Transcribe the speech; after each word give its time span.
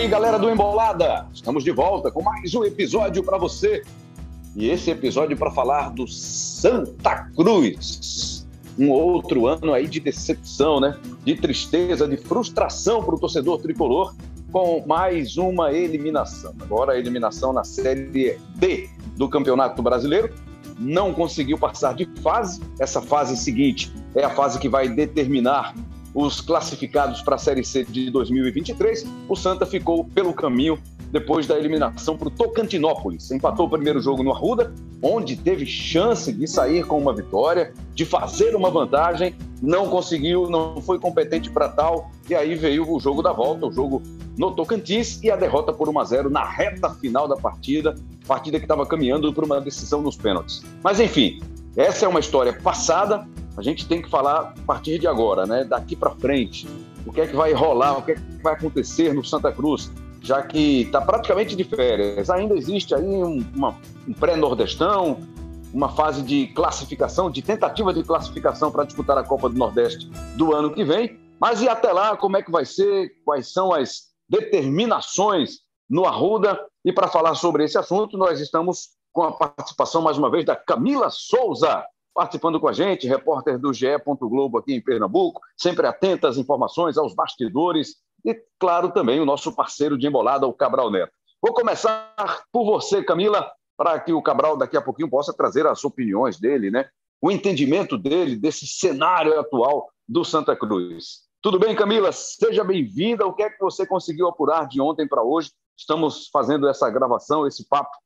Aí, 0.00 0.08
galera 0.08 0.38
do 0.38 0.48
Embolada, 0.48 1.26
estamos 1.30 1.62
de 1.62 1.70
volta 1.70 2.10
com 2.10 2.22
mais 2.22 2.54
um 2.54 2.64
episódio 2.64 3.22
para 3.22 3.36
você. 3.36 3.82
E 4.56 4.70
esse 4.70 4.90
episódio 4.90 5.36
para 5.36 5.50
falar 5.50 5.90
do 5.90 6.08
Santa 6.08 7.30
Cruz. 7.36 8.48
Um 8.78 8.88
outro 8.88 9.46
ano 9.46 9.74
aí 9.74 9.86
de 9.86 10.00
decepção, 10.00 10.80
né? 10.80 10.98
De 11.22 11.34
tristeza, 11.36 12.08
de 12.08 12.16
frustração 12.16 13.04
para 13.04 13.14
o 13.14 13.18
torcedor 13.18 13.60
tricolor, 13.60 14.14
com 14.50 14.82
mais 14.86 15.36
uma 15.36 15.70
eliminação. 15.70 16.54
Agora 16.62 16.94
a 16.94 16.98
eliminação 16.98 17.52
na 17.52 17.62
Série 17.62 18.38
D 18.54 18.88
do 19.18 19.28
Campeonato 19.28 19.82
Brasileiro. 19.82 20.32
Não 20.78 21.12
conseguiu 21.12 21.58
passar 21.58 21.94
de 21.94 22.08
fase. 22.22 22.62
Essa 22.78 23.02
fase 23.02 23.36
seguinte 23.36 23.92
é 24.14 24.24
a 24.24 24.30
fase 24.30 24.58
que 24.58 24.68
vai 24.68 24.88
determinar 24.88 25.74
os 26.14 26.40
classificados 26.40 27.22
para 27.22 27.36
a 27.36 27.38
Série 27.38 27.64
C 27.64 27.84
de 27.84 28.10
2023. 28.10 29.06
O 29.28 29.36
Santa 29.36 29.64
ficou 29.64 30.04
pelo 30.04 30.32
caminho 30.32 30.78
depois 31.10 31.46
da 31.46 31.58
eliminação 31.58 32.16
para 32.16 32.28
o 32.28 32.30
Tocantinópolis. 32.30 33.30
Empatou 33.30 33.66
o 33.66 33.70
primeiro 33.70 34.00
jogo 34.00 34.22
no 34.22 34.32
Arruda, 34.32 34.72
onde 35.02 35.36
teve 35.36 35.66
chance 35.66 36.32
de 36.32 36.46
sair 36.46 36.84
com 36.86 36.98
uma 36.98 37.14
vitória, 37.14 37.72
de 37.94 38.04
fazer 38.04 38.54
uma 38.54 38.70
vantagem, 38.70 39.34
não 39.60 39.88
conseguiu, 39.88 40.48
não 40.48 40.80
foi 40.80 40.98
competente 40.98 41.50
para 41.50 41.68
tal, 41.68 42.10
e 42.28 42.34
aí 42.34 42.54
veio 42.54 42.90
o 42.90 43.00
jogo 43.00 43.22
da 43.22 43.32
volta, 43.32 43.66
o 43.66 43.72
jogo 43.72 44.02
no 44.36 44.52
Tocantins 44.52 45.22
e 45.22 45.30
a 45.30 45.36
derrota 45.36 45.72
por 45.72 45.88
1 45.88 45.98
a 45.98 46.04
0 46.04 46.30
na 46.30 46.44
reta 46.44 46.90
final 46.90 47.26
da 47.26 47.36
partida, 47.36 47.94
partida 48.26 48.58
que 48.58 48.64
estava 48.64 48.86
caminhando 48.86 49.32
para 49.32 49.44
uma 49.44 49.60
decisão 49.60 50.00
nos 50.00 50.16
pênaltis. 50.16 50.62
Mas 50.82 51.00
enfim, 51.00 51.40
essa 51.76 52.06
é 52.06 52.08
uma 52.08 52.20
história 52.20 52.52
passada, 52.52 53.26
a 53.56 53.62
gente 53.62 53.86
tem 53.86 54.00
que 54.00 54.08
falar 54.08 54.54
a 54.58 54.62
partir 54.66 54.98
de 54.98 55.06
agora, 55.06 55.46
né? 55.46 55.64
Daqui 55.64 55.96
para 55.96 56.10
frente, 56.10 56.68
o 57.04 57.12
que 57.12 57.20
é 57.20 57.26
que 57.26 57.36
vai 57.36 57.52
rolar, 57.52 57.98
o 57.98 58.02
que 58.02 58.12
é 58.12 58.14
que 58.14 58.42
vai 58.42 58.54
acontecer 58.54 59.12
no 59.12 59.24
Santa 59.24 59.52
Cruz, 59.52 59.90
já 60.22 60.42
que 60.42 60.82
está 60.82 61.00
praticamente 61.00 61.56
de 61.56 61.64
férias. 61.64 62.30
Ainda 62.30 62.54
existe 62.54 62.94
aí 62.94 63.04
um, 63.04 63.44
uma, 63.54 63.76
um 64.06 64.12
pré-nordestão, 64.12 65.18
uma 65.72 65.88
fase 65.88 66.22
de 66.22 66.48
classificação, 66.48 67.30
de 67.30 67.42
tentativa 67.42 67.92
de 67.92 68.02
classificação 68.02 68.70
para 68.70 68.84
disputar 68.84 69.16
a 69.18 69.24
Copa 69.24 69.48
do 69.48 69.56
Nordeste 69.56 70.10
do 70.36 70.54
ano 70.54 70.72
que 70.72 70.84
vem. 70.84 71.18
Mas 71.40 71.62
e 71.62 71.68
até 71.68 71.92
lá, 71.92 72.16
como 72.16 72.36
é 72.36 72.42
que 72.42 72.50
vai 72.50 72.64
ser? 72.64 73.12
Quais 73.24 73.52
são 73.52 73.72
as 73.72 74.10
determinações 74.28 75.60
no 75.88 76.04
Arruda? 76.04 76.58
E 76.84 76.92
para 76.92 77.08
falar 77.08 77.34
sobre 77.34 77.64
esse 77.64 77.78
assunto, 77.78 78.16
nós 78.18 78.40
estamos 78.40 78.90
com 79.12 79.22
a 79.22 79.32
participação 79.32 80.02
mais 80.02 80.18
uma 80.18 80.30
vez 80.30 80.44
da 80.44 80.54
Camila 80.54 81.08
Souza, 81.10 81.84
participando 82.20 82.60
com 82.60 82.68
a 82.68 82.72
gente, 82.74 83.08
repórter 83.08 83.58
do 83.58 83.72
GE. 83.72 83.86
Globo 84.20 84.58
aqui 84.58 84.74
em 84.74 84.80
Pernambuco, 84.82 85.40
sempre 85.56 85.86
atenta 85.86 86.28
às 86.28 86.36
informações, 86.36 86.98
aos 86.98 87.14
bastidores 87.14 87.94
e, 88.22 88.38
claro, 88.58 88.92
também 88.92 89.18
o 89.20 89.24
nosso 89.24 89.56
parceiro 89.56 89.96
de 89.96 90.06
embolada, 90.06 90.46
o 90.46 90.52
Cabral 90.52 90.90
Neto. 90.90 91.10
Vou 91.40 91.54
começar 91.54 92.12
por 92.52 92.66
você, 92.66 93.02
Camila, 93.02 93.50
para 93.74 93.98
que 93.98 94.12
o 94.12 94.20
Cabral 94.20 94.54
daqui 94.54 94.76
a 94.76 94.82
pouquinho 94.82 95.08
possa 95.08 95.32
trazer 95.32 95.66
as 95.66 95.82
opiniões 95.82 96.38
dele, 96.38 96.70
né? 96.70 96.90
O 97.22 97.30
entendimento 97.30 97.96
dele 97.96 98.36
desse 98.36 98.66
cenário 98.66 99.40
atual 99.40 99.88
do 100.06 100.22
Santa 100.22 100.54
Cruz. 100.54 101.20
Tudo 101.40 101.58
bem, 101.58 101.74
Camila? 101.74 102.12
Seja 102.12 102.62
bem-vinda. 102.62 103.26
O 103.26 103.32
que 103.32 103.44
é 103.44 103.48
que 103.48 103.58
você 103.58 103.86
conseguiu 103.86 104.28
apurar 104.28 104.68
de 104.68 104.78
ontem 104.78 105.08
para 105.08 105.22
hoje? 105.22 105.52
Estamos 105.74 106.28
fazendo 106.30 106.68
essa 106.68 106.90
gravação, 106.90 107.46
esse 107.46 107.66
papo, 107.66 107.96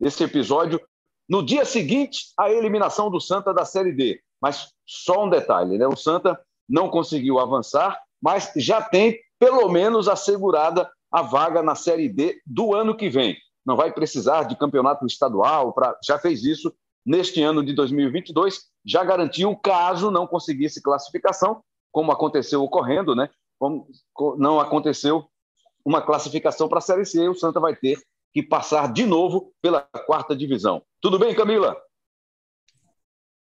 esse 0.00 0.24
episódio 0.24 0.80
no 1.28 1.44
dia 1.44 1.64
seguinte 1.64 2.32
à 2.38 2.50
eliminação 2.50 3.10
do 3.10 3.20
Santa 3.20 3.52
da 3.52 3.64
Série 3.64 3.92
D. 3.92 4.20
Mas 4.40 4.68
só 4.86 5.24
um 5.24 5.30
detalhe, 5.30 5.76
né? 5.76 5.86
O 5.86 5.96
Santa 5.96 6.40
não 6.68 6.88
conseguiu 6.88 7.38
avançar, 7.38 8.00
mas 8.22 8.52
já 8.56 8.80
tem 8.80 9.18
pelo 9.38 9.68
menos 9.68 10.08
assegurada 10.08 10.90
a 11.10 11.22
vaga 11.22 11.62
na 11.62 11.74
Série 11.74 12.08
D 12.08 12.40
do 12.46 12.74
ano 12.74 12.96
que 12.96 13.08
vem. 13.08 13.36
Não 13.64 13.76
vai 13.76 13.92
precisar 13.92 14.44
de 14.44 14.56
campeonato 14.56 15.04
estadual, 15.06 15.72
pra... 15.72 15.96
já 16.04 16.18
fez 16.18 16.44
isso 16.44 16.72
neste 17.04 17.42
ano 17.42 17.64
de 17.64 17.72
2022, 17.72 18.60
já 18.84 19.02
garantiu 19.04 19.56
caso 19.56 20.10
não 20.10 20.26
conseguisse 20.26 20.82
classificação, 20.82 21.62
como 21.90 22.12
aconteceu 22.12 22.62
ocorrendo, 22.62 23.14
né? 23.14 23.30
Como 23.58 23.88
não 24.36 24.60
aconteceu 24.60 25.26
uma 25.84 26.02
classificação 26.02 26.68
para 26.68 26.78
a 26.78 26.82
Série 26.82 27.06
C, 27.06 27.28
o 27.28 27.34
Santa 27.34 27.60
vai 27.60 27.74
ter 27.74 27.98
que 28.32 28.42
passar 28.42 28.92
de 28.92 29.06
novo 29.06 29.52
pela 29.62 29.80
quarta 30.06 30.36
divisão. 30.36 30.82
Tudo 31.00 31.18
bem, 31.18 31.34
Camila? 31.34 31.76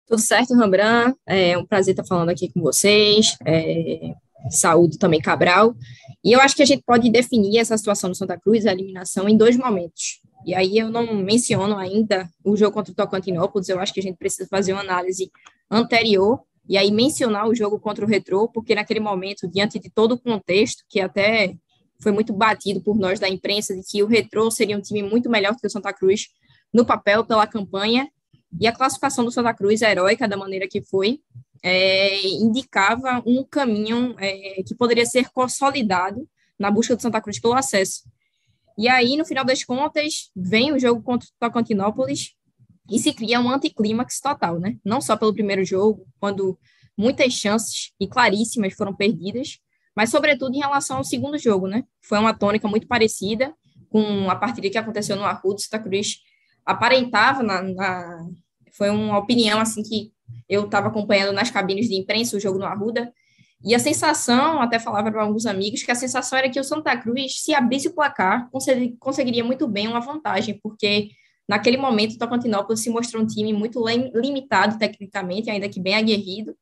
Tudo 0.08 0.20
certo, 0.20 0.56
Rambran. 0.56 1.14
É 1.26 1.58
um 1.58 1.66
prazer 1.66 1.94
estar 1.94 2.06
falando 2.06 2.30
aqui 2.30 2.52
com 2.52 2.62
vocês. 2.62 3.38
É, 3.46 4.14
saúde 4.50 4.98
também, 4.98 5.22
Cabral. 5.22 5.76
E 6.24 6.32
eu 6.32 6.42
acho 6.42 6.56
que 6.56 6.64
a 6.64 6.66
gente 6.66 6.84
pode 6.86 7.10
definir 7.10 7.60
essa 7.60 7.78
situação 7.78 8.10
do 8.10 8.16
Santa 8.16 8.40
Cruz, 8.40 8.66
a 8.66 8.72
eliminação, 8.72 9.30
em 9.30 9.38
dois 9.38 9.58
momentos. 9.58 10.22
E 10.46 10.54
aí 10.54 10.78
eu 10.78 10.90
não 10.90 11.14
menciono 11.16 11.78
ainda 11.78 12.30
o 12.44 12.56
jogo 12.58 12.74
contra 12.74 12.92
o 12.92 12.96
Tocantinópolis, 12.96 13.70
eu 13.70 13.80
acho 13.80 13.94
que 13.94 14.00
a 14.00 14.04
gente 14.04 14.18
precisa 14.18 14.48
fazer 14.50 14.74
uma 14.74 14.82
análise 14.82 15.32
anterior 15.72 16.42
e 16.68 16.78
aí 16.78 16.92
mencionar 16.92 17.48
o 17.48 17.56
jogo 17.56 17.80
contra 17.80 18.06
o 18.06 18.08
Retrô, 18.08 18.48
porque 18.50 18.76
naquele 18.76 19.00
momento, 19.00 19.48
diante 19.48 19.80
de 19.80 19.90
todo 19.90 20.14
o 20.14 20.20
contexto, 20.20 20.84
que 20.90 21.00
até 21.00 21.56
foi 22.02 22.12
muito 22.12 22.34
batido 22.34 22.82
por 22.82 22.98
nós 22.98 23.20
da 23.20 23.30
imprensa, 23.30 23.74
de 23.74 23.82
que 23.84 24.04
o 24.04 24.08
Retrô 24.08 24.52
seria 24.52 24.78
um 24.78 24.82
time 24.82 25.02
muito 25.02 25.30
melhor 25.30 25.54
do 25.54 25.60
que 25.60 25.68
o 25.68 25.70
Santa 25.70 25.94
Cruz 25.94 26.28
no 26.74 26.86
papel, 26.86 27.24
pela 27.24 27.46
campanha, 27.46 28.10
e 28.60 28.68
a 28.68 28.72
classificação 28.72 29.24
do 29.24 29.32
Santa 29.32 29.54
Cruz, 29.54 29.82
heróica 29.82 30.28
da 30.28 30.38
maneira 30.38 30.68
que 30.68 30.82
foi, 30.82 31.20
é, 31.62 32.28
indicava 32.28 33.24
um 33.26 33.44
caminho 33.44 34.16
é, 34.20 34.62
que 34.64 34.76
poderia 34.76 35.06
ser 35.06 35.30
consolidado 35.32 36.28
na 36.60 36.70
busca 36.70 36.96
do 36.96 37.02
Santa 37.02 37.22
Cruz 37.22 37.40
pelo 37.40 37.54
acesso. 37.54 38.04
E 38.78 38.88
aí, 38.88 39.16
no 39.16 39.26
final 39.26 39.46
das 39.46 39.64
contas, 39.64 40.30
vem 40.36 40.74
o 40.74 40.80
jogo 40.80 41.02
contra 41.02 41.28
o 41.28 41.32
Tocantinópolis 41.40 42.34
e 42.90 43.00
se 43.00 43.14
cria 43.14 43.40
um 43.40 43.50
anticlímax 43.50 44.20
total, 44.20 44.60
né? 44.60 44.78
Não 44.84 45.00
só 45.00 45.16
pelo 45.16 45.34
primeiro 45.34 45.64
jogo, 45.64 46.06
quando 46.20 46.58
muitas 46.98 47.34
chances 47.34 47.92
e 48.00 48.08
claríssimas 48.08 48.74
foram 48.74 48.94
perdidas, 48.96 49.60
mas 49.96 50.10
sobretudo 50.10 50.56
em 50.56 50.60
relação 50.60 50.98
ao 50.98 51.04
segundo 51.04 51.38
jogo, 51.38 51.68
né? 51.68 51.84
Foi 52.02 52.18
uma 52.20 52.34
tônica 52.34 52.68
muito 52.68 52.88
parecida 52.88 53.54
com 53.90 54.30
a 54.30 54.36
partida 54.36 54.70
que 54.70 54.78
aconteceu 54.78 55.16
no 55.16 55.24
Arruda, 55.24 55.60
Santa 55.60 55.80
Cruz 55.80 56.18
aparentava 56.66 57.44
na, 57.44 57.62
na, 57.62 58.28
foi 58.74 58.90
uma 58.90 59.18
opinião 59.18 59.60
assim 59.60 59.84
que 59.84 60.12
eu 60.48 60.66
estava 60.66 60.88
acompanhando 60.88 61.34
nas 61.34 61.52
cabines 61.52 61.88
de 61.88 61.96
imprensa 61.96 62.38
o 62.38 62.40
jogo 62.40 62.60
no 62.60 62.66
Arruda 62.66 63.12
e 63.64 63.74
a 63.74 63.80
sensação, 63.80 64.62
até 64.62 64.78
falava 64.78 65.10
para 65.10 65.22
alguns 65.22 65.46
amigos, 65.46 65.84
que 65.84 65.92
a 65.92 65.96
sensação 65.96 66.38
era 66.38 66.50
que 66.50 66.60
o 66.60 66.64
Santa 66.64 66.98
Cruz, 66.98 67.42
se 67.42 67.54
abrisse 67.54 67.88
o 67.88 67.94
placar, 67.94 68.50
conseguiria 69.00 69.44
muito 69.44 69.68
bem 69.70 69.88
uma 69.88 70.02
vantagem, 70.02 70.60
porque 70.62 71.12
naquele 71.48 71.78
momento 71.78 72.16
o 72.16 72.18
Tocantinópolis 72.18 72.82
se 72.82 72.90
mostrou 72.90 73.24
um 73.24 73.26
time 73.26 73.54
muito 73.54 73.82
limitado 74.14 74.78
tecnicamente, 74.78 75.50
ainda 75.50 75.70
que 75.70 75.80
bem 75.80 75.96
aguerrido, 75.96 76.54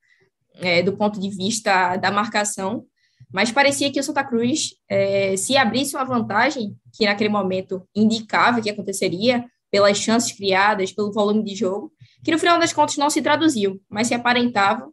é, 0.60 0.84
do 0.84 0.96
ponto 0.96 1.20
de 1.20 1.30
vista 1.30 1.98
da 1.98 2.12
marcação, 2.12 2.86
mas 3.34 3.52
parecia 3.52 3.92
que 3.92 4.00
o 4.00 4.04
Santa 4.04 4.24
Cruz, 4.24 4.76
é, 4.88 5.36
se 5.38 5.58
abrisse 5.58 5.96
uma 5.96 6.06
vantagem, 6.06 6.76
que 6.94 7.06
naquele 7.06 7.30
momento 7.30 7.84
indicava 7.96 8.62
que 8.62 8.70
aconteceria, 8.70 9.44
pelas 9.72 9.98
chances 9.98 10.32
criadas, 10.34 10.92
pelo 10.92 11.12
volume 11.12 11.44
de 11.44 11.56
jogo, 11.56 11.92
que 12.24 12.32
no 12.32 12.38
final 12.38 12.60
das 12.60 12.74
contas 12.74 12.98
não 12.98 13.10
se 13.10 13.22
traduziu, 13.22 13.82
mas 13.90 14.08
se 14.08 14.14
aparentava 14.14 14.88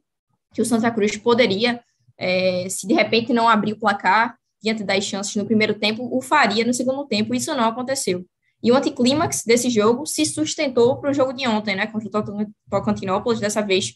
que 0.55 0.63
o 0.63 0.65
Santa 0.65 0.91
Cruz 0.91 1.17
poderia, 1.17 1.81
é, 2.17 2.67
se 2.71 2.87
de 2.87 2.95
repente 2.95 3.33
não 3.33 3.49
abrir 3.49 3.73
o 3.73 3.79
placar 3.79 4.37
diante 4.63 4.83
das 4.83 5.05
chances 5.05 5.35
no 5.37 5.45
primeiro 5.45 5.75
tempo, 5.75 6.09
o 6.11 6.23
faria 6.23 6.65
no 6.65 6.73
segundo 6.73 7.05
tempo, 7.07 7.35
e 7.35 7.39
isso 7.39 7.55
não 7.55 7.65
aconteceu. 7.65 8.25
E 8.63 8.73
o 8.73 8.77
anticlímax 8.77 9.45
desse 9.45 9.69
jogo 9.69 10.07
se 10.07 10.25
sustentou 10.25 10.97
para 10.97 11.11
o 11.11 11.15
jogo 11.15 11.33
de 11.33 11.47
ontem, 11.47 11.77
né, 11.77 11.87
contra 11.87 12.09
o 12.09 12.47
Tocantinópolis, 12.71 13.41
dessa 13.41 13.61
vez 13.61 13.95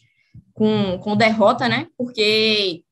com, 0.53 0.97
com 0.99 1.17
derrota, 1.17 1.67
né, 1.67 1.87
porque 1.97 2.83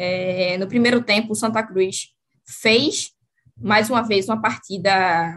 é, 0.00 0.56
no 0.58 0.68
primeiro 0.68 1.02
tempo, 1.02 1.32
o 1.32 1.36
Santa 1.36 1.60
Cruz 1.60 2.10
fez, 2.46 3.10
mais 3.60 3.90
uma 3.90 4.02
vez, 4.02 4.28
uma 4.28 4.40
partida 4.40 4.90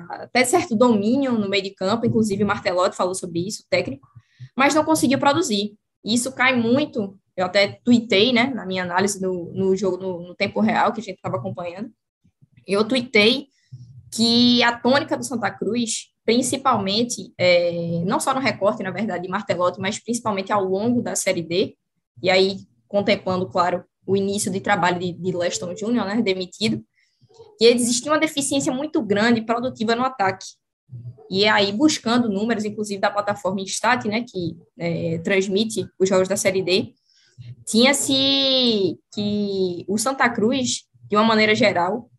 até 0.10 0.44
certo 0.44 0.76
domínio 0.76 1.34
no 1.34 1.50
meio 1.50 1.64
de 1.64 1.72
campo, 1.72 2.06
inclusive 2.06 2.44
Martelotti 2.44 2.96
falou 2.96 3.16
sobre 3.16 3.48
isso, 3.48 3.66
técnico, 3.70 4.08
mas 4.56 4.76
não 4.76 4.84
conseguiu 4.84 5.20
produzir. 5.20 5.74
Isso 6.04 6.32
cai 6.32 6.56
muito, 6.56 7.18
eu 7.36 7.46
até 7.46 7.80
tuitei, 7.84 8.32
né, 8.32 8.48
na 8.54 8.66
minha 8.66 8.84
análise 8.84 9.22
no, 9.22 9.52
no 9.54 9.76
jogo 9.76 9.98
no, 9.98 10.28
no 10.28 10.36
tempo 10.36 10.60
real, 10.60 10.92
que 10.94 11.02
a 11.02 11.04
gente 11.04 11.16
estava 11.16 11.38
acompanhando, 11.38 11.92
eu 12.68 12.84
tuitei 12.88 13.48
que 14.14 14.62
a 14.64 14.78
tônica 14.78 15.18
do 15.18 15.24
Santa 15.24 15.50
Cruz, 15.50 16.10
principalmente, 16.26 17.34
é, 17.38 18.04
não 18.06 18.20
só 18.20 18.34
no 18.34 18.40
recorte, 18.40 18.84
na 18.84 18.92
verdade, 18.92 19.24
de 19.24 19.30
Martelotti, 19.30 19.80
mas 19.80 20.00
principalmente 20.00 20.52
ao 20.52 20.64
longo 20.64 21.02
da 21.02 21.16
Série 21.16 21.42
D, 21.42 21.76
e 22.22 22.30
aí 22.30 22.58
contemplando, 22.88 23.48
claro, 23.48 23.84
o 24.06 24.18
início 24.18 24.52
de 24.52 24.60
trabalho 24.60 25.00
de, 25.00 25.14
de 25.14 25.32
Leston 25.32 25.76
Júnior, 25.76 26.06
né, 26.06 26.22
demitido, 26.22 26.84
que 27.58 27.66
existia 27.66 28.12
uma 28.12 28.20
deficiência 28.20 28.74
muito 28.74 29.02
grande 29.02 29.42
produtiva 29.42 29.96
no 29.96 30.04
ataque. 30.04 30.46
E 31.30 31.48
aí, 31.48 31.72
buscando 31.72 32.30
números, 32.30 32.66
inclusive 32.66 33.00
da 33.00 33.10
plataforma 33.10 33.62
Instat, 33.62 34.06
né, 34.06 34.26
que 34.28 34.58
é, 34.78 35.18
transmite 35.20 35.88
os 35.98 36.10
jogos 36.10 36.28
da 36.28 36.36
Série 36.36 36.62
D, 36.62 36.94
tinha-se 37.66 39.00
que 39.14 39.86
o 39.88 39.98
Santa 39.98 40.30
Cruz, 40.30 40.84
de 41.10 41.16
uma 41.16 41.24
maneira 41.24 41.56
geral, 41.56 42.10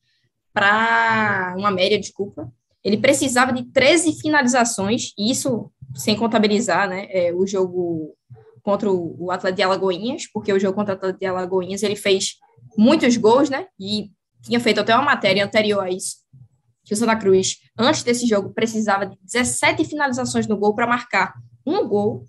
para 0.53 1.55
uma 1.59 1.71
média, 1.71 1.99
desculpa. 1.99 2.51
Ele 2.83 2.97
precisava 2.97 3.53
de 3.53 3.65
13 3.65 4.21
finalizações, 4.21 5.13
isso 5.19 5.71
sem 5.95 6.17
contabilizar 6.17 6.89
né, 6.89 7.07
é, 7.11 7.33
o 7.33 7.47
jogo 7.47 8.15
contra 8.63 8.91
o, 8.91 9.31
Atlético 9.31 9.57
de 9.57 9.63
Alagoinhas, 9.63 10.27
porque 10.33 10.53
o 10.53 10.59
jogo 10.59 10.75
contra 10.75 10.95
o 10.95 10.97
Atlético 10.97 11.21
de 11.21 11.27
Alagoinhas 11.27 11.83
ele 11.83 11.97
fez 11.97 12.37
muitos 12.77 13.17
gols, 13.17 13.51
né? 13.51 13.67
E 13.79 14.11
tinha 14.43 14.61
feito 14.61 14.81
até 14.81 14.95
uma 14.95 15.05
matéria 15.05 15.45
anterior 15.45 15.85
a 15.85 15.91
isso, 15.91 16.17
que 16.85 16.95
o 16.95 16.97
Santa 16.97 17.17
Cruz, 17.17 17.59
antes 17.79 18.03
desse 18.03 18.27
jogo, 18.27 18.53
precisava 18.53 19.07
de 19.07 19.17
17 19.23 19.85
finalizações 19.85 20.47
no 20.47 20.57
gol 20.57 20.75
para 20.75 20.87
marcar 20.87 21.35
um 21.65 21.87
gol. 21.87 22.25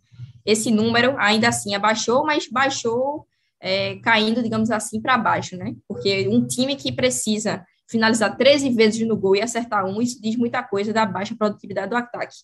Esse 0.46 0.70
número 0.70 1.16
ainda 1.18 1.50
assim 1.50 1.74
abaixou, 1.74 2.26
mas 2.26 2.48
baixou 2.48 3.26
é, 3.60 3.96
caindo, 3.98 4.44
digamos 4.44 4.70
assim, 4.70 5.02
para 5.02 5.18
baixo, 5.18 5.58
né? 5.58 5.74
Porque 5.88 6.28
um 6.28 6.46
time 6.46 6.76
que 6.76 6.92
precisa 6.92 7.66
finalizar 7.90 8.36
13 8.36 8.70
vezes 8.72 9.08
no 9.08 9.16
gol 9.16 9.36
e 9.36 9.42
acertar 9.42 9.86
um, 9.86 10.02
isso 10.02 10.22
diz 10.22 10.36
muita 10.36 10.64
coisa 10.64 10.92
da 10.92 11.06
baixa 11.06 11.36
produtividade 11.36 11.90
do 11.90 11.96
ataque. 11.96 12.36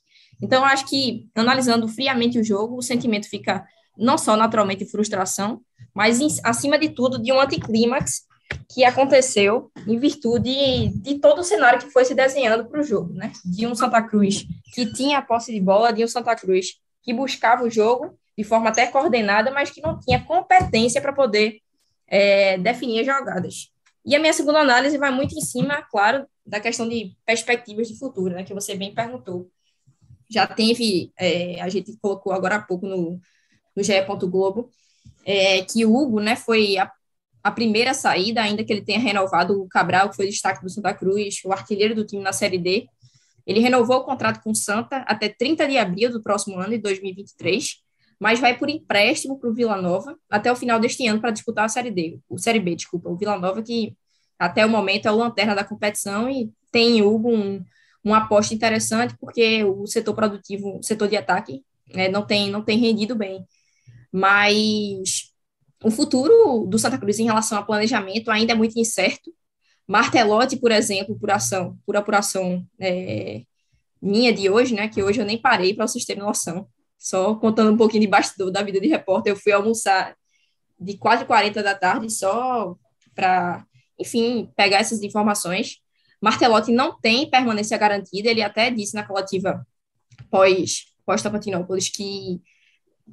Então, 0.42 0.64
acho 0.64 0.88
que, 0.88 1.28
analisando 1.36 1.88
friamente 1.88 2.40
o 2.40 2.44
jogo, 2.44 2.78
o 2.78 2.82
sentimento 2.82 3.28
fica 3.28 3.66
não 3.98 4.18
só 4.18 4.38
naturalmente 4.38 4.86
frustração, 4.86 5.62
mas, 5.94 6.20
acima 6.44 6.78
de 6.78 6.90
tudo, 6.90 7.22
de 7.22 7.32
um 7.34 7.40
anticlímax 7.40 8.29
que 8.70 8.84
aconteceu 8.84 9.72
em 9.88 9.98
virtude 9.98 10.90
de 10.90 11.20
todo 11.20 11.40
o 11.40 11.44
cenário 11.44 11.80
que 11.80 11.90
foi 11.92 12.06
se 12.06 12.14
desenhando 12.14 12.66
para 12.66 12.80
o 12.80 12.84
jogo, 12.84 13.14
né? 13.14 13.32
De 13.44 13.66
um 13.66 13.74
Santa 13.74 14.02
Cruz 14.02 14.46
que 14.74 14.92
tinha 14.94 15.18
a 15.18 15.22
posse 15.22 15.52
de 15.52 15.60
bola, 15.60 15.92
de 15.92 16.04
um 16.04 16.08
Santa 16.08 16.36
Cruz 16.36 16.80
que 17.02 17.14
buscava 17.14 17.64
o 17.64 17.70
jogo 17.70 18.18
de 18.38 18.44
forma 18.44 18.70
até 18.70 18.88
coordenada, 18.88 19.52
mas 19.52 19.70
que 19.70 19.82
não 19.82 20.00
tinha 20.00 20.24
competência 20.24 21.02
para 21.02 21.12
poder 21.12 21.60
é, 22.08 22.58
definir 22.58 23.02
as 23.02 23.06
jogadas. 23.06 23.72
E 24.06 24.16
a 24.16 24.20
minha 24.20 24.34
segunda 24.34 24.60
análise 24.60 24.98
vai 24.98 25.12
muito 25.12 25.36
em 25.36 25.42
cima, 25.42 25.82
claro, 25.92 26.26
da 26.46 26.60
questão 26.60 26.88
de 26.88 27.16
perspectivas 27.26 27.88
de 27.88 27.98
futuro, 27.98 28.34
né, 28.34 28.44
que 28.44 28.54
você 28.54 28.76
bem 28.76 28.94
perguntou. 28.94 29.50
Já 30.30 30.48
teve, 30.48 31.12
é, 31.20 31.60
a 31.60 31.70
gente 31.70 31.98
colocou 32.02 32.32
agora 32.32 32.56
há 32.56 32.62
pouco 32.62 32.88
no, 32.88 33.20
no 33.76 33.84
GE. 33.84 33.94
Globo, 34.28 34.70
é, 35.26 35.62
que 35.64 35.86
o 35.86 35.96
Hugo 35.96 36.20
né, 36.20 36.36
foi 36.36 36.78
a, 37.44 37.52
primeira 37.52 37.94
saída, 37.94 38.42
ainda 38.42 38.64
que 38.64 38.72
ele 38.72 38.82
tenha 38.82 39.00
renovado 39.00 39.62
o 39.62 39.68
Cabral, 39.68 40.10
que 40.10 40.16
foi 40.16 40.28
destaque 40.28 40.62
do 40.62 40.70
Santa 40.70 40.94
Cruz, 40.94 41.42
o 41.46 41.52
artilheiro 41.52 41.96
do 41.96 42.06
time 42.06 42.22
na 42.22 42.34
Série 42.34 42.58
D. 42.58 42.88
Ele 43.46 43.60
renovou 43.60 43.98
o 43.98 44.04
contrato 44.04 44.42
com 44.42 44.52
o 44.52 44.56
Santa 44.56 44.98
até 45.08 45.30
30 45.30 45.68
de 45.68 45.78
abril 45.78 46.12
do 46.12 46.22
próximo 46.22 46.60
ano, 46.60 46.72
de 46.72 46.78
2023, 46.80 47.82
mas 48.20 48.40
vai 48.40 48.58
por 48.58 48.70
empréstimo 48.70 49.40
para 49.40 49.50
o 49.50 49.54
Vila 49.54 49.82
Nova 49.82 50.18
até 50.30 50.52
o 50.52 50.56
final 50.56 50.80
deste 50.80 51.08
ano 51.08 51.22
para 51.22 51.32
disputar 51.32 51.66
a 51.66 51.70
Série 51.70 51.90
D, 51.90 52.20
o 52.30 52.38
Série 52.38 52.60
B, 52.60 52.76
desculpa, 52.76 53.10
o 53.10 53.16
Vila 53.16 53.40
Nova 53.40 53.64
que 53.64 53.96
até 54.38 54.66
o 54.66 54.70
momento 54.70 55.08
é 55.08 55.12
o 55.12 55.16
lanterna 55.16 55.56
da 55.56 55.64
competição 55.64 56.30
e 56.30 56.52
tem 56.72 57.02
Hugo 57.02 57.30
um, 57.30 57.64
uma 58.04 58.18
aposta 58.20 58.54
interessante 58.54 59.16
porque 59.20 59.64
o 59.64 59.88
setor 59.88 60.14
produtivo, 60.14 60.78
o 60.78 60.84
setor 60.84 61.08
de 61.08 61.18
ataque, 61.18 61.64
né, 61.94 62.08
não 62.10 62.26
tem 62.26 62.52
não 62.52 62.64
tem 62.64 62.78
rendido 62.78 63.16
bem, 63.16 63.46
mas 64.12 65.29
o 65.84 65.92
futuro 65.92 66.66
do 66.68 66.78
Santa 66.78 66.98
Cruz 66.98 67.20
em 67.20 67.26
relação 67.26 67.58
ao 67.58 67.66
planejamento 67.66 68.30
ainda 68.30 68.54
é 68.54 68.56
muito 68.56 68.80
incerto. 68.80 69.34
Martelotti, 69.88 70.58
por 70.58 70.72
exemplo, 70.72 71.18
por 71.18 71.32
ação, 71.32 71.78
por 71.86 71.96
apuração 71.96 72.66
é, 72.80 73.44
minha 74.02 74.34
de 74.34 74.50
hoje, 74.50 74.76
né, 74.76 74.88
que 74.88 75.02
hoje 75.02 75.20
eu 75.20 75.26
nem 75.26 75.38
parei 75.38 75.74
para 75.74 75.88
vocês 75.88 76.06
terem 76.06 76.24
noção 76.24 76.68
só 77.00 77.34
contando 77.36 77.72
um 77.72 77.78
pouquinho 77.78 78.02
de 78.02 78.08
bastidor 78.08 78.52
da 78.52 78.62
vida 78.62 78.80
de 78.80 78.88
repórter, 78.88 79.32
eu 79.32 79.38
fui 79.38 79.54
almoçar 79.54 80.16
de 80.78 80.98
4h40 80.98 81.64
da 81.64 81.74
tarde 81.74 82.12
só 82.12 82.76
para, 83.16 83.66
enfim, 83.98 84.52
pegar 84.56 84.80
essas 84.80 85.02
informações. 85.02 85.78
Martelotti 86.22 86.74
não 86.74 87.00
tem 87.00 87.30
permanência 87.30 87.78
garantida, 87.78 88.30
ele 88.30 88.42
até 88.42 88.70
disse 88.70 88.94
na 88.94 89.04
coletiva 89.04 89.66
pós, 90.30 90.88
pós 91.06 91.22
Tapatinópolis 91.22 91.88
que 91.88 92.42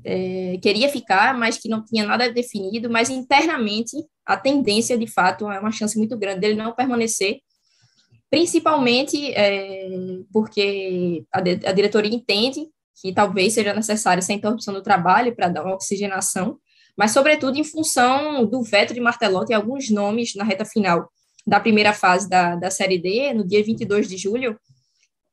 é, 0.04 0.58
queria 0.62 0.88
ficar, 0.88 1.37
mas 1.37 1.58
que 1.58 1.69
não 1.69 1.84
tinha 1.84 2.04
nada 2.04 2.32
definido, 2.32 2.90
mas 2.90 3.10
internamente 3.10 3.96
a 4.25 4.37
tendência, 4.37 4.98
de 4.98 5.06
fato, 5.06 5.50
é 5.50 5.58
uma 5.58 5.72
chance 5.72 5.96
muito 5.96 6.16
grande 6.16 6.40
dele 6.40 6.54
não 6.54 6.75
permanecer, 6.75 7.38
principalmente 8.31 9.32
é, 9.32 9.88
porque 10.32 11.25
a, 11.32 11.38
a 11.38 11.72
diretoria 11.72 12.14
entende 12.14 12.66
que 13.00 13.12
talvez 13.12 13.52
seja 13.52 13.75
necessária 13.75 14.20
essa 14.20 14.32
interrupção 14.32 14.72
do 14.72 14.82
trabalho 14.82 15.34
para 15.34 15.48
dar 15.48 15.64
uma 15.64 15.75
oxigenação, 15.75 16.58
mas, 16.96 17.10
sobretudo, 17.12 17.58
em 17.58 17.64
função 17.64 18.46
do 18.46 18.62
veto 18.62 18.94
de 18.94 19.00
Martelotti 19.00 19.52
e 19.52 19.54
alguns 19.54 19.90
nomes 19.90 20.34
na 20.34 20.44
reta 20.44 20.64
final 20.64 21.10
da 21.46 21.60
primeira 21.60 21.92
fase 21.92 22.28
da, 22.28 22.56
da 22.56 22.70
Série 22.70 22.99
D, 22.99 23.34
no 23.34 23.46
dia 23.46 23.62
22 23.62 24.08
de 24.08 24.16
julho, 24.16 24.58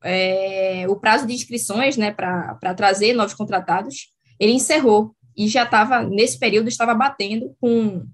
é, 0.04 0.86
o 0.89 0.98
prazo 0.98 1.25
de 1.25 1.33
inscrições 1.33 1.95
né, 1.95 2.12
para 2.12 2.75
trazer 2.75 3.13
novos 3.13 3.33
contratados, 3.33 4.09
ele 4.39 4.53
encerrou 4.53 5.15
e 5.35 5.47
já 5.47 5.63
estava, 5.63 6.03
nesse 6.03 6.38
período, 6.38 6.68
estava 6.68 6.94
batendo 6.94 7.56
com, 7.59 8.06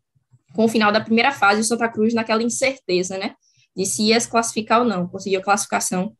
com 0.55 0.65
o 0.65 0.69
final 0.69 0.91
da 0.91 1.01
primeira 1.01 1.31
fase, 1.31 1.61
o 1.61 1.63
Santa 1.63 1.89
Cruz 1.89 2.13
naquela 2.13 2.43
incerteza, 2.43 3.17
né, 3.17 3.35
de 3.75 3.85
se 3.85 4.03
ia 4.03 4.19
se 4.19 4.29
classificar 4.29 4.79
ou 4.79 4.85
não, 4.85 5.07
conseguiu 5.07 5.41
classificação 5.41 6.15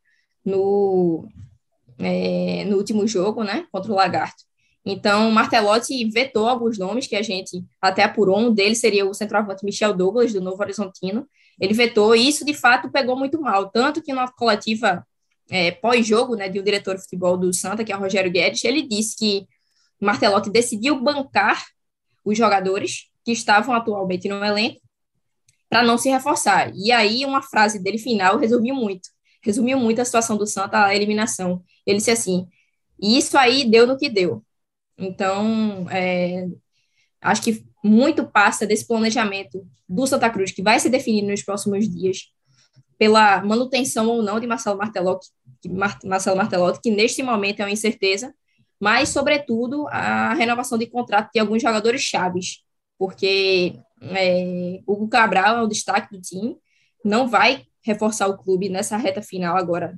no, 0.46 1.28
é, 1.98 2.66
no 2.66 2.78
último 2.78 3.08
jogo, 3.08 3.44
né, 3.44 3.66
contra 3.72 3.92
o 3.92 3.96
Lagarto. 3.96 4.50
Então, 4.86 5.30
Martelotti 5.30 6.10
vetou 6.10 6.48
alguns 6.48 6.78
nomes 6.78 7.06
que 7.06 7.16
a 7.16 7.22
gente 7.22 7.64
até 7.82 8.04
apurou. 8.04 8.40
Um 8.40 8.54
deles 8.54 8.80
seria 8.80 9.06
o 9.06 9.14
centroavante 9.14 9.64
Michel 9.64 9.94
Douglas, 9.94 10.34
do 10.34 10.42
Novo 10.42 10.62
Horizontino. 10.62 11.28
Ele 11.60 11.74
vetou, 11.74 12.16
e 12.16 12.28
isso 12.28 12.46
de 12.46 12.54
fato 12.54 12.90
pegou 12.90 13.16
muito 13.18 13.40
mal. 13.40 13.70
Tanto 13.70 14.02
que 14.02 14.14
na 14.14 14.28
coletiva 14.32 15.06
é, 15.52 15.72
pós-jogo, 15.72 16.36
né, 16.36 16.48
de 16.48 16.60
um 16.60 16.64
diretor 16.64 16.96
de 16.96 17.02
futebol 17.02 17.38
do 17.38 17.54
Santa, 17.54 17.84
que 17.84 17.92
é 17.92 17.98
o 17.98 18.00
Rogério 18.00 18.32
Guedes, 18.32 18.64
ele 18.64 18.82
disse 18.82 19.18
que 19.18 19.48
Martelotti 20.00 20.50
decidiu 20.50 21.00
bancar 21.02 21.66
os 22.24 22.38
jogadores 22.38 23.10
que 23.24 23.32
estavam 23.32 23.74
atualmente 23.74 24.28
no 24.28 24.44
elenco 24.44 24.82
para 25.70 25.84
não 25.84 25.98
se 25.98 26.10
reforçar. 26.10 26.72
E 26.76 26.92
aí, 26.92 27.26
uma 27.26 27.42
frase 27.42 27.82
dele 27.82 27.98
final 27.98 28.38
resumiu 28.38 28.76
muito 28.76 29.10
resumiu 29.42 29.80
muito 29.80 30.02
a 30.02 30.06
situação 30.06 30.38
do 30.38 30.46
Santa, 30.46 30.86
a 30.86 30.96
eliminação. 30.96 31.64
Ele 31.86 31.98
disse 31.98 32.12
assim: 32.12 32.48
isso 33.02 33.38
aí 33.38 33.70
deu 33.70 33.88
no 33.88 33.98
que 33.98 34.10
deu. 34.10 34.44
Então, 34.98 35.88
é, 35.90 36.48
acho 37.22 37.42
que 37.42 37.66
muito 37.84 38.26
passa 38.28 38.68
desse 38.68 38.86
planejamento 38.86 39.66
do 39.88 40.06
Santa 40.06 40.30
Cruz, 40.30 40.52
que 40.52 40.62
vai 40.62 40.80
ser 40.80 40.90
definido 40.90 41.28
nos 41.28 41.44
próximos 41.44 41.88
dias, 41.90 42.32
pela 42.98 43.42
manutenção 43.44 44.08
ou 44.08 44.22
não 44.22 44.40
de 44.40 44.48
Marcelo 44.48 44.78
Martelotti, 44.78 45.30
Marcelo 46.04 46.36
Martelotti, 46.36 46.82
que 46.82 46.92
neste 46.92 47.24
momento 47.24 47.62
é 47.62 47.64
uma 47.64 47.72
incerteza, 47.72 48.34
mas, 48.80 49.10
sobretudo, 49.10 49.88
a 49.90 50.34
renovação 50.34 50.78
de 50.78 50.88
contrato 50.88 51.32
de 51.34 51.40
alguns 51.40 51.62
jogadores 51.62 52.02
chaves, 52.02 52.64
porque 52.98 53.80
é, 54.02 54.80
Cabral 55.12 55.58
é 55.58 55.62
o 55.64 55.68
destaque 55.68 56.16
do 56.16 56.22
time, 56.22 56.58
não 57.04 57.28
vai 57.28 57.66
reforçar 57.82 58.28
o 58.28 58.38
clube 58.38 58.70
nessa 58.70 58.98
reta 58.98 59.22
final 59.22 59.58
agora 59.58 59.98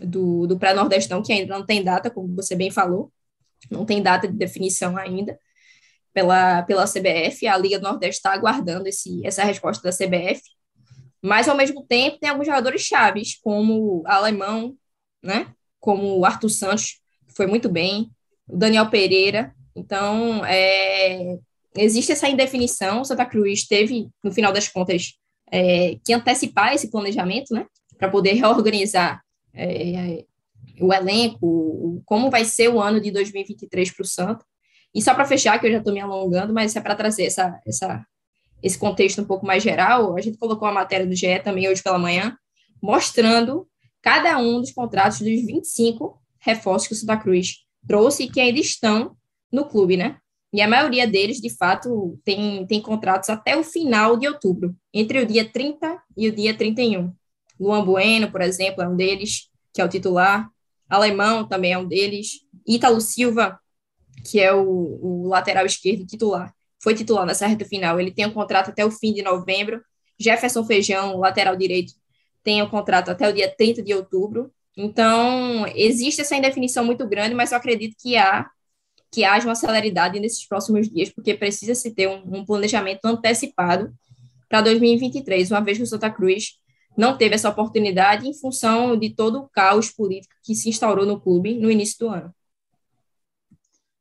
do, 0.00 0.46
do 0.46 0.58
pré-nordestão, 0.58 1.22
que 1.22 1.32
ainda 1.32 1.56
não 1.56 1.64
tem 1.64 1.82
data, 1.82 2.10
como 2.10 2.34
você 2.34 2.54
bem 2.54 2.70
falou, 2.70 3.12
não 3.70 3.84
tem 3.84 4.02
data 4.02 4.28
de 4.28 4.34
definição 4.34 4.96
ainda 4.96 5.38
pela, 6.12 6.62
pela 6.62 6.86
CBF, 6.86 7.46
a 7.46 7.58
Liga 7.58 7.78
do 7.78 7.82
Nordeste 7.82 8.18
está 8.18 8.32
aguardando 8.32 8.88
esse, 8.88 9.24
essa 9.26 9.44
resposta 9.44 9.82
da 9.82 9.94
CBF, 9.94 10.40
mas 11.22 11.48
ao 11.48 11.56
mesmo 11.56 11.84
tempo 11.84 12.18
tem 12.18 12.30
alguns 12.30 12.46
jogadores 12.46 12.82
chaves, 12.82 13.38
como 13.42 14.00
o 14.00 14.02
Alemão, 14.06 14.76
né, 15.22 15.52
como 15.78 16.18
o 16.18 16.24
Arthur 16.24 16.48
Santos, 16.48 17.00
que 17.28 17.34
foi 17.34 17.46
muito 17.46 17.68
bem, 17.68 18.10
o 18.48 18.56
Daniel 18.56 18.88
Pereira, 18.88 19.54
então 19.74 20.44
é, 20.44 21.38
existe 21.76 22.12
essa 22.12 22.28
indefinição, 22.28 23.04
Santa 23.04 23.26
Cruz 23.26 23.66
teve, 23.66 24.08
no 24.22 24.32
final 24.32 24.52
das 24.52 24.68
contas, 24.68 25.14
é, 25.50 25.96
que 26.04 26.12
antecipar 26.12 26.74
esse 26.74 26.90
planejamento, 26.90 27.52
né, 27.54 27.66
para 27.98 28.08
poder 28.08 28.32
reorganizar 28.32 29.22
é, 29.54 30.24
o 30.80 30.92
elenco, 30.92 32.02
como 32.04 32.30
vai 32.30 32.44
ser 32.44 32.68
o 32.68 32.80
ano 32.80 33.00
de 33.00 33.10
2023 33.10 33.90
para 33.92 34.02
o 34.02 34.06
Santa. 34.06 34.44
E 34.94 35.02
só 35.02 35.14
para 35.14 35.24
fechar, 35.24 35.58
que 35.58 35.66
eu 35.66 35.72
já 35.72 35.78
estou 35.78 35.92
me 35.92 36.00
alongando, 36.00 36.52
mas 36.52 36.74
é 36.74 36.80
para 36.80 36.94
trazer 36.94 37.26
essa, 37.26 37.60
essa, 37.66 38.04
esse 38.62 38.78
contexto 38.78 39.20
um 39.20 39.24
pouco 39.24 39.46
mais 39.46 39.62
geral, 39.62 40.16
a 40.16 40.20
gente 40.20 40.38
colocou 40.38 40.66
a 40.66 40.72
matéria 40.72 41.06
do 41.06 41.14
GE 41.14 41.38
também 41.40 41.68
hoje 41.68 41.82
pela 41.82 41.98
manhã, 41.98 42.36
mostrando 42.82 43.66
cada 44.02 44.38
um 44.38 44.60
dos 44.60 44.72
contratos 44.72 45.18
dos 45.18 45.28
25 45.28 46.20
reforços 46.38 46.88
que 46.88 46.94
o 46.94 46.96
Santa 46.96 47.16
Cruz 47.16 47.65
trouxe 47.86 48.24
e 48.24 48.30
que 48.30 48.40
ainda 48.40 48.60
estão 48.60 49.16
no 49.52 49.66
clube, 49.66 49.96
né? 49.96 50.18
E 50.52 50.60
a 50.60 50.68
maioria 50.68 51.06
deles, 51.06 51.40
de 51.40 51.50
fato, 51.50 52.18
tem, 52.24 52.66
tem 52.66 52.80
contratos 52.80 53.28
até 53.28 53.56
o 53.56 53.64
final 53.64 54.16
de 54.16 54.26
outubro, 54.26 54.74
entre 54.92 55.20
o 55.20 55.26
dia 55.26 55.44
30 55.44 56.02
e 56.16 56.28
o 56.28 56.34
dia 56.34 56.56
31. 56.56 57.12
Luan 57.58 57.84
Bueno, 57.84 58.30
por 58.30 58.40
exemplo, 58.40 58.82
é 58.82 58.88
um 58.88 58.96
deles, 58.96 59.48
que 59.72 59.80
é 59.80 59.84
o 59.84 59.88
titular. 59.88 60.48
Alemão 60.88 61.46
também 61.46 61.72
é 61.72 61.78
um 61.78 61.86
deles. 61.86 62.40
Ítalo 62.66 63.00
Silva, 63.00 63.58
que 64.24 64.40
é 64.40 64.52
o, 64.54 64.62
o 64.62 65.28
lateral 65.28 65.66
esquerdo 65.66 66.06
titular, 66.06 66.54
foi 66.82 66.94
titular 66.94 67.26
nessa 67.26 67.46
reta 67.46 67.64
final. 67.64 67.98
Ele 67.98 68.12
tem 68.12 68.26
um 68.26 68.32
contrato 68.32 68.70
até 68.70 68.84
o 68.84 68.90
fim 68.90 69.12
de 69.12 69.22
novembro. 69.22 69.82
Jefferson 70.18 70.64
Feijão, 70.64 71.18
lateral 71.18 71.56
direito, 71.56 71.92
tem 72.42 72.62
o 72.62 72.70
contrato 72.70 73.10
até 73.10 73.28
o 73.28 73.32
dia 73.32 73.52
30 73.54 73.82
de 73.82 73.92
outubro. 73.92 74.52
Então, 74.76 75.66
existe 75.74 76.20
essa 76.20 76.36
indefinição 76.36 76.84
muito 76.84 77.06
grande, 77.08 77.34
mas 77.34 77.50
eu 77.50 77.58
acredito 77.58 77.96
que 77.98 78.16
há 78.16 78.48
que 79.10 79.24
haja 79.24 79.48
uma 79.48 79.54
celeridade 79.54 80.20
nesses 80.20 80.46
próximos 80.46 80.90
dias, 80.90 81.08
porque 81.08 81.32
precisa 81.32 81.74
se 81.74 81.94
ter 81.94 82.08
um, 82.08 82.38
um 82.38 82.44
planejamento 82.44 83.04
antecipado 83.04 83.90
para 84.48 84.60
2023, 84.60 85.50
uma 85.50 85.60
vez 85.60 85.78
que 85.78 85.84
o 85.84 85.86
Santa 85.86 86.10
Cruz 86.10 86.58
não 86.96 87.16
teve 87.16 87.34
essa 87.34 87.48
oportunidade 87.48 88.28
em 88.28 88.34
função 88.34 88.96
de 88.96 89.10
todo 89.14 89.38
o 89.40 89.48
caos 89.48 89.90
político 89.90 90.34
que 90.42 90.54
se 90.54 90.68
instaurou 90.68 91.06
no 91.06 91.20
clube 91.20 91.54
no 91.54 91.70
início 91.70 91.98
do 92.00 92.08
ano. 92.08 92.34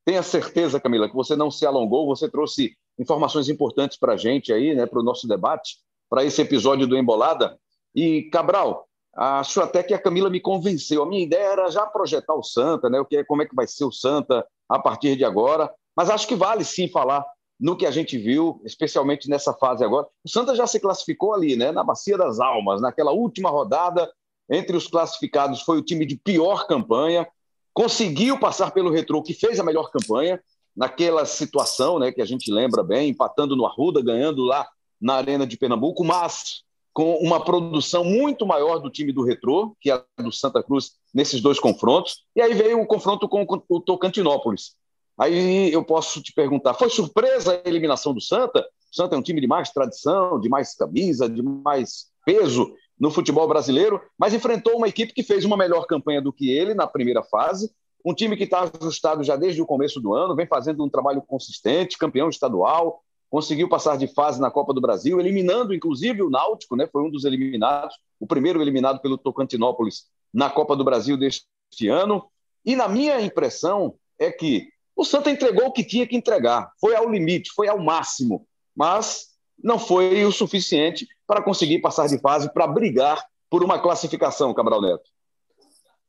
Tenha 0.03 0.21
certeza, 0.21 0.79
Camila, 0.79 1.09
que 1.09 1.15
você 1.15 1.35
não 1.35 1.49
se 1.49 1.65
alongou, 1.65 2.05
você 2.05 2.29
trouxe 2.29 2.75
informações 2.97 3.49
importantes 3.49 3.97
para 3.97 4.13
a 4.13 4.17
gente 4.17 4.53
aí, 4.53 4.75
né, 4.75 4.85
para 4.85 4.99
o 4.99 5.03
nosso 5.03 5.27
debate, 5.27 5.77
para 6.09 6.23
esse 6.23 6.41
episódio 6.41 6.87
do 6.87 6.97
Embolada. 6.97 7.57
E, 7.93 8.23
Cabral, 8.31 8.87
acho 9.15 9.61
até 9.61 9.81
que 9.81 9.93
a 9.93 9.99
Camila 9.99 10.29
me 10.29 10.39
convenceu. 10.39 11.01
A 11.01 11.05
minha 11.05 11.23
ideia 11.23 11.51
era 11.51 11.69
já 11.69 11.85
projetar 11.85 12.35
o 12.35 12.43
Santa, 12.43 12.89
né, 12.89 12.99
o 12.99 13.05
que, 13.05 13.17
é, 13.17 13.23
como 13.23 13.41
é 13.41 13.45
que 13.45 13.55
vai 13.55 13.65
ser 13.65 13.85
o 13.85 13.91
Santa 13.91 14.45
a 14.67 14.77
partir 14.79 15.15
de 15.15 15.23
agora, 15.23 15.71
mas 15.95 16.09
acho 16.09 16.27
que 16.27 16.35
vale 16.35 16.63
sim 16.63 16.87
falar 16.89 17.25
no 17.57 17.77
que 17.77 17.85
a 17.85 17.91
gente 17.91 18.17
viu, 18.17 18.61
especialmente 18.65 19.29
nessa 19.29 19.53
fase 19.53 19.83
agora. 19.83 20.07
O 20.23 20.29
Santa 20.29 20.53
já 20.55 20.67
se 20.67 20.79
classificou 20.79 21.33
ali, 21.33 21.55
né, 21.55 21.71
na 21.71 21.83
Bacia 21.83 22.17
das 22.17 22.39
Almas, 22.39 22.81
naquela 22.81 23.11
última 23.11 23.49
rodada, 23.49 24.11
entre 24.49 24.75
os 24.75 24.87
classificados 24.87 25.61
foi 25.61 25.77
o 25.77 25.81
time 25.81 26.05
de 26.05 26.17
pior 26.17 26.67
campanha, 26.67 27.25
conseguiu 27.73 28.37
passar 28.39 28.71
pelo 28.71 28.91
Retrô, 28.91 29.23
que 29.23 29.33
fez 29.33 29.59
a 29.59 29.63
melhor 29.63 29.89
campanha, 29.89 30.41
naquela 30.75 31.25
situação 31.25 31.97
né, 31.99 32.11
que 32.11 32.21
a 32.21 32.25
gente 32.25 32.51
lembra 32.51 32.83
bem, 32.83 33.09
empatando 33.09 33.55
no 33.55 33.65
Arruda, 33.65 34.01
ganhando 34.01 34.43
lá 34.43 34.67
na 34.99 35.15
Arena 35.15 35.47
de 35.47 35.57
Pernambuco, 35.57 36.03
mas 36.03 36.64
com 36.95 37.15
uma 37.17 37.43
produção 37.43 38.05
muito 38.05 38.47
maior 38.47 38.79
do 38.79 38.89
time 38.89 39.11
do 39.11 39.21
Retrô, 39.21 39.75
que 39.81 39.91
é 39.91 39.93
a 39.95 40.23
do 40.23 40.31
Santa 40.31 40.63
Cruz, 40.63 40.93
nesses 41.13 41.41
dois 41.41 41.59
confrontos. 41.59 42.23
E 42.33 42.41
aí 42.41 42.53
veio 42.53 42.79
o 42.79 42.87
confronto 42.87 43.27
com 43.27 43.45
o 43.67 43.81
Tocantinópolis. 43.81 44.77
Aí 45.19 45.73
eu 45.73 45.83
posso 45.83 46.23
te 46.23 46.31
perguntar: 46.31 46.73
foi 46.73 46.89
surpresa 46.89 47.61
a 47.63 47.69
eliminação 47.69 48.13
do 48.13 48.21
Santa? 48.21 48.61
O 48.61 48.95
Santa 48.95 49.13
é 49.13 49.19
um 49.19 49.21
time 49.21 49.41
de 49.41 49.47
mais 49.47 49.71
tradição, 49.71 50.39
de 50.39 50.47
mais 50.47 50.73
camisa, 50.73 51.29
de 51.29 51.43
mais 51.43 52.05
peso 52.25 52.73
no 52.97 53.11
futebol 53.11 53.45
brasileiro, 53.45 54.01
mas 54.17 54.33
enfrentou 54.33 54.77
uma 54.77 54.87
equipe 54.87 55.13
que 55.13 55.21
fez 55.21 55.43
uma 55.43 55.57
melhor 55.57 55.85
campanha 55.87 56.21
do 56.21 56.31
que 56.31 56.49
ele 56.49 56.73
na 56.73 56.87
primeira 56.87 57.21
fase. 57.23 57.69
Um 58.05 58.13
time 58.13 58.37
que 58.37 58.45
está 58.45 58.71
ajustado 58.73 59.21
já 59.21 59.35
desde 59.35 59.61
o 59.61 59.65
começo 59.65 59.99
do 59.99 60.13
ano, 60.13 60.33
vem 60.33 60.47
fazendo 60.47 60.81
um 60.81 60.89
trabalho 60.89 61.21
consistente, 61.21 61.97
campeão 61.97 62.29
estadual, 62.29 63.01
conseguiu 63.35 63.67
passar 63.67 63.97
de 63.97 64.07
fase 64.07 64.39
na 64.39 64.49
Copa 64.49 64.73
do 64.73 64.79
Brasil, 64.79 65.19
eliminando 65.19 65.73
inclusive 65.73 66.21
o 66.21 66.29
Náutico, 66.29 66.73
né? 66.73 66.87
Foi 66.87 67.03
um 67.03 67.09
dos 67.09 67.25
eliminados, 67.25 67.93
o 68.17 68.25
primeiro 68.25 68.61
eliminado 68.61 69.01
pelo 69.01 69.17
Tocantinópolis 69.17 70.05
na 70.33 70.49
Copa 70.49 70.73
do 70.73 70.85
Brasil 70.85 71.17
deste 71.17 71.45
ano. 71.89 72.29
E 72.65 72.77
na 72.77 72.87
minha 72.87 73.19
impressão 73.19 73.95
é 74.17 74.31
que 74.31 74.69
o 74.95 75.03
Santa 75.03 75.29
entregou 75.29 75.65
o 75.65 75.73
que 75.73 75.83
tinha 75.83 76.07
que 76.07 76.15
entregar, 76.15 76.71
foi 76.79 76.95
ao 76.95 77.09
limite, 77.09 77.51
foi 77.53 77.67
ao 77.67 77.77
máximo, 77.77 78.47
mas 78.73 79.25
não 79.61 79.77
foi 79.77 80.23
o 80.23 80.31
suficiente 80.31 81.05
para 81.27 81.41
conseguir 81.41 81.79
passar 81.79 82.07
de 82.07 82.17
fase, 82.19 82.53
para 82.53 82.65
brigar 82.65 83.21
por 83.49 83.65
uma 83.65 83.77
classificação, 83.77 84.53
Cabral 84.53 84.81
Neto. 84.81 85.09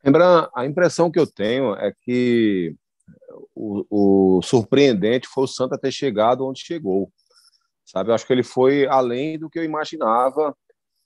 Lembrando, 0.05 0.49
a 0.55 0.65
impressão 0.65 1.11
que 1.11 1.19
eu 1.19 1.27
tenho 1.27 1.75
é 1.75 1.93
que 2.03 2.73
o, 3.55 4.39
o, 4.39 4.43
surpreendente 4.43 5.29
foi 5.29 5.45
o 5.45 5.49
Santa 5.49 5.79
ter 5.79 5.93
chegado 5.93 6.47
onde 6.47 6.61
chegou. 6.61 7.13
Sabe, 7.85 8.11
eu 8.11 8.15
acho 8.15 8.27
que 8.27 8.33
ele 8.33 8.43
foi 8.43 8.87
além 8.87 9.39
do 9.39 9.49
que 9.49 9.59
eu 9.59 9.65
imaginava 9.65 10.57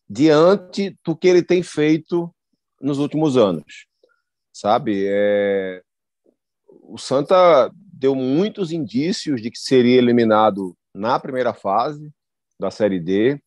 diante 0.09 0.99
do 1.05 1.17
que 1.17 1.29
ele 1.29 1.43
tem 1.43 1.63
feito 1.63 2.35
nos 2.81 2.99
últimos 2.99 3.37
anos. 3.37 3.87
Sabe, 4.53 5.05
é... 5.07 5.83
o 6.67 6.99
Santa 6.99 7.71
deu 7.75 8.15
muitos 8.15 8.73
indícios 8.73 9.43
de 9.43 9.51
que 9.51 9.59
seria 9.59 9.99
eliminado 9.99 10.77
na 10.95 11.21
primeira 11.21 11.53
fase 11.53 12.11
da 12.59 12.71
Série 12.71 12.99
D. 12.99 13.41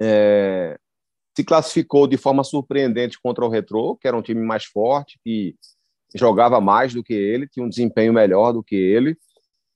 É, 0.00 0.78
se 1.36 1.44
classificou 1.44 2.06
de 2.06 2.16
forma 2.16 2.42
surpreendente 2.42 3.20
contra 3.22 3.44
o 3.44 3.48
Retrô, 3.48 3.96
que 3.96 4.08
era 4.08 4.16
um 4.16 4.22
time 4.22 4.40
mais 4.40 4.64
forte, 4.64 5.18
que 5.22 5.54
jogava 6.14 6.60
mais 6.60 6.94
do 6.94 7.02
que 7.02 7.14
ele, 7.14 7.48
tinha 7.48 7.64
um 7.64 7.68
desempenho 7.68 8.12
melhor 8.12 8.52
do 8.52 8.62
que 8.62 8.76
ele. 8.76 9.16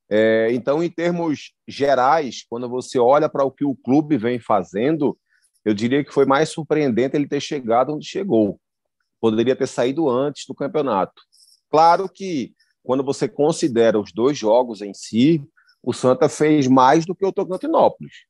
É, 0.08 0.48
então, 0.52 0.82
em 0.82 0.90
termos 0.90 1.52
gerais, 1.66 2.44
quando 2.48 2.68
você 2.68 2.98
olha 2.98 3.28
para 3.28 3.44
o 3.44 3.50
que 3.50 3.64
o 3.64 3.74
clube 3.74 4.16
vem 4.16 4.38
fazendo, 4.38 5.18
eu 5.64 5.74
diria 5.74 6.04
que 6.04 6.12
foi 6.12 6.24
mais 6.24 6.48
surpreendente 6.48 7.16
ele 7.16 7.26
ter 7.26 7.40
chegado 7.40 7.94
onde 7.94 8.06
chegou. 8.06 8.60
Poderia 9.20 9.56
ter 9.56 9.66
saído 9.66 10.08
antes 10.08 10.44
do 10.46 10.54
campeonato. 10.54 11.20
Claro 11.68 12.08
que, 12.08 12.54
quando 12.84 13.02
você 13.02 13.28
considera 13.28 13.98
os 13.98 14.12
dois 14.12 14.38
jogos 14.38 14.80
em 14.80 14.94
si, 14.94 15.42
o 15.82 15.92
Santa 15.92 16.28
fez 16.28 16.68
mais 16.68 17.04
do 17.04 17.14
que 17.14 17.26
o 17.26 17.32
Tocantinópolis. 17.32 18.26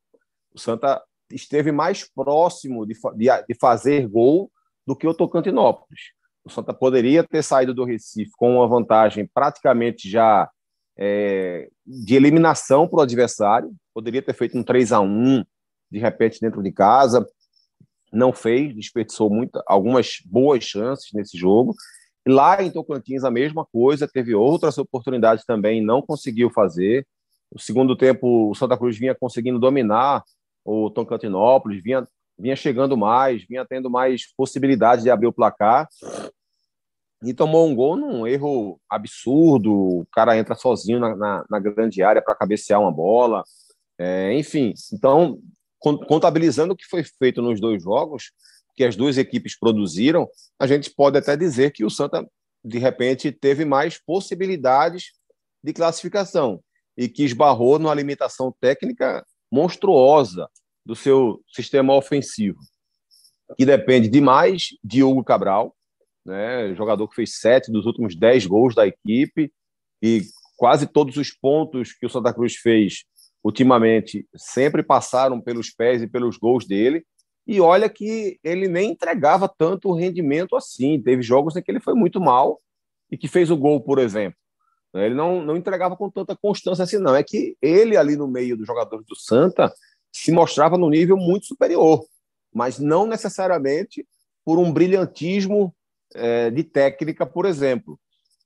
O 0.54 0.58
Santa 0.58 1.02
esteve 1.30 1.72
mais 1.72 2.08
próximo 2.10 2.86
de, 2.86 2.94
de, 3.16 3.26
de 3.48 3.54
fazer 3.60 4.08
gol 4.08 4.50
do 4.86 4.96
que 4.96 5.06
o 5.06 5.12
Tocantinópolis. 5.12 6.15
O 6.46 6.50
Santa 6.50 6.72
poderia 6.72 7.24
ter 7.24 7.42
saído 7.42 7.74
do 7.74 7.84
Recife 7.84 8.30
com 8.36 8.54
uma 8.54 8.68
vantagem 8.68 9.26
praticamente 9.26 10.08
já 10.08 10.48
é, 10.96 11.68
de 11.84 12.14
eliminação 12.14 12.86
para 12.86 13.00
o 13.00 13.02
adversário, 13.02 13.74
poderia 13.92 14.22
ter 14.22 14.32
feito 14.32 14.56
um 14.56 14.62
3 14.62 14.92
a 14.92 15.00
1 15.00 15.42
de 15.90 15.98
repente 15.98 16.40
dentro 16.40 16.62
de 16.62 16.70
casa, 16.70 17.26
não 18.12 18.32
fez, 18.32 18.72
desperdiçou 18.76 19.28
muito, 19.28 19.60
algumas 19.66 20.20
boas 20.24 20.62
chances 20.62 21.12
nesse 21.12 21.36
jogo. 21.36 21.74
E 22.24 22.30
lá 22.30 22.62
em 22.62 22.70
Tocantins 22.70 23.24
a 23.24 23.30
mesma 23.30 23.66
coisa, 23.66 24.06
teve 24.06 24.32
outras 24.32 24.78
oportunidades 24.78 25.44
também, 25.44 25.82
não 25.82 26.00
conseguiu 26.00 26.48
fazer. 26.50 27.04
No 27.52 27.58
segundo 27.58 27.96
tempo, 27.96 28.50
o 28.50 28.54
Santa 28.54 28.78
Cruz 28.78 28.96
vinha 28.96 29.16
conseguindo 29.16 29.58
dominar 29.58 30.22
o 30.64 30.90
Tocantinópolis, 30.90 31.82
vinha, 31.82 32.06
vinha 32.38 32.56
chegando 32.56 32.96
mais, 32.96 33.44
vinha 33.44 33.64
tendo 33.64 33.90
mais 33.90 34.32
possibilidades 34.36 35.04
de 35.04 35.10
abrir 35.10 35.26
o 35.26 35.32
placar. 35.32 35.88
E 37.22 37.32
tomou 37.32 37.66
um 37.66 37.74
gol 37.74 37.96
num 37.96 38.26
erro 38.26 38.78
absurdo. 38.90 39.72
O 39.72 40.06
cara 40.12 40.36
entra 40.36 40.54
sozinho 40.54 41.00
na, 41.00 41.16
na, 41.16 41.44
na 41.50 41.58
grande 41.58 42.02
área 42.02 42.22
para 42.22 42.34
cabecear 42.34 42.80
uma 42.80 42.92
bola. 42.92 43.42
É, 43.98 44.34
enfim, 44.34 44.74
então, 44.92 45.38
contabilizando 46.06 46.74
o 46.74 46.76
que 46.76 46.84
foi 46.84 47.02
feito 47.02 47.40
nos 47.40 47.60
dois 47.60 47.82
jogos, 47.82 48.32
que 48.74 48.84
as 48.84 48.94
duas 48.94 49.16
equipes 49.16 49.58
produziram, 49.58 50.28
a 50.58 50.66
gente 50.66 50.90
pode 50.90 51.16
até 51.16 51.34
dizer 51.34 51.72
que 51.72 51.84
o 51.84 51.90
Santa, 51.90 52.26
de 52.62 52.78
repente, 52.78 53.32
teve 53.32 53.64
mais 53.64 53.98
possibilidades 53.98 55.12
de 55.64 55.72
classificação 55.72 56.60
e 56.96 57.08
que 57.08 57.24
esbarrou 57.24 57.78
numa 57.78 57.94
limitação 57.94 58.54
técnica 58.60 59.24
monstruosa 59.50 60.48
do 60.86 60.94
seu 60.94 61.42
sistema 61.52 61.94
ofensivo, 61.94 62.60
que 63.56 63.66
depende 63.66 64.08
demais 64.08 64.68
de 64.82 65.02
Hugo 65.02 65.24
Cabral, 65.24 65.74
né, 66.24 66.74
jogador 66.74 67.08
que 67.08 67.16
fez 67.16 67.38
sete 67.38 67.70
dos 67.72 67.86
últimos 67.86 68.16
dez 68.16 68.46
gols 68.46 68.74
da 68.74 68.86
equipe, 68.86 69.52
e 70.00 70.22
quase 70.56 70.86
todos 70.86 71.16
os 71.16 71.32
pontos 71.32 71.92
que 71.92 72.06
o 72.06 72.08
Santa 72.08 72.32
Cruz 72.32 72.54
fez 72.54 73.04
ultimamente 73.42 74.26
sempre 74.34 74.82
passaram 74.82 75.40
pelos 75.40 75.70
pés 75.70 76.02
e 76.02 76.08
pelos 76.08 76.36
gols 76.36 76.66
dele. 76.66 77.04
E 77.46 77.60
olha 77.60 77.88
que 77.88 78.40
ele 78.42 78.66
nem 78.66 78.90
entregava 78.90 79.48
tanto 79.48 79.92
rendimento 79.92 80.56
assim. 80.56 81.00
Teve 81.00 81.22
jogos 81.22 81.54
em 81.54 81.62
que 81.62 81.70
ele 81.70 81.78
foi 81.78 81.94
muito 81.94 82.20
mal 82.20 82.60
e 83.10 83.16
que 83.16 83.28
fez 83.28 83.50
o 83.50 83.56
gol, 83.56 83.80
por 83.80 84.00
exemplo. 84.00 84.36
Ele 84.92 85.14
não, 85.14 85.42
não 85.42 85.56
entregava 85.56 85.96
com 85.96 86.10
tanta 86.10 86.34
constância 86.34 86.82
assim, 86.82 86.98
não. 86.98 87.14
É 87.14 87.22
que 87.22 87.56
ele, 87.62 87.96
ali 87.96 88.16
no 88.16 88.26
meio 88.26 88.56
dos 88.56 88.66
jogadores 88.66 89.06
do 89.06 89.14
Santa, 89.14 89.72
se 90.16 90.32
mostrava 90.32 90.78
no 90.78 90.88
nível 90.88 91.18
muito 91.18 91.44
superior, 91.46 92.02
mas 92.52 92.78
não 92.78 93.06
necessariamente 93.06 94.06
por 94.44 94.58
um 94.58 94.72
brilhantismo 94.72 95.74
é, 96.14 96.50
de 96.50 96.64
técnica, 96.64 97.26
por 97.26 97.44
exemplo. 97.44 98.00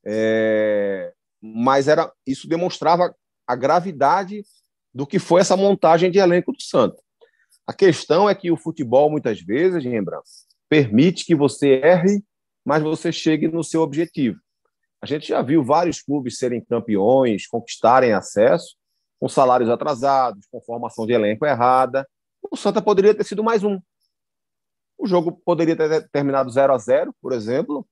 É, 0.05 1.13
mas 1.41 1.87
era 1.87 2.13
isso 2.27 2.49
demonstrava 2.49 3.15
a 3.47 3.55
gravidade 3.55 4.43
do 4.93 5.07
que 5.07 5.21
foi 5.21 5.43
essa 5.43 5.57
montagem 5.57 6.11
de 6.11 6.19
elenco 6.19 6.53
do 6.53 6.61
Santa. 6.61 7.01
A 7.65 7.73
questão 7.73 8.29
é 8.29 8.35
que 8.35 8.51
o 8.51 8.57
futebol, 8.57 9.09
muitas 9.09 9.41
vezes, 9.41 9.85
lembra, 9.85 10.21
permite 10.69 11.25
que 11.25 11.37
você 11.37 11.81
erre, 11.85 12.21
mas 12.65 12.83
você 12.83 13.13
chegue 13.13 13.47
no 13.47 13.63
seu 13.63 13.83
objetivo. 13.83 14.41
A 15.01 15.07
gente 15.07 15.29
já 15.29 15.41
viu 15.41 15.63
vários 15.63 16.03
clubes 16.03 16.37
serem 16.37 16.65
campeões, 16.65 17.47
conquistarem 17.47 18.13
acesso 18.13 18.80
com 19.21 19.29
salários 19.29 19.69
atrasados, 19.69 20.47
com 20.51 20.63
formação 20.63 21.07
de 21.07 21.13
elenco 21.13 21.45
errada. 21.45 22.09
O 22.51 22.57
Santa 22.57 22.81
poderia 22.81 23.15
ter 23.15 23.25
sido 23.25 23.45
mais 23.45 23.63
um. 23.63 23.79
O 24.99 25.07
jogo 25.07 25.33
poderia 25.45 25.77
ter 25.77 26.09
terminado 26.11 26.51
0 26.51 26.73
a 26.73 26.79
0 26.79 27.15
por 27.21 27.33
exemplo, 27.33 27.87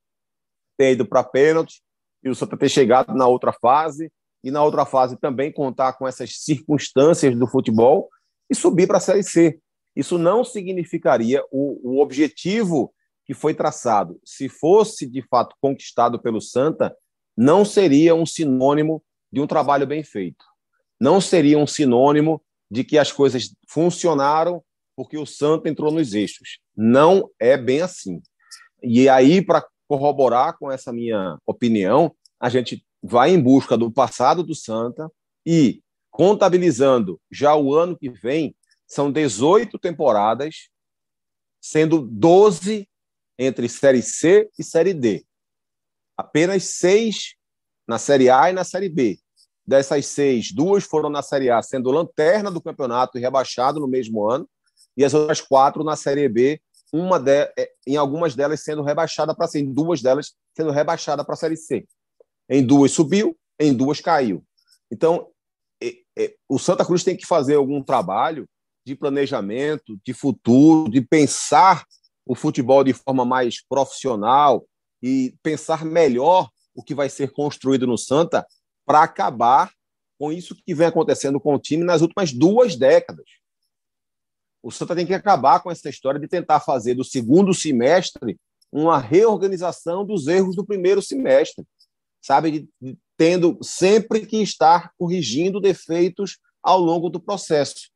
ter 0.76 0.92
ido 0.92 1.06
para 1.06 1.23
pênalti 1.23 1.82
e 2.25 2.30
o 2.30 2.35
Santa 2.35 2.56
ter 2.56 2.70
chegado 2.70 3.14
na 3.14 3.26
outra 3.26 3.52
fase 3.52 4.11
e 4.42 4.50
na 4.50 4.62
outra 4.62 4.87
fase 4.87 5.18
também 5.18 5.52
contar 5.52 5.92
com 5.94 6.08
essas 6.08 6.42
circunstâncias 6.42 7.37
do 7.38 7.47
futebol 7.47 8.08
e 8.50 8.54
subir 8.54 8.87
para 8.87 8.97
a 8.97 9.00
Série 9.00 9.23
C. 9.23 9.61
Isso 9.94 10.16
não 10.16 10.42
significaria 10.44 11.44
o, 11.50 11.97
o 11.97 12.00
objetivo 12.00 12.92
que 13.26 13.35
foi 13.35 13.52
traçado, 13.52 14.18
se 14.25 14.49
fosse 14.49 15.06
de 15.06 15.20
fato 15.28 15.54
conquistado 15.61 16.18
pelo 16.18 16.40
Santa, 16.40 16.97
não 17.37 17.62
seria 17.62 18.14
um 18.14 18.25
sinônimo 18.25 19.04
de 19.30 19.38
um 19.38 19.47
trabalho 19.47 19.87
bem 19.87 20.02
feito. 20.02 20.42
Não 21.00 21.21
seria 21.21 21.59
um 21.59 21.67
sinônimo 21.67 22.43
de 22.71 22.85
que 22.85 22.99
as 22.99 23.12
coisas 23.12 23.55
funcionaram 23.69 24.62
porque 24.97 25.17
o 25.17 25.25
Santa 25.25 25.69
entrou 25.69 25.93
nos 25.93 26.12
eixos. 26.12 26.59
Não 26.76 27.31
é 27.38 27.57
bem 27.57 27.83
assim. 27.83 28.21
E 28.83 29.09
aí, 29.09 29.40
para 29.40 29.64
corroborar 29.87 30.59
com 30.59 30.71
essa 30.71 30.93
minha 30.93 31.38
opinião, 31.47 32.14
a 32.40 32.49
gente 32.49 32.85
vai 33.02 33.31
em 33.31 33.40
busca 33.40 33.76
do 33.76 33.93
passado 33.93 34.43
do 34.43 34.55
Santa 34.55 35.11
e, 35.47 35.81
contabilizando 36.11 37.21
já 37.31 37.55
o 37.55 37.75
ano 37.75 37.97
que 37.97 38.11
vem, 38.11 38.55
são 38.87 39.12
18 39.12 39.78
temporadas, 39.78 40.69
sendo 41.61 42.00
12 42.00 42.88
entre 43.38 43.69
Série 43.69 44.02
C 44.02 44.50
e 44.59 44.64
Série 44.64 44.95
D. 44.95 45.25
Apenas 46.17 46.64
seis 46.64 47.37
na 47.87 47.99
Série 47.99 48.28
A 48.28 48.50
e 48.50 48.52
na 48.52 48.64
Série 48.64 48.88
B. 48.88 49.19
Dessas 49.69 50.07
seis, 50.07 50.51
duas 50.51 50.85
foram 50.85 51.11
na 51.11 51.21
Série 51.21 51.51
A, 51.51 51.61
sendo 51.61 51.91
lanterna 51.91 52.51
do 52.51 52.59
campeonato 52.59 53.19
e 53.19 53.21
rebaixado 53.21 53.79
no 53.79 53.87
mesmo 53.87 54.27
ano, 54.27 54.49
e 54.97 55.05
as 55.05 55.13
outras 55.13 55.43
quatro 55.43 55.85
na 55.85 55.95
Série 55.95 56.27
B, 56.27 56.59
uma 56.91 57.21
de, 57.21 57.53
é, 57.55 57.71
em 57.87 57.95
algumas 57.95 58.35
delas 58.35 58.65
sendo 58.65 58.83
rebaixada 58.83 59.35
para 59.35 59.47
em 59.57 59.71
duas 59.71 60.01
delas 60.01 60.33
sendo 60.57 60.71
rebaixada 60.71 61.23
para 61.23 61.35
a 61.35 61.37
Série 61.37 61.59
C. 61.59 61.87
Em 62.49 62.65
duas 62.65 62.93
subiu, 62.93 63.37
em 63.61 63.75
duas 63.75 64.01
caiu. 64.01 64.43
Então, 64.91 65.29
é, 65.83 65.97
é, 66.19 66.35
o 66.49 66.59
Santa 66.59 66.83
Cruz 66.83 67.05
tem 67.05 67.15
que 67.15 67.27
fazer 67.27 67.57
algum 67.57 67.83
trabalho 67.83 68.49
de 68.87 68.97
planejamento, 68.97 70.01
de 70.03 70.15
futuro, 70.15 70.91
de 70.91 71.03
pensar 71.03 71.85
o 72.25 72.35
futebol 72.35 72.83
de 72.83 72.95
forma 72.95 73.23
mais 73.23 73.63
profissional 73.69 74.67
e 75.03 75.35
pensar 75.43 75.85
melhor 75.85 76.49
o 76.75 76.83
que 76.83 76.95
vai 76.95 77.11
ser 77.11 77.33
construído 77.33 77.87
no 77.87 77.99
Santa 77.99 78.47
para 78.88 79.02
acabar 79.02 79.71
com 80.18 80.33
isso 80.33 80.57
que 80.57 80.75
vem 80.75 80.87
acontecendo 80.87 81.38
com 81.38 81.54
o 81.54 81.59
time 81.59 81.85
nas 81.85 82.00
últimas 82.00 82.33
duas 82.33 82.75
décadas. 82.75 83.26
O 84.62 84.71
Santa 84.71 84.97
tem 84.97 85.07
que 85.07 85.12
acabar 85.12 85.62
com 85.62 85.71
essa 85.71 85.90
história 85.90 86.18
de 86.18 86.26
tentar 86.26 86.61
fazer 86.61 86.95
do 86.95 87.04
segundo 87.04 87.52
semestre 87.52 88.40
uma 88.73 88.99
reorganização 88.99 90.07
dos 90.07 90.26
erros 90.26 90.57
do 90.57 90.64
primeiro 90.64 91.02
semestre, 91.02 91.66
sabe? 92.23 92.66
Tendo 93.14 93.59
sempre 93.62 94.25
que 94.25 94.38
estar 94.38 94.90
corrigindo 94.97 95.61
defeitos 95.61 96.38
ao 96.62 96.80
longo 96.80 97.11
do 97.11 97.21
processo. 97.21 97.90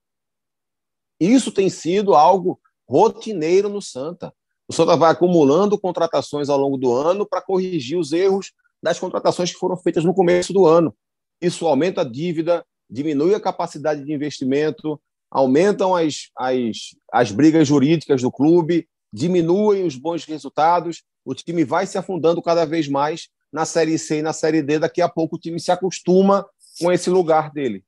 Isso 1.18 1.50
tem 1.50 1.70
sido 1.70 2.14
algo 2.14 2.60
rotineiro 2.86 3.70
no 3.70 3.80
Santa. 3.80 4.30
O 4.68 4.74
Santa 4.74 4.94
vai 4.94 5.10
acumulando 5.10 5.80
contratações 5.80 6.50
ao 6.50 6.58
longo 6.58 6.76
do 6.76 6.92
ano 6.92 7.26
para 7.26 7.40
corrigir 7.40 7.98
os 7.98 8.12
erros 8.12 8.52
das 8.82 8.98
contratações 8.98 9.52
que 9.52 9.58
foram 9.58 9.76
feitas 9.76 10.04
no 10.04 10.14
começo 10.14 10.52
do 10.52 10.66
ano. 10.66 10.94
Isso 11.40 11.66
aumenta 11.66 12.00
a 12.00 12.04
dívida, 12.04 12.64
diminui 12.88 13.34
a 13.34 13.40
capacidade 13.40 14.04
de 14.04 14.12
investimento, 14.12 15.00
aumentam 15.30 15.94
as, 15.94 16.30
as, 16.36 16.94
as 17.12 17.30
brigas 17.30 17.66
jurídicas 17.68 18.20
do 18.22 18.30
clube, 18.30 18.88
diminuem 19.12 19.84
os 19.84 19.96
bons 19.96 20.24
resultados, 20.24 21.02
o 21.24 21.34
time 21.34 21.64
vai 21.64 21.86
se 21.86 21.96
afundando 21.96 22.42
cada 22.42 22.64
vez 22.64 22.88
mais 22.88 23.28
na 23.52 23.64
Série 23.64 23.98
C 23.98 24.18
e 24.18 24.22
na 24.22 24.32
Série 24.32 24.62
D. 24.62 24.78
Daqui 24.78 25.00
a 25.00 25.08
pouco 25.08 25.36
o 25.36 25.38
time 25.38 25.60
se 25.60 25.70
acostuma 25.70 26.44
com 26.80 26.90
esse 26.90 27.08
lugar 27.08 27.52
dele 27.52 27.84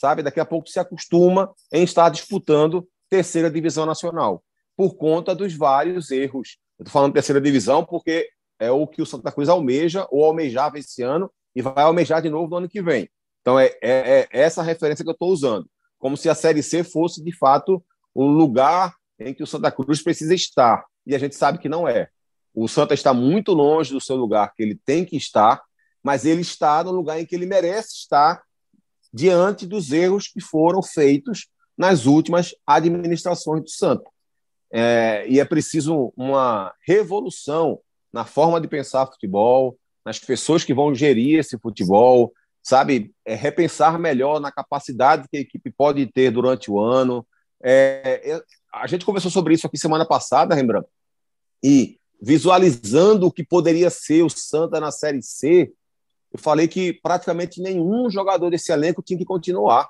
sabe? 0.00 0.22
Daqui 0.22 0.40
a 0.40 0.46
pouco 0.46 0.68
se 0.68 0.80
acostuma 0.80 1.52
em 1.70 1.84
estar 1.84 2.08
disputando 2.08 2.88
terceira 3.10 3.50
divisão 3.50 3.84
nacional, 3.84 4.42
por 4.74 4.94
conta 4.94 5.34
dos 5.34 5.54
vários 5.54 6.10
erros. 6.10 6.56
Eu 6.78 6.84
estou 6.84 6.92
falando 6.92 7.12
terceira 7.12 7.40
divisão 7.40 7.84
porque 7.84 8.30
é 8.60 8.70
o 8.70 8.86
que 8.86 9.00
o 9.00 9.06
Santa 9.06 9.32
Cruz 9.32 9.48
almeja 9.48 10.06
ou 10.10 10.24
almejava 10.24 10.78
esse 10.78 11.02
ano 11.02 11.32
e 11.56 11.62
vai 11.62 11.82
almejar 11.82 12.22
de 12.22 12.28
novo 12.28 12.48
no 12.48 12.56
ano 12.58 12.68
que 12.68 12.82
vem. 12.82 13.08
Então 13.40 13.58
é, 13.58 13.66
é, 13.82 14.20
é 14.20 14.28
essa 14.30 14.62
referência 14.62 15.02
que 15.02 15.08
eu 15.08 15.14
estou 15.14 15.30
usando, 15.30 15.68
como 15.98 16.16
se 16.16 16.28
a 16.28 16.34
Série 16.34 16.62
C 16.62 16.84
fosse 16.84 17.24
de 17.24 17.36
fato 17.36 17.82
o 18.14 18.26
lugar 18.26 18.94
em 19.18 19.32
que 19.32 19.42
o 19.42 19.46
Santa 19.46 19.72
Cruz 19.72 20.02
precisa 20.02 20.34
estar. 20.34 20.84
E 21.06 21.14
a 21.14 21.18
gente 21.18 21.34
sabe 21.34 21.58
que 21.58 21.68
não 21.68 21.88
é. 21.88 22.08
O 22.54 22.68
Santa 22.68 22.94
está 22.94 23.14
muito 23.14 23.52
longe 23.52 23.92
do 23.92 24.00
seu 24.00 24.16
lugar 24.16 24.52
que 24.54 24.62
ele 24.62 24.78
tem 24.84 25.04
que 25.04 25.16
estar, 25.16 25.62
mas 26.02 26.24
ele 26.24 26.42
está 26.42 26.84
no 26.84 26.90
lugar 26.90 27.20
em 27.20 27.26
que 27.26 27.34
ele 27.34 27.46
merece 27.46 27.94
estar 27.94 28.42
diante 29.12 29.66
dos 29.66 29.90
erros 29.90 30.28
que 30.28 30.40
foram 30.40 30.82
feitos 30.82 31.48
nas 31.76 32.06
últimas 32.06 32.54
administrações 32.66 33.62
do 33.62 33.70
Santo. 33.70 34.04
É, 34.72 35.24
e 35.28 35.40
é 35.40 35.44
preciso 35.44 36.12
uma 36.16 36.74
revolução 36.86 37.80
na 38.12 38.24
forma 38.24 38.60
de 38.60 38.68
pensar 38.68 39.06
futebol, 39.06 39.76
nas 40.04 40.18
pessoas 40.18 40.64
que 40.64 40.74
vão 40.74 40.94
gerir 40.94 41.38
esse 41.38 41.58
futebol, 41.58 42.32
sabe? 42.62 43.12
É, 43.24 43.34
repensar 43.34 43.98
melhor 43.98 44.40
na 44.40 44.50
capacidade 44.50 45.28
que 45.28 45.36
a 45.36 45.40
equipe 45.40 45.70
pode 45.70 46.06
ter 46.06 46.30
durante 46.30 46.70
o 46.70 46.80
ano. 46.80 47.26
É, 47.62 48.42
a 48.72 48.86
gente 48.86 49.04
conversou 49.04 49.30
sobre 49.30 49.54
isso 49.54 49.66
aqui 49.66 49.78
semana 49.78 50.06
passada, 50.06 50.54
Rembrandt, 50.54 50.88
e 51.62 51.98
visualizando 52.20 53.26
o 53.26 53.32
que 53.32 53.44
poderia 53.44 53.90
ser 53.90 54.22
o 54.22 54.30
Santa 54.30 54.78
na 54.78 54.90
Série 54.90 55.22
C, 55.22 55.72
eu 56.32 56.38
falei 56.38 56.68
que 56.68 56.92
praticamente 56.92 57.60
nenhum 57.60 58.10
jogador 58.10 58.50
desse 58.50 58.70
elenco 58.72 59.02
tinha 59.02 59.18
que 59.18 59.24
continuar. 59.24 59.88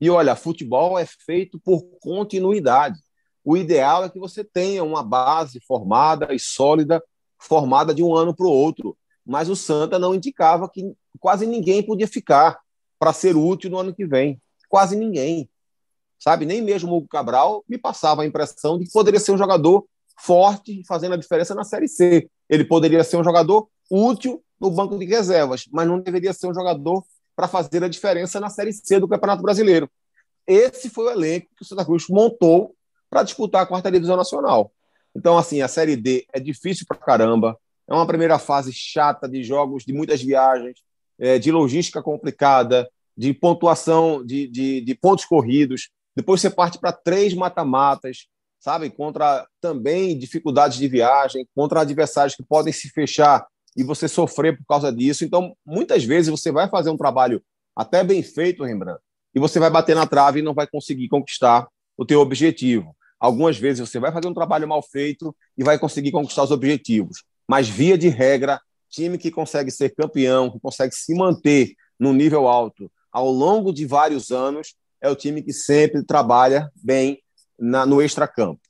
E 0.00 0.08
olha, 0.08 0.36
futebol 0.36 0.98
é 0.98 1.04
feito 1.06 1.58
por 1.58 1.82
continuidade. 2.00 2.98
O 3.44 3.56
ideal 3.56 4.04
é 4.04 4.08
que 4.08 4.18
você 4.18 4.44
tenha 4.44 4.84
uma 4.84 5.02
base 5.02 5.60
formada 5.66 6.32
e 6.32 6.38
sólida, 6.38 7.02
formada 7.40 7.94
de 7.94 8.02
um 8.02 8.14
ano 8.14 8.34
para 8.34 8.46
o 8.46 8.50
outro. 8.50 8.96
Mas 9.26 9.48
o 9.48 9.56
Santa 9.56 9.98
não 9.98 10.14
indicava 10.14 10.68
que 10.68 10.92
quase 11.18 11.46
ninguém 11.46 11.82
podia 11.82 12.06
ficar 12.06 12.58
para 12.98 13.12
ser 13.12 13.36
útil 13.36 13.70
no 13.70 13.78
ano 13.78 13.94
que 13.94 14.06
vem. 14.06 14.40
Quase 14.68 14.96
ninguém. 14.96 15.48
Sabe? 16.18 16.44
Nem 16.44 16.60
mesmo 16.60 16.92
o 16.92 16.96
Hugo 16.98 17.08
Cabral 17.08 17.64
me 17.68 17.78
passava 17.78 18.22
a 18.22 18.26
impressão 18.26 18.78
de 18.78 18.84
que 18.84 18.92
poderia 18.92 19.18
ser 19.18 19.32
um 19.32 19.38
jogador 19.38 19.86
forte, 20.18 20.82
fazendo 20.86 21.14
a 21.14 21.16
diferença 21.16 21.54
na 21.54 21.64
Série 21.64 21.88
C. 21.88 22.28
Ele 22.48 22.64
poderia 22.64 23.02
ser 23.02 23.16
um 23.16 23.24
jogador 23.24 23.68
útil 23.90 24.42
no 24.60 24.70
banco 24.70 24.98
de 24.98 25.06
reservas, 25.06 25.64
mas 25.72 25.88
não 25.88 25.98
deveria 25.98 26.34
ser 26.34 26.46
um 26.46 26.54
jogador 26.54 27.02
para 27.34 27.48
fazer 27.48 27.82
a 27.82 27.88
diferença 27.88 28.38
na 28.38 28.50
Série 28.50 28.72
C 28.72 29.00
do 29.00 29.08
Campeonato 29.08 29.42
Brasileiro. 29.42 29.90
Esse 30.46 30.90
foi 30.90 31.06
o 31.06 31.10
elenco 31.10 31.48
que 31.56 31.62
o 31.62 31.64
Santa 31.64 31.84
Cruz 31.84 32.06
montou 32.08 32.74
para 33.08 33.22
disputar 33.22 33.62
a 33.62 33.66
quarta 33.66 33.90
divisão 33.90 34.16
nacional. 34.16 34.70
Então, 35.14 35.36
assim, 35.36 35.60
a 35.60 35.68
Série 35.68 35.96
D 35.96 36.26
é 36.32 36.40
difícil 36.40 36.86
para 36.86 36.96
caramba, 36.96 37.58
é 37.88 37.94
uma 37.94 38.06
primeira 38.06 38.38
fase 38.38 38.72
chata 38.72 39.28
de 39.28 39.42
jogos, 39.42 39.84
de 39.84 39.92
muitas 39.92 40.22
viagens, 40.22 40.78
é, 41.18 41.38
de 41.38 41.50
logística 41.50 42.02
complicada, 42.02 42.88
de 43.16 43.34
pontuação 43.34 44.24
de, 44.24 44.46
de, 44.46 44.80
de 44.80 44.94
pontos 44.94 45.24
corridos. 45.24 45.90
Depois 46.16 46.40
você 46.40 46.48
parte 46.48 46.78
para 46.78 46.92
três 46.92 47.34
mata-matas, 47.34 48.26
sabe? 48.60 48.90
Contra 48.90 49.46
também 49.60 50.16
dificuldades 50.16 50.78
de 50.78 50.86
viagem, 50.86 51.46
contra 51.54 51.80
adversários 51.80 52.36
que 52.36 52.42
podem 52.42 52.72
se 52.72 52.88
fechar 52.90 53.46
e 53.76 53.82
você 53.82 54.06
sofrer 54.06 54.56
por 54.56 54.64
causa 54.66 54.92
disso. 54.92 55.24
Então, 55.24 55.56
muitas 55.66 56.04
vezes 56.04 56.30
você 56.30 56.52
vai 56.52 56.68
fazer 56.68 56.90
um 56.90 56.96
trabalho 56.96 57.42
até 57.74 58.04
bem 58.04 58.22
feito, 58.22 58.64
Rembrandt, 58.64 59.00
e 59.34 59.40
você 59.40 59.58
vai 59.58 59.70
bater 59.70 59.94
na 59.94 60.06
trave 60.06 60.40
e 60.40 60.42
não 60.42 60.54
vai 60.54 60.66
conseguir 60.66 61.08
conquistar 61.08 61.66
o 61.96 62.04
teu 62.04 62.20
objetivo. 62.20 62.94
Algumas 63.20 63.58
vezes 63.58 63.86
você 63.86 64.00
vai 64.00 64.10
fazer 64.10 64.26
um 64.26 64.34
trabalho 64.34 64.66
mal 64.66 64.82
feito 64.82 65.36
e 65.56 65.62
vai 65.62 65.78
conseguir 65.78 66.10
conquistar 66.10 66.42
os 66.42 66.50
objetivos. 66.50 67.22
Mas 67.46 67.68
via 67.68 67.98
de 67.98 68.08
regra, 68.08 68.60
time 68.88 69.18
que 69.18 69.30
consegue 69.30 69.70
ser 69.70 69.94
campeão, 69.94 70.50
que 70.50 70.58
consegue 70.58 70.94
se 70.94 71.14
manter 71.14 71.74
no 71.98 72.12
nível 72.12 72.48
alto 72.48 72.90
ao 73.12 73.30
longo 73.30 73.72
de 73.72 73.84
vários 73.86 74.30
anos, 74.30 74.74
é 75.00 75.08
o 75.08 75.16
time 75.16 75.42
que 75.42 75.52
sempre 75.52 76.04
trabalha 76.04 76.70
bem 76.76 77.20
na, 77.58 77.84
no 77.84 78.00
extracampo. 78.00 78.60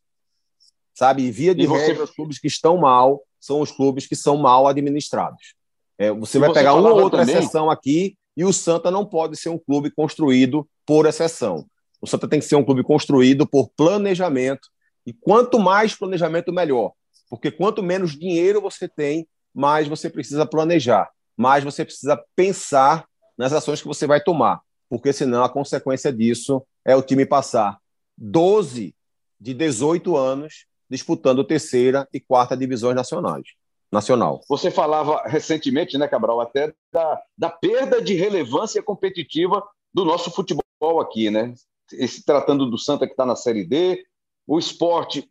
Sabe? 0.95 1.23
E 1.23 1.31
via 1.31 1.55
de 1.55 1.63
e 1.63 1.67
você... 1.67 1.87
regra, 1.89 2.05
os 2.05 2.11
clubes 2.11 2.39
que 2.39 2.47
estão 2.47 2.79
mal 2.79 3.23
são 3.39 3.61
os 3.61 3.71
clubes 3.71 4.07
que 4.07 4.17
são 4.17 4.37
mal 4.37 4.67
administrados. 4.67 5.55
É, 5.99 6.11
você 6.13 6.39
e 6.39 6.41
vai 6.41 6.49
você 6.51 6.55
pegar 6.55 6.75
uma 6.75 6.91
ou 6.91 7.01
outra 7.01 7.21
também... 7.21 7.37
exceção 7.37 7.71
aqui 7.71 8.17
e 8.37 8.45
o 8.45 8.53
Santa 8.53 8.91
não 8.91 9.05
pode 9.05 9.37
ser 9.37 9.51
um 9.51 9.59
clube 9.59 9.91
construído 9.91 10.69
por 10.87 11.07
exceção. 11.07 11.67
O 12.01 12.07
Santa 12.07 12.29
tem 12.29 12.41
que 12.41 12.47
ser 12.47 12.57
um 12.57 12.65
clube 12.65 12.83
construído 12.83 13.47
por 13.47 13.71
planejamento 13.77 14.69
e 15.07 15.13
quanto 15.13 15.59
mais 15.59 15.95
planejamento, 15.95 16.53
melhor. 16.53 16.93
Porque 17.29 17.51
quanto 17.51 17.83
menos 17.83 18.19
dinheiro 18.19 18.61
você 18.61 18.89
tem, 18.89 19.27
mais 19.55 19.87
você 19.87 20.09
precisa 20.09 20.47
planejar, 20.47 21.11
mais 21.37 21.65
você 21.65 21.85
precisa 21.85 22.23
pensar 22.35 23.07
nas 23.37 23.53
ações 23.53 23.81
que 23.81 23.89
você 23.89 24.07
vai 24.07 24.21
tomar. 24.21 24.61
Porque 24.89 25.13
senão 25.13 25.45
a 25.45 25.49
consequência 25.49 26.13
disso 26.13 26.63
é 26.85 26.97
o 26.97 27.03
time 27.03 27.25
passar 27.25 27.79
12 28.19 28.95
de 29.41 29.55
18 29.55 30.17
anos 30.17 30.67
disputando 30.91 31.45
terceira 31.45 32.09
e 32.13 32.19
quarta 32.19 32.57
divisões 32.57 32.97
nacionais. 32.97 33.45
Nacional. 33.93 34.41
Você 34.49 34.71
falava 34.71 35.23
recentemente, 35.27 35.97
né, 35.97 36.07
Cabral, 36.07 36.41
até 36.41 36.73
da, 36.93 37.23
da 37.37 37.51
perda 37.51 38.03
de 38.03 38.15
relevância 38.15 38.83
competitiva 38.83 39.67
do 39.93 40.05
nosso 40.05 40.31
futebol 40.31 41.01
aqui, 41.01 41.31
né? 41.31 41.55
Se 41.91 42.25
tratando 42.25 42.69
do 42.71 42.79
Santa 42.79 43.07
que 43.07 43.13
está 43.13 43.27
na 43.27 43.37
Série 43.37 43.65
D, 43.65 44.05
o 44.47 44.59
esporte 44.59 45.29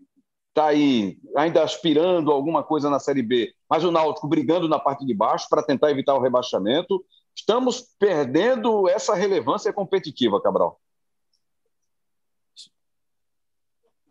está 0.50 0.68
aí 0.68 1.18
ainda 1.36 1.64
aspirando 1.64 2.32
alguma 2.32 2.64
coisa 2.64 2.90
na 2.90 3.00
Série 3.00 3.22
B, 3.22 3.54
mas 3.70 3.84
o 3.84 3.92
Náutico 3.92 4.28
brigando 4.28 4.68
na 4.68 4.80
parte 4.80 5.06
de 5.06 5.14
baixo 5.14 5.48
para 5.50 5.64
tentar 5.64 5.92
evitar 5.92 6.16
o 6.16 6.22
rebaixamento. 6.22 7.04
Estamos 7.36 7.86
perdendo 7.98 8.90
essa 8.90 9.14
relevância 9.14 9.72
competitiva, 9.72 10.42
Cabral. 10.42 10.80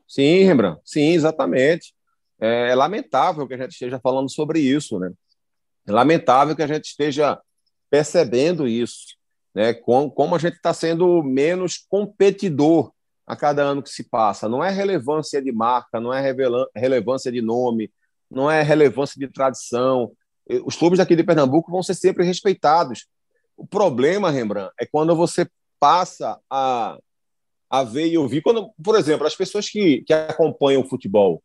Sim, 0.06 0.44
Rembrandt, 0.44 0.80
sim, 0.84 1.12
exatamente. 1.12 1.94
É, 2.40 2.70
é 2.70 2.74
lamentável 2.74 3.46
que 3.46 3.54
a 3.54 3.58
gente 3.58 3.72
esteja 3.72 4.00
falando 4.00 4.30
sobre 4.30 4.60
isso, 4.60 4.98
né? 4.98 5.12
É 5.86 5.92
lamentável 5.92 6.56
que 6.56 6.62
a 6.62 6.66
gente 6.66 6.86
esteja 6.86 7.38
percebendo 7.90 8.66
isso, 8.66 9.17
né? 9.54 9.74
Como, 9.74 10.10
como 10.10 10.34
a 10.34 10.38
gente 10.38 10.54
está 10.54 10.72
sendo 10.72 11.22
menos 11.22 11.78
competidor 11.88 12.92
a 13.26 13.36
cada 13.36 13.62
ano 13.62 13.82
que 13.82 13.90
se 13.90 14.04
passa. 14.04 14.48
Não 14.48 14.64
é 14.64 14.70
relevância 14.70 15.42
de 15.42 15.52
marca, 15.52 16.00
não 16.00 16.14
é 16.14 16.34
relevância 16.74 17.30
de 17.30 17.42
nome, 17.42 17.92
não 18.30 18.50
é 18.50 18.62
relevância 18.62 19.20
de 19.20 19.28
tradição. 19.30 20.10
Os 20.64 20.76
clubes 20.76 20.98
daqui 20.98 21.14
de 21.14 21.22
Pernambuco 21.22 21.70
vão 21.70 21.82
ser 21.82 21.94
sempre 21.94 22.24
respeitados. 22.24 23.06
O 23.54 23.66
problema, 23.66 24.30
Rembrandt, 24.30 24.72
é 24.80 24.86
quando 24.86 25.14
você 25.14 25.46
passa 25.78 26.38
a, 26.48 26.96
a 27.68 27.84
ver 27.84 28.06
e 28.06 28.16
ouvir. 28.16 28.40
Quando, 28.40 28.70
por 28.82 28.96
exemplo, 28.96 29.26
as 29.26 29.36
pessoas 29.36 29.68
que, 29.68 30.02
que 30.06 30.12
acompanham 30.12 30.80
o 30.80 30.88
futebol 30.88 31.42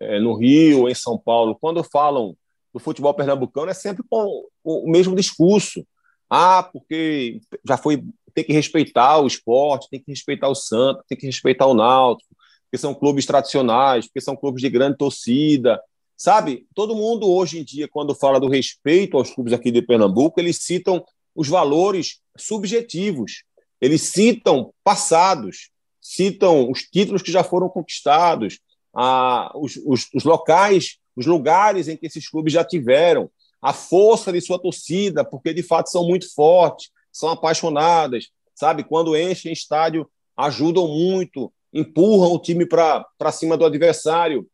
é, 0.00 0.18
no 0.18 0.34
Rio, 0.34 0.88
em 0.88 0.94
São 0.94 1.16
Paulo, 1.16 1.56
quando 1.60 1.84
falam 1.84 2.36
do 2.72 2.80
futebol 2.80 3.14
pernambucano, 3.14 3.70
é 3.70 3.74
sempre 3.74 4.02
com 4.08 4.46
o 4.64 4.90
mesmo 4.90 5.14
discurso. 5.14 5.86
Ah, 6.30 6.62
porque 6.62 7.40
já 7.66 7.76
foi 7.76 8.04
tem 8.32 8.44
que 8.44 8.52
respeitar 8.52 9.18
o 9.18 9.26
esporte, 9.26 9.88
tem 9.90 10.00
que 10.00 10.10
respeitar 10.10 10.48
o 10.48 10.54
Santos, 10.54 11.04
tem 11.08 11.18
que 11.18 11.26
respeitar 11.26 11.66
o 11.66 11.74
Náutico, 11.74 12.34
porque 12.64 12.78
são 12.78 12.94
clubes 12.94 13.26
tradicionais, 13.26 14.06
porque 14.06 14.20
são 14.20 14.36
clubes 14.36 14.62
de 14.62 14.70
grande 14.70 14.96
torcida. 14.96 15.80
Sabe, 16.16 16.66
todo 16.74 16.94
mundo 16.94 17.28
hoje 17.28 17.58
em 17.58 17.64
dia, 17.64 17.88
quando 17.88 18.14
fala 18.14 18.38
do 18.38 18.48
respeito 18.48 19.16
aos 19.16 19.34
clubes 19.34 19.52
aqui 19.52 19.70
de 19.70 19.82
Pernambuco, 19.82 20.38
eles 20.38 20.58
citam 20.58 21.04
os 21.34 21.48
valores 21.48 22.20
subjetivos, 22.36 23.42
eles 23.80 24.02
citam 24.02 24.72
passados, 24.84 25.70
citam 26.00 26.70
os 26.70 26.82
títulos 26.82 27.22
que 27.22 27.32
já 27.32 27.42
foram 27.42 27.68
conquistados, 27.68 28.60
a, 28.94 29.50
os, 29.56 29.76
os, 29.84 30.08
os 30.14 30.24
locais, 30.24 30.98
os 31.16 31.26
lugares 31.26 31.88
em 31.88 31.96
que 31.96 32.06
esses 32.06 32.28
clubes 32.28 32.52
já 32.52 32.64
tiveram, 32.64 33.30
a 33.60 33.72
força 33.72 34.32
de 34.32 34.40
sua 34.40 34.58
torcida, 34.58 35.24
porque 35.24 35.52
de 35.52 35.62
fato 35.62 35.90
são 35.90 36.06
muito 36.06 36.32
fortes, 36.32 36.90
são 37.12 37.28
apaixonadas, 37.28 38.28
sabe? 38.54 38.84
Quando 38.84 39.16
enchem 39.16 39.52
estádio, 39.52 40.08
ajudam 40.36 40.88
muito, 40.88 41.52
empurram 41.72 42.32
o 42.32 42.38
time 42.38 42.66
para 42.66 43.32
cima 43.32 43.56
do 43.56 43.64
adversário. 43.64 44.46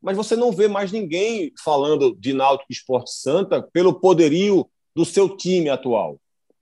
Mas 0.00 0.16
você 0.16 0.36
não 0.36 0.52
vê 0.52 0.66
mais 0.68 0.92
ninguém 0.92 1.52
falando 1.62 2.14
de 2.18 2.32
Náutico 2.32 2.72
Esporte 2.72 3.12
Santa 3.12 3.62
pelo 3.72 3.94
poderio 3.94 4.68
do 4.94 5.04
seu 5.04 5.36
time 5.36 5.68
atual, 5.68 6.18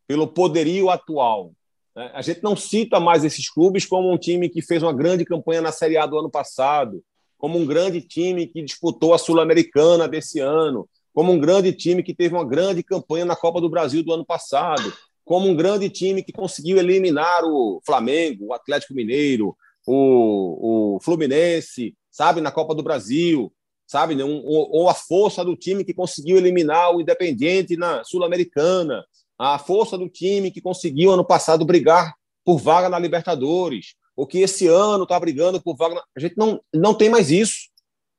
pelo 0.07 0.27
poderio 0.27 0.91
atual. 0.91 1.53
Né? 1.95 2.11
A 2.15 2.23
gente 2.23 2.43
não 2.43 2.57
cita 2.57 3.01
mais 3.01 3.25
esses 3.25 3.49
clubes 3.51 3.87
como 3.87 4.13
um 4.13 4.19
time 4.19 4.49
que 4.49 4.63
fez 4.63 4.83
uma 4.83 4.93
grande 4.93 5.25
campanha 5.25 5.61
na 5.61 5.73
Série 5.73 5.97
A 5.97 6.07
do 6.07 6.19
ano 6.19 6.31
passado, 6.31 7.03
como 7.37 7.59
um 7.59 7.67
grande 7.67 8.01
time 8.01 8.47
que 8.47 8.63
disputou 8.63 9.15
a 9.15 9.19
Sul-Americana 9.19 10.09
desse 10.09 10.41
ano, 10.41 10.89
como 11.19 11.33
um 11.33 11.39
grande 11.41 11.73
time 11.73 12.01
que 12.01 12.15
teve 12.15 12.33
uma 12.33 12.45
grande 12.45 12.81
campanha 12.81 13.25
na 13.25 13.35
Copa 13.35 13.61
do 13.61 13.69
Brasil 13.69 14.05
do 14.05 14.13
ano 14.13 14.25
passado 14.25 14.93
como 15.25 15.49
um 15.49 15.57
grande 15.57 15.91
time 15.91 16.23
que 16.23 16.31
conseguiu 16.31 16.79
eliminar 16.79 17.43
o 17.43 17.83
Flamengo, 17.85 18.47
o 18.47 18.53
Atlético 18.53 18.95
Mineiro, 18.95 19.57
o, 19.85 20.95
o 20.95 21.01
Fluminense, 21.01 21.97
sabe, 22.09 22.41
na 22.41 22.53
Copa 22.53 22.73
do 22.73 22.85
Brasil, 22.85 23.53
sabe, 23.85 24.15
né, 24.15 24.23
um, 24.23 24.45
ou 24.45 24.89
a 24.89 24.95
força 24.95 25.45
do 25.45 25.57
time 25.57 25.85
que 25.85 25.93
conseguiu 25.93 26.37
eliminar 26.37 26.95
o 26.95 27.01
Independiente 27.01 27.77
na 27.77 28.05
Sul-Americana, 28.05 29.05
a 29.37 29.59
força 29.59 29.99
do 29.99 30.09
time 30.09 30.53
que 30.53 30.61
conseguiu 30.61 31.11
ano 31.11 31.25
passado 31.25 31.65
brigar 31.65 32.15
por 32.45 32.59
vaga 32.59 32.89
na 32.89 32.97
Libertadores, 32.97 33.97
ou 34.15 34.25
que 34.25 34.39
esse 34.39 34.69
ano 34.69 35.03
está 35.03 35.19
brigando 35.19 35.61
por 35.61 35.77
vaga. 35.77 35.97
Na... 35.97 36.03
A 36.17 36.21
gente 36.21 36.39
não, 36.39 36.61
não 36.73 36.95
tem 36.95 37.09
mais 37.11 37.29
isso. 37.33 37.71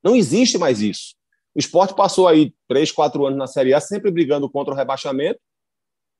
Não 0.03 0.17
existe 0.17 0.57
mais 0.57 0.81
isso. 0.81 1.17
O 1.55 1.59
esporte 1.59 1.95
passou 1.95 2.27
aí 2.27 2.53
três, 2.67 2.91
quatro 2.91 3.25
anos 3.25 3.37
na 3.37 3.47
Série 3.47 3.73
A, 3.73 3.79
sempre 3.79 4.11
brigando 4.11 4.49
contra 4.49 4.73
o 4.73 4.77
rebaixamento, 4.77 5.39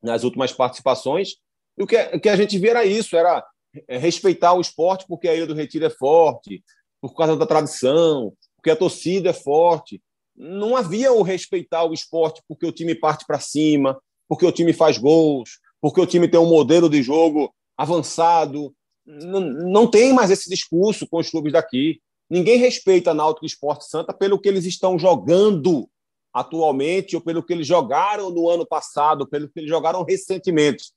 nas 0.01 0.23
últimas 0.23 0.51
participações. 0.51 1.35
E 1.77 1.83
o 1.83 1.87
que, 1.87 1.97
o 1.97 2.19
que 2.19 2.29
a 2.29 2.35
gente 2.35 2.57
via 2.57 2.71
era 2.71 2.85
isso, 2.85 3.15
era 3.15 3.45
é, 3.87 3.97
respeitar 3.97 4.53
o 4.53 4.61
esporte 4.61 5.05
porque 5.07 5.27
a 5.27 5.35
Ilha 5.35 5.47
do 5.47 5.53
Retiro 5.53 5.85
é 5.85 5.89
forte, 5.89 6.63
por 7.01 7.15
causa 7.15 7.37
da 7.37 7.45
tradição, 7.45 8.33
porque 8.57 8.69
a 8.69 8.75
torcida 8.75 9.29
é 9.29 9.33
forte. 9.33 10.01
Não 10.35 10.75
havia 10.75 11.11
o 11.11 11.21
respeitar 11.21 11.83
o 11.83 11.93
esporte 11.93 12.41
porque 12.47 12.65
o 12.65 12.71
time 12.71 12.95
parte 12.95 13.25
para 13.25 13.39
cima, 13.39 13.99
porque 14.27 14.45
o 14.45 14.51
time 14.51 14.73
faz 14.73 14.97
gols, 14.97 15.59
porque 15.81 16.01
o 16.01 16.05
time 16.05 16.27
tem 16.27 16.39
um 16.39 16.49
modelo 16.49 16.89
de 16.89 17.01
jogo 17.01 17.53
avançado. 17.77 18.73
Não, 19.05 19.39
não 19.39 19.89
tem 19.89 20.13
mais 20.13 20.29
esse 20.31 20.49
discurso 20.49 21.07
com 21.07 21.17
os 21.17 21.29
clubes 21.29 21.53
daqui. 21.53 22.01
Ninguém 22.29 22.57
respeita 22.57 23.13
Náutico 23.13 23.45
Esporte 23.45 23.85
Santa 23.85 24.13
pelo 24.13 24.39
que 24.39 24.47
eles 24.47 24.65
estão 24.65 24.99
jogando 24.99 25.89
atualmente 26.31 27.15
ou 27.15 27.21
pelo 27.21 27.43
que 27.43 27.51
eles 27.51 27.65
jogaram 27.65 28.29
no 28.29 28.49
ano 28.49 28.65
passado, 28.65 29.27
pelo 29.27 29.49
que 29.49 29.59
eles 29.59 29.69
jogaram 29.69 30.03
recentemente. 30.03 30.91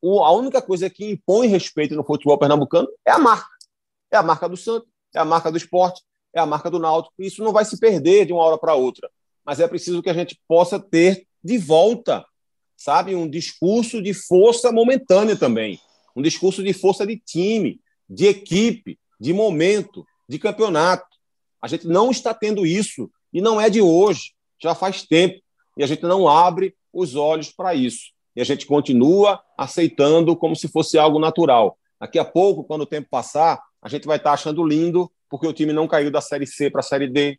O, 0.00 0.24
a 0.24 0.32
única 0.32 0.60
coisa 0.60 0.90
que 0.90 1.08
impõe 1.08 1.46
respeito 1.46 1.94
no 1.94 2.04
futebol 2.04 2.36
pernambucano 2.36 2.88
é 3.06 3.12
a 3.12 3.18
marca. 3.18 3.48
É 4.10 4.16
a 4.16 4.22
marca 4.22 4.48
do 4.48 4.56
Santos, 4.56 4.88
é 5.14 5.20
a 5.20 5.24
marca 5.24 5.50
do 5.50 5.56
esporte, 5.56 6.02
é 6.34 6.40
a 6.40 6.46
marca 6.46 6.68
do 6.68 6.80
Náutico. 6.80 7.14
Isso 7.18 7.44
não 7.44 7.52
vai 7.52 7.64
se 7.64 7.78
perder 7.78 8.26
de 8.26 8.32
uma 8.32 8.42
hora 8.42 8.58
para 8.58 8.74
outra, 8.74 9.08
mas 9.44 9.60
é 9.60 9.68
preciso 9.68 10.02
que 10.02 10.10
a 10.10 10.14
gente 10.14 10.38
possa 10.48 10.80
ter 10.80 11.26
de 11.42 11.58
volta, 11.58 12.24
sabe, 12.76 13.14
um 13.14 13.28
discurso 13.28 14.02
de 14.02 14.12
força 14.12 14.72
momentânea 14.72 15.36
também, 15.36 15.78
um 16.16 16.22
discurso 16.22 16.62
de 16.62 16.72
força 16.72 17.06
de 17.06 17.16
time, 17.18 17.80
de 18.08 18.26
equipe, 18.26 18.98
de 19.20 19.32
momento, 19.32 20.04
de 20.32 20.38
campeonato. 20.38 21.06
A 21.60 21.68
gente 21.68 21.86
não 21.86 22.10
está 22.10 22.32
tendo 22.32 22.66
isso 22.66 23.10
e 23.32 23.40
não 23.40 23.60
é 23.60 23.68
de 23.68 23.80
hoje 23.80 24.32
já 24.60 24.74
faz 24.74 25.02
tempo 25.02 25.40
e 25.76 25.84
a 25.84 25.86
gente 25.86 26.02
não 26.02 26.26
abre 26.26 26.74
os 26.92 27.14
olhos 27.14 27.50
para 27.50 27.74
isso. 27.74 28.12
E 28.34 28.40
a 28.40 28.44
gente 28.44 28.66
continua 28.66 29.42
aceitando 29.58 30.34
como 30.34 30.56
se 30.56 30.68
fosse 30.68 30.96
algo 30.96 31.18
natural. 31.18 31.76
Daqui 32.00 32.18
a 32.18 32.24
pouco, 32.24 32.64
quando 32.64 32.82
o 32.82 32.86
tempo 32.86 33.08
passar, 33.10 33.62
a 33.80 33.88
gente 33.88 34.06
vai 34.06 34.16
estar 34.16 34.32
achando 34.32 34.64
lindo 34.64 35.10
porque 35.28 35.46
o 35.46 35.52
time 35.52 35.72
não 35.72 35.86
caiu 35.86 36.10
da 36.10 36.20
Série 36.20 36.46
C 36.46 36.70
para 36.70 36.80
a 36.80 36.84
Série 36.84 37.08
D. 37.08 37.38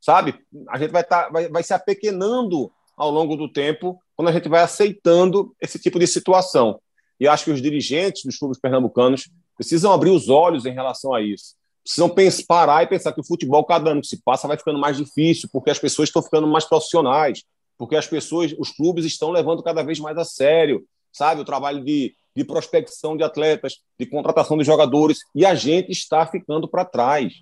Sabe? 0.00 0.34
A 0.68 0.78
gente 0.78 0.90
vai, 0.90 1.02
estar, 1.02 1.28
vai, 1.28 1.48
vai 1.48 1.62
se 1.62 1.74
apequenando 1.74 2.72
ao 2.96 3.10
longo 3.10 3.36
do 3.36 3.52
tempo 3.52 4.00
quando 4.16 4.28
a 4.28 4.32
gente 4.32 4.48
vai 4.48 4.62
aceitando 4.62 5.54
esse 5.60 5.78
tipo 5.78 5.98
de 5.98 6.06
situação. 6.06 6.80
E 7.20 7.28
acho 7.28 7.44
que 7.44 7.50
os 7.50 7.60
dirigentes 7.60 8.24
dos 8.24 8.38
clubes 8.38 8.58
pernambucanos 8.58 9.28
precisam 9.56 9.92
abrir 9.92 10.10
os 10.10 10.28
olhos 10.28 10.64
em 10.64 10.72
relação 10.72 11.12
a 11.12 11.20
isso 11.20 11.58
precisam 11.82 12.08
pensar, 12.08 12.44
parar 12.46 12.82
e 12.82 12.86
pensar 12.86 13.12
que 13.12 13.20
o 13.20 13.26
futebol, 13.26 13.64
cada 13.64 13.90
ano 13.90 14.00
que 14.00 14.06
se 14.06 14.22
passa, 14.22 14.48
vai 14.48 14.56
ficando 14.56 14.78
mais 14.78 14.96
difícil, 14.96 15.48
porque 15.52 15.70
as 15.70 15.78
pessoas 15.78 16.08
estão 16.08 16.22
ficando 16.22 16.46
mais 16.46 16.64
profissionais, 16.64 17.42
porque 17.76 17.96
as 17.96 18.06
pessoas, 18.06 18.54
os 18.58 18.70
clubes 18.70 19.04
estão 19.04 19.30
levando 19.30 19.62
cada 19.62 19.82
vez 19.82 19.98
mais 19.98 20.18
a 20.18 20.24
sério, 20.24 20.84
sabe, 21.12 21.40
o 21.40 21.44
trabalho 21.44 21.82
de, 21.84 22.14
de 22.36 22.44
prospecção 22.44 23.16
de 23.16 23.22
atletas, 23.22 23.78
de 23.98 24.06
contratação 24.06 24.58
de 24.58 24.64
jogadores, 24.64 25.18
e 25.34 25.46
a 25.46 25.54
gente 25.54 25.90
está 25.90 26.26
ficando 26.26 26.68
para 26.68 26.84
trás. 26.84 27.32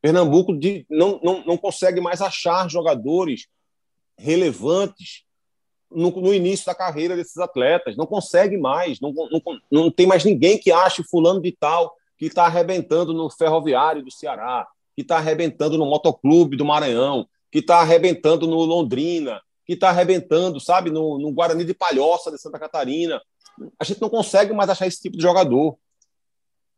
Pernambuco 0.00 0.56
de, 0.56 0.84
não, 0.90 1.20
não, 1.22 1.44
não 1.44 1.56
consegue 1.56 2.00
mais 2.00 2.20
achar 2.20 2.68
jogadores 2.68 3.46
relevantes 4.18 5.24
no, 5.90 6.10
no, 6.10 6.34
início 6.34 6.66
da 6.66 6.74
carreira 6.74 7.16
desses 7.16 7.38
atletas, 7.38 7.96
não 7.96 8.06
consegue 8.06 8.56
mais, 8.56 9.00
não, 9.00 9.12
não, 9.12 9.40
não 9.70 9.90
tem 9.90 10.06
mais 10.06 10.24
ninguém 10.24 10.58
que 10.58 10.72
ache 10.72 11.04
fulano 11.04 11.40
de 11.40 11.52
tal 11.52 11.94
que 12.18 12.26
está 12.26 12.46
arrebentando 12.46 13.12
no 13.12 13.30
Ferroviário 13.30 14.02
do 14.02 14.10
Ceará, 14.10 14.66
que 14.94 15.02
está 15.02 15.16
arrebentando 15.16 15.76
no 15.76 15.86
Motoclube 15.86 16.56
do 16.56 16.64
Maranhão, 16.64 17.26
que 17.50 17.58
está 17.58 17.78
arrebentando 17.78 18.46
no 18.46 18.64
Londrina, 18.64 19.40
que 19.66 19.74
está 19.74 19.88
arrebentando, 19.88 20.60
sabe, 20.60 20.90
no, 20.90 21.18
no, 21.18 21.32
Guarani 21.32 21.64
de 21.64 21.74
Palhoça 21.74 22.30
de 22.30 22.40
Santa 22.40 22.58
Catarina. 22.58 23.20
A 23.78 23.84
gente 23.84 24.00
não 24.00 24.08
consegue 24.08 24.52
mais 24.52 24.68
achar 24.70 24.86
esse 24.86 25.00
tipo 25.00 25.16
de 25.16 25.22
jogador. 25.22 25.76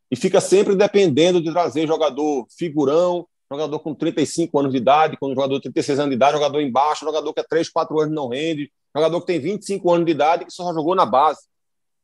E 0.09 0.15
fica 0.15 0.39
sempre 0.39 0.75
dependendo 0.75 1.41
de 1.41 1.51
trazer 1.51 1.85
jogador 1.85 2.47
figurão, 2.57 3.27
jogador 3.51 3.79
com 3.79 3.93
35 3.93 4.59
anos 4.59 4.71
de 4.71 4.77
idade, 4.77 5.17
com 5.17 5.29
jogador 5.29 5.55
de 5.55 5.63
36 5.63 5.99
anos 5.99 6.11
de 6.11 6.15
idade, 6.15 6.37
jogador 6.37 6.61
embaixo, 6.61 7.05
jogador 7.05 7.33
que 7.33 7.41
é 7.41 7.43
3, 7.43 7.69
4 7.69 7.99
anos 7.99 8.15
não 8.15 8.29
rende, 8.29 8.71
jogador 8.95 9.19
que 9.21 9.27
tem 9.27 9.39
25 9.39 9.93
anos 9.93 10.05
de 10.05 10.11
idade 10.11 10.43
e 10.43 10.45
que 10.45 10.53
só 10.53 10.73
jogou 10.73 10.95
na 10.95 11.05
base 11.05 11.41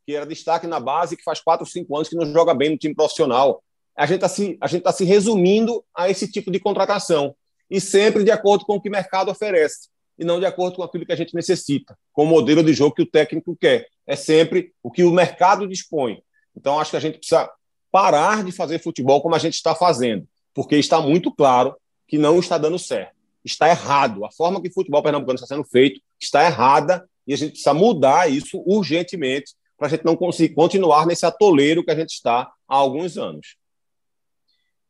que 0.06 0.16
era 0.16 0.26
destaque 0.26 0.68
na 0.68 0.80
base, 0.80 1.16
que 1.16 1.24
faz 1.24 1.39
quatro 1.39 1.66
ou 1.66 1.70
cinco 1.70 1.96
anos 1.96 2.10
que 2.10 2.16
não 2.16 2.32
joga 2.32 2.54
bem 2.54 2.70
no 2.70 2.78
time 2.78 2.96
profissional. 2.96 3.63
A 3.96 4.06
gente 4.06 4.16
está 4.16 4.30
se, 4.30 4.58
a 4.60 4.68
gente 4.68 4.84
tá 4.84 4.92
se 4.92 5.06
resumindo 5.06 5.84
a 5.96 6.10
esse 6.10 6.32
tipo 6.32 6.52
de 6.52 6.60
contratação. 6.60 7.36
E 7.70 7.80
sempre 7.80 8.24
de 8.24 8.32
acordo 8.32 8.66
com 8.66 8.76
o 8.76 8.82
que 8.82 8.89
o 8.89 8.92
mercado 8.92 9.32
oferece, 9.32 9.89
e 10.18 10.26
não 10.26 10.39
de 10.39 10.46
acordo 10.46 10.76
com 10.76 10.84
aquilo 10.84 11.06
que 11.06 11.12
a 11.12 11.16
gente 11.16 11.34
necessita, 11.34 11.98
com 12.12 12.24
o 12.24 12.28
modelo 12.28 12.63
de 12.63 12.74
jogo 12.74 12.96
que 12.96 13.02
o 13.02 13.10
técnico 13.10 13.56
quer. 13.56 13.88
É 14.06 14.16
sempre 14.16 14.74
o 14.84 14.92
que 14.92 15.04
o 15.04 15.12
mercado 15.12 15.68
dispõe. 15.68 16.22
Então, 16.56 16.80
acho 16.80 16.92
que 16.92 16.98
a 16.98 17.00
gente 17.00 17.18
precisa 17.18 17.50
parar 17.92 18.44
de 18.44 18.52
fazer 18.52 18.80
futebol 18.80 19.22
como 19.22 19.36
a 19.36 19.39
gente 19.39 19.56
está 19.56 19.74
fazendo, 19.74 20.28
porque 20.54 20.76
está 20.76 21.00
muito 21.00 21.32
claro 21.32 21.76
que 22.08 22.18
não 22.18 22.39
está 22.39 22.58
dando 22.58 22.78
certo. 22.78 23.13
Está 23.44 23.70
errado. 23.70 24.26
A 24.26 24.32
forma 24.32 24.62
que 24.62 24.70
o 24.70 24.74
futebol 24.74 25.02
pernambucano 25.02 25.36
está 25.36 25.48
sendo 25.48 25.63
feito 25.63 26.00
está 26.20 26.46
errada 26.46 27.08
e 27.28 27.34
a 27.34 27.38
gente 27.38 27.52
precisa 27.52 27.74
mudar 27.74 28.32
isso 28.32 28.63
urgentemente 28.66 29.54
para 29.84 29.88
a 29.88 29.89
gente 29.89 30.06
não 30.06 30.15
conseguir 30.15 30.56
continuar 30.56 31.06
nesse 31.06 31.26
atoleiro 31.26 31.84
que 31.84 31.91
a 31.91 31.96
gente 31.96 32.12
está 32.12 32.50
há 32.65 32.76
alguns 32.78 33.17
anos. 33.17 33.58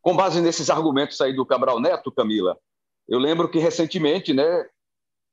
Com 0.03 0.15
base 0.15 0.39
nesses 0.39 0.69
argumentos 0.69 1.19
aí 1.19 1.35
do 1.35 1.47
Cabral 1.47 1.79
Neto, 1.79 2.11
Camila, 2.11 2.55
eu 3.07 3.17
lembro 3.17 3.49
que 3.49 3.57
recentemente, 3.57 4.35
né, 4.35 4.67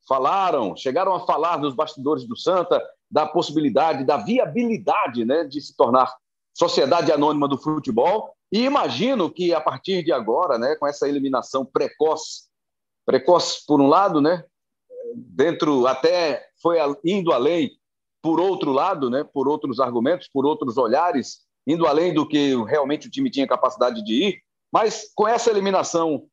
falaram, 0.08 0.74
chegaram 0.74 1.14
a 1.14 1.26
falar 1.26 1.58
nos 1.58 1.74
bastidores 1.74 2.26
do 2.26 2.34
Santa 2.34 2.82
da 3.10 3.26
possibilidade, 3.26 4.02
da 4.02 4.16
viabilidade, 4.16 5.26
né, 5.26 5.44
de 5.44 5.60
se 5.60 5.76
tornar 5.76 6.10
sociedade 6.54 7.12
anônima 7.12 7.46
do 7.46 7.58
futebol. 7.58 8.34
E 8.50 8.64
imagino 8.64 9.30
que 9.30 9.52
a 9.52 9.60
partir 9.60 10.02
de 10.02 10.10
agora, 10.10 10.56
né, 10.56 10.74
com 10.76 10.86
essa 10.86 11.06
eliminação 11.06 11.66
precoce, 11.66 12.44
precoce 13.04 13.62
por 13.66 13.78
um 13.78 13.88
lado, 13.88 14.22
né, 14.22 14.42
dentro 15.14 15.86
até 15.86 16.48
foi 16.62 16.78
indo 17.04 17.30
além 17.30 17.78
por 18.22 18.40
outro 18.40 18.72
lado, 18.72 19.08
né, 19.08 19.24
por 19.24 19.48
outros 19.48 19.80
argumentos, 19.80 20.28
por 20.32 20.44
outros 20.44 20.76
olhares, 20.76 21.40
indo 21.66 21.86
além 21.86 22.12
do 22.12 22.26
que 22.26 22.54
realmente 22.64 23.08
o 23.08 23.10
time 23.10 23.30
tinha 23.30 23.46
capacidade 23.46 24.04
de 24.04 24.28
ir, 24.28 24.42
mas 24.72 25.10
com 25.14 25.26
essa 25.26 25.50
eliminação 25.50 26.26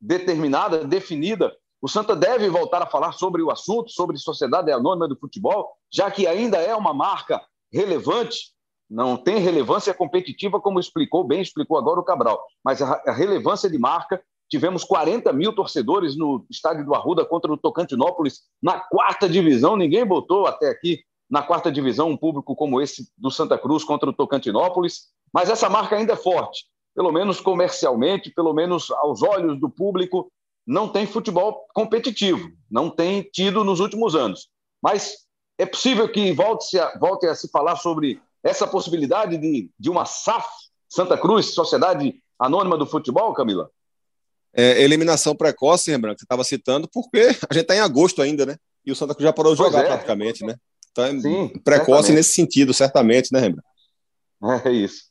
determinada, 0.00 0.84
definida, 0.84 1.54
o 1.80 1.88
Santa 1.88 2.14
deve 2.14 2.48
voltar 2.48 2.82
a 2.82 2.86
falar 2.86 3.12
sobre 3.12 3.42
o 3.42 3.50
assunto, 3.50 3.90
sobre 3.90 4.18
sociedade 4.18 4.70
anônima 4.70 5.08
do 5.08 5.16
futebol, 5.16 5.72
já 5.90 6.10
que 6.10 6.26
ainda 6.26 6.58
é 6.58 6.74
uma 6.74 6.92
marca 6.92 7.40
relevante, 7.72 8.52
não 8.90 9.16
tem 9.16 9.38
relevância 9.38 9.92
competitiva, 9.92 10.60
como 10.60 10.80
explicou 10.80 11.22
bem, 11.22 11.40
explicou 11.40 11.76
agora 11.76 12.00
o 12.00 12.04
Cabral, 12.04 12.42
mas 12.64 12.80
a 12.80 13.12
relevância 13.12 13.68
de 13.68 13.78
marca 13.78 14.20
Tivemos 14.48 14.82
40 14.82 15.32
mil 15.32 15.52
torcedores 15.52 16.16
no 16.16 16.46
estádio 16.48 16.84
do 16.84 16.94
Arruda 16.94 17.24
contra 17.24 17.52
o 17.52 17.56
Tocantinópolis 17.56 18.42
na 18.62 18.80
quarta 18.80 19.28
divisão. 19.28 19.76
Ninguém 19.76 20.06
botou 20.06 20.46
até 20.46 20.70
aqui 20.70 21.00
na 21.28 21.42
quarta 21.42 21.70
divisão 21.70 22.08
um 22.08 22.16
público 22.16 22.56
como 22.56 22.80
esse 22.80 23.10
do 23.16 23.30
Santa 23.30 23.58
Cruz 23.58 23.84
contra 23.84 24.08
o 24.08 24.12
Tocantinópolis. 24.12 25.08
Mas 25.32 25.50
essa 25.50 25.68
marca 25.68 25.96
ainda 25.96 26.14
é 26.14 26.16
forte, 26.16 26.64
pelo 26.94 27.12
menos 27.12 27.40
comercialmente, 27.40 28.30
pelo 28.30 28.54
menos 28.54 28.90
aos 28.90 29.22
olhos 29.22 29.60
do 29.60 29.68
público. 29.68 30.32
Não 30.66 30.88
tem 30.88 31.06
futebol 31.06 31.66
competitivo, 31.74 32.50
não 32.70 32.90
tem 32.90 33.22
tido 33.22 33.64
nos 33.64 33.80
últimos 33.80 34.14
anos. 34.14 34.48
Mas 34.82 35.26
é 35.58 35.66
possível 35.66 36.10
que 36.10 36.32
volte 36.32 36.78
a, 36.78 36.96
volte 36.98 37.26
a 37.26 37.34
se 37.34 37.50
falar 37.50 37.76
sobre 37.76 38.20
essa 38.42 38.66
possibilidade 38.66 39.36
de, 39.36 39.70
de 39.78 39.90
uma 39.90 40.04
SAF, 40.04 40.46
Santa 40.88 41.18
Cruz, 41.18 41.52
Sociedade 41.54 42.22
Anônima 42.38 42.78
do 42.78 42.86
Futebol, 42.86 43.34
Camila? 43.34 43.70
É, 44.58 44.82
eliminação 44.82 45.36
precoce, 45.36 45.92
Rembrandt, 45.92 46.16
que 46.16 46.22
você 46.22 46.24
estava 46.24 46.42
citando, 46.42 46.88
porque 46.92 47.20
a 47.48 47.54
gente 47.54 47.62
está 47.62 47.76
em 47.76 47.80
agosto 47.80 48.20
ainda, 48.20 48.44
né? 48.44 48.56
E 48.84 48.90
o 48.90 48.96
Santa 48.96 49.14
Cruz 49.14 49.24
já 49.24 49.32
parou 49.32 49.52
de 49.52 49.58
jogar 49.58 49.84
é. 49.84 49.86
praticamente, 49.86 50.44
né? 50.44 50.56
Então 50.90 51.04
é 51.04 51.10
Sim, 51.12 51.48
precoce 51.62 51.86
certamente. 51.86 52.12
nesse 52.12 52.32
sentido, 52.32 52.74
certamente, 52.74 53.32
né, 53.32 53.38
Rembrandt? 53.38 53.68
É 54.66 54.72
isso. 54.72 55.04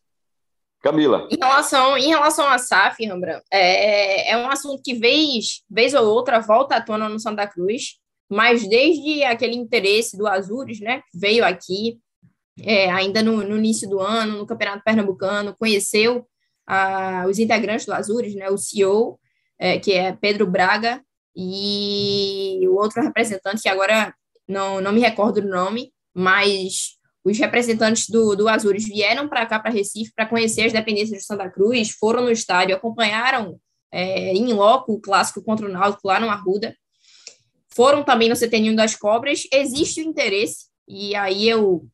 Camila. 0.81 1.29
Em 1.31 1.37
relação, 1.37 1.97
em 1.97 2.09
relação 2.09 2.45
à 2.45 2.57
SAF, 2.57 3.05
Rembrandt, 3.05 3.41
é, 3.49 4.31
é 4.31 4.37
um 4.37 4.49
assunto 4.49 4.81
que 4.83 4.93
vez, 4.93 5.61
vez 5.69 5.93
ou 5.93 6.05
outra 6.05 6.39
volta 6.39 6.75
à 6.75 6.81
tona 6.81 7.07
no 7.07 7.19
Santa 7.19 7.47
Cruz, 7.47 7.95
mas 8.29 8.67
desde 8.67 9.23
aquele 9.23 9.55
interesse 9.55 10.17
do 10.17 10.27
Azures, 10.27 10.81
né, 10.81 11.01
veio 11.13 11.45
aqui, 11.45 11.99
é, 12.61 12.91
ainda 12.91 13.23
no, 13.23 13.43
no, 13.43 13.57
início 13.57 13.89
do 13.89 14.01
ano, 14.01 14.39
no 14.39 14.45
Campeonato 14.45 14.83
Pernambucano, 14.83 15.55
conheceu 15.57 16.27
ah, 16.67 17.25
os 17.29 17.39
integrantes 17.39 17.85
do 17.85 17.93
Azures, 17.93 18.35
né, 18.35 18.49
o 18.49 18.57
CEO, 18.57 19.17
é, 19.59 19.79
que 19.79 19.93
é 19.93 20.13
Pedro 20.13 20.45
Braga, 20.45 21.01
e 21.35 22.67
o 22.67 22.75
outro 22.75 23.01
representante, 23.01 23.61
que 23.61 23.69
agora 23.69 24.13
não, 24.47 24.81
não 24.81 24.91
me 24.91 24.99
recordo 24.99 25.37
o 25.37 25.47
nome, 25.47 25.93
mas 26.13 26.97
os 27.23 27.37
representantes 27.37 28.09
do, 28.09 28.35
do 28.35 28.49
Azures 28.49 28.85
vieram 28.85 29.27
para 29.27 29.45
cá, 29.45 29.59
para 29.59 29.69
Recife, 29.69 30.13
para 30.15 30.25
conhecer 30.25 30.65
as 30.65 30.73
dependências 30.73 31.19
de 31.19 31.25
Santa 31.25 31.49
Cruz, 31.49 31.91
foram 31.91 32.23
no 32.23 32.31
estádio, 32.31 32.75
acompanharam 32.75 33.59
é, 33.91 34.33
em 34.33 34.51
loco 34.53 34.93
o 34.93 34.99
clássico 34.99 35.43
contra 35.43 35.67
o 35.67 35.71
Náutico 35.71 36.07
lá 36.07 36.19
no 36.19 36.29
Arruda, 36.29 36.75
foram 37.69 38.03
também 38.03 38.29
no 38.29 38.35
CT 38.35 38.73
das 38.75 38.95
Cobras, 38.95 39.43
existe 39.53 40.01
o 40.01 40.05
interesse, 40.05 40.65
e 40.87 41.13
aí 41.15 41.47
eu 41.47 41.85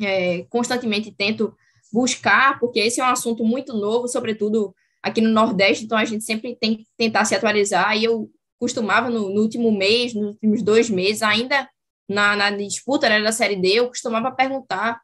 é, 0.00 0.44
constantemente 0.48 1.12
tento 1.12 1.54
buscar, 1.92 2.58
porque 2.58 2.80
esse 2.80 3.00
é 3.00 3.04
um 3.04 3.08
assunto 3.08 3.44
muito 3.44 3.74
novo, 3.74 4.08
sobretudo 4.08 4.74
aqui 5.02 5.20
no 5.20 5.30
Nordeste, 5.30 5.84
então 5.84 5.96
a 5.96 6.04
gente 6.04 6.24
sempre 6.24 6.56
tem 6.56 6.78
que 6.78 6.86
tentar 6.96 7.24
se 7.24 7.34
atualizar. 7.34 7.96
E 7.96 8.04
eu 8.04 8.30
costumava, 8.58 9.08
no, 9.08 9.32
no 9.32 9.40
último 9.40 9.70
mês, 9.70 10.14
nos 10.14 10.34
últimos 10.34 10.62
dois 10.62 10.90
meses, 10.90 11.22
ainda 11.22 11.68
na, 12.08 12.34
na 12.34 12.50
disputa 12.50 13.08
né, 13.08 13.22
da 13.22 13.32
Série 13.32 13.56
D, 13.56 13.68
eu 13.74 13.88
costumava 13.88 14.32
perguntar 14.32 15.00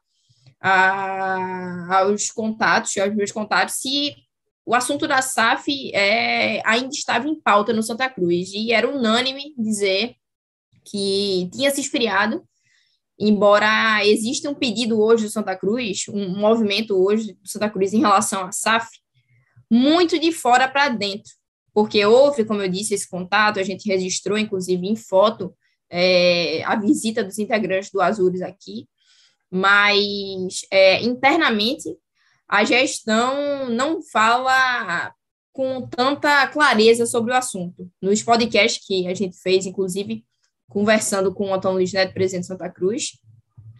a, 0.59 1.99
aos 1.99 2.31
contatos, 2.31 2.97
aos 2.97 3.15
meus 3.15 3.31
contatos, 3.31 3.75
se 3.75 4.15
o 4.65 4.73
assunto 4.73 5.07
da 5.07 5.21
SAF 5.21 5.93
é, 5.93 6.61
ainda 6.65 6.89
estava 6.89 7.27
em 7.27 7.39
pauta 7.39 7.71
no 7.71 7.83
Santa 7.83 8.09
Cruz. 8.09 8.51
E 8.51 8.73
era 8.73 8.89
unânime 8.89 9.53
dizer 9.57 10.15
que 10.83 11.49
tinha 11.53 11.69
se 11.69 11.81
esfriado, 11.81 12.43
embora 13.19 14.03
exista 14.05 14.49
um 14.49 14.55
pedido 14.55 14.99
hoje 14.99 15.25
do 15.25 15.29
Santa 15.29 15.55
Cruz, 15.55 16.05
um 16.09 16.37
movimento 16.39 16.95
hoje 16.95 17.33
do 17.33 17.47
Santa 17.47 17.69
Cruz 17.69 17.93
em 17.93 17.99
relação 17.99 18.43
à 18.43 18.51
SAF, 18.51 18.87
muito 19.69 20.19
de 20.19 20.31
fora 20.31 20.67
para 20.67 20.89
dentro, 20.89 21.31
porque 21.73 22.05
houve, 22.05 22.45
como 22.45 22.61
eu 22.61 22.69
disse, 22.69 22.93
esse 22.93 23.09
contato, 23.09 23.59
a 23.59 23.63
gente 23.63 23.87
registrou, 23.87 24.37
inclusive, 24.37 24.87
em 24.87 24.95
foto, 24.95 25.53
é, 25.89 26.63
a 26.63 26.75
visita 26.75 27.23
dos 27.23 27.37
integrantes 27.37 27.91
do 27.91 28.01
Azures 28.01 28.41
aqui, 28.41 28.87
mas 29.51 30.61
é, 30.71 31.01
internamente 31.03 31.95
a 32.47 32.63
gestão 32.63 33.69
não 33.69 34.01
fala 34.01 35.13
com 35.51 35.87
tanta 35.87 36.47
clareza 36.47 37.05
sobre 37.05 37.31
o 37.31 37.35
assunto. 37.35 37.89
Nos 38.01 38.21
podcasts 38.21 38.85
que 38.85 39.07
a 39.07 39.13
gente 39.13 39.37
fez, 39.41 39.65
inclusive, 39.65 40.23
conversando 40.69 41.33
com 41.33 41.49
o 41.49 41.53
Antônio 41.53 41.77
Luiz 41.77 41.93
Neto, 41.93 42.13
presidente 42.13 42.41
de 42.41 42.47
Santa 42.47 42.69
Cruz, 42.69 43.13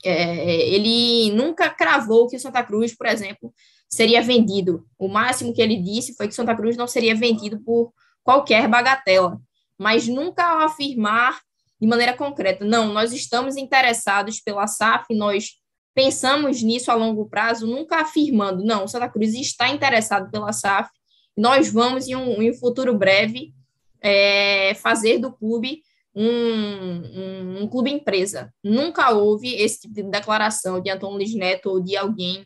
é, 0.04 0.70
ele 0.70 1.32
nunca 1.34 1.70
cravou 1.70 2.28
que 2.28 2.38
o 2.38 2.40
Santa 2.40 2.64
Cruz, 2.64 2.96
por 2.96 3.08
exemplo, 3.08 3.54
seria 3.90 4.22
vendido. 4.22 4.86
O 4.98 5.08
máximo 5.08 5.54
que 5.54 5.62
ele 5.62 5.78
disse 5.78 6.16
foi 6.16 6.28
que 6.28 6.36
Santa 6.36 6.56
Cruz 6.56 6.76
não 6.76 6.88
seria 6.88 7.16
vendido 7.16 7.60
por 7.60 7.94
qualquer 8.24 8.68
bagatela, 8.68 9.40
mas 9.78 10.08
nunca 10.08 10.64
afirmar 10.66 11.40
de 11.80 11.88
maneira 11.88 12.16
concreta, 12.16 12.64
não, 12.64 12.94
nós 12.94 13.12
estamos 13.12 13.58
interessados 13.58 14.40
pela 14.40 14.66
SAF, 14.66 15.14
nós 15.14 15.56
pensamos 15.94 16.62
nisso 16.62 16.90
a 16.90 16.96
longo 16.96 17.28
prazo, 17.28 17.68
nunca 17.68 18.02
afirmando, 18.02 18.64
não, 18.64 18.88
Santa 18.88 19.10
Cruz 19.10 19.34
está 19.34 19.70
interessado 19.70 20.32
pela 20.32 20.54
SAF, 20.54 20.90
nós 21.38 21.70
vamos, 21.70 22.08
em 22.08 22.16
um, 22.16 22.42
em 22.42 22.52
um 22.52 22.54
futuro 22.54 22.98
breve, 22.98 23.54
é, 24.02 24.74
fazer 24.76 25.20
do 25.20 25.34
clube 25.34 25.82
um, 26.14 26.26
um, 26.26 27.64
um, 27.64 27.68
clube 27.68 27.92
empresa. 27.92 28.54
Nunca 28.64 29.12
houve 29.12 29.54
esse 29.56 29.82
tipo 29.82 29.94
de 29.94 30.04
declaração 30.04 30.80
de 30.80 30.90
Antônio 30.90 31.18
Luiz 31.18 31.36
Neto 31.36 31.70
ou 31.70 31.82
de 31.82 31.98
alguém 31.98 32.46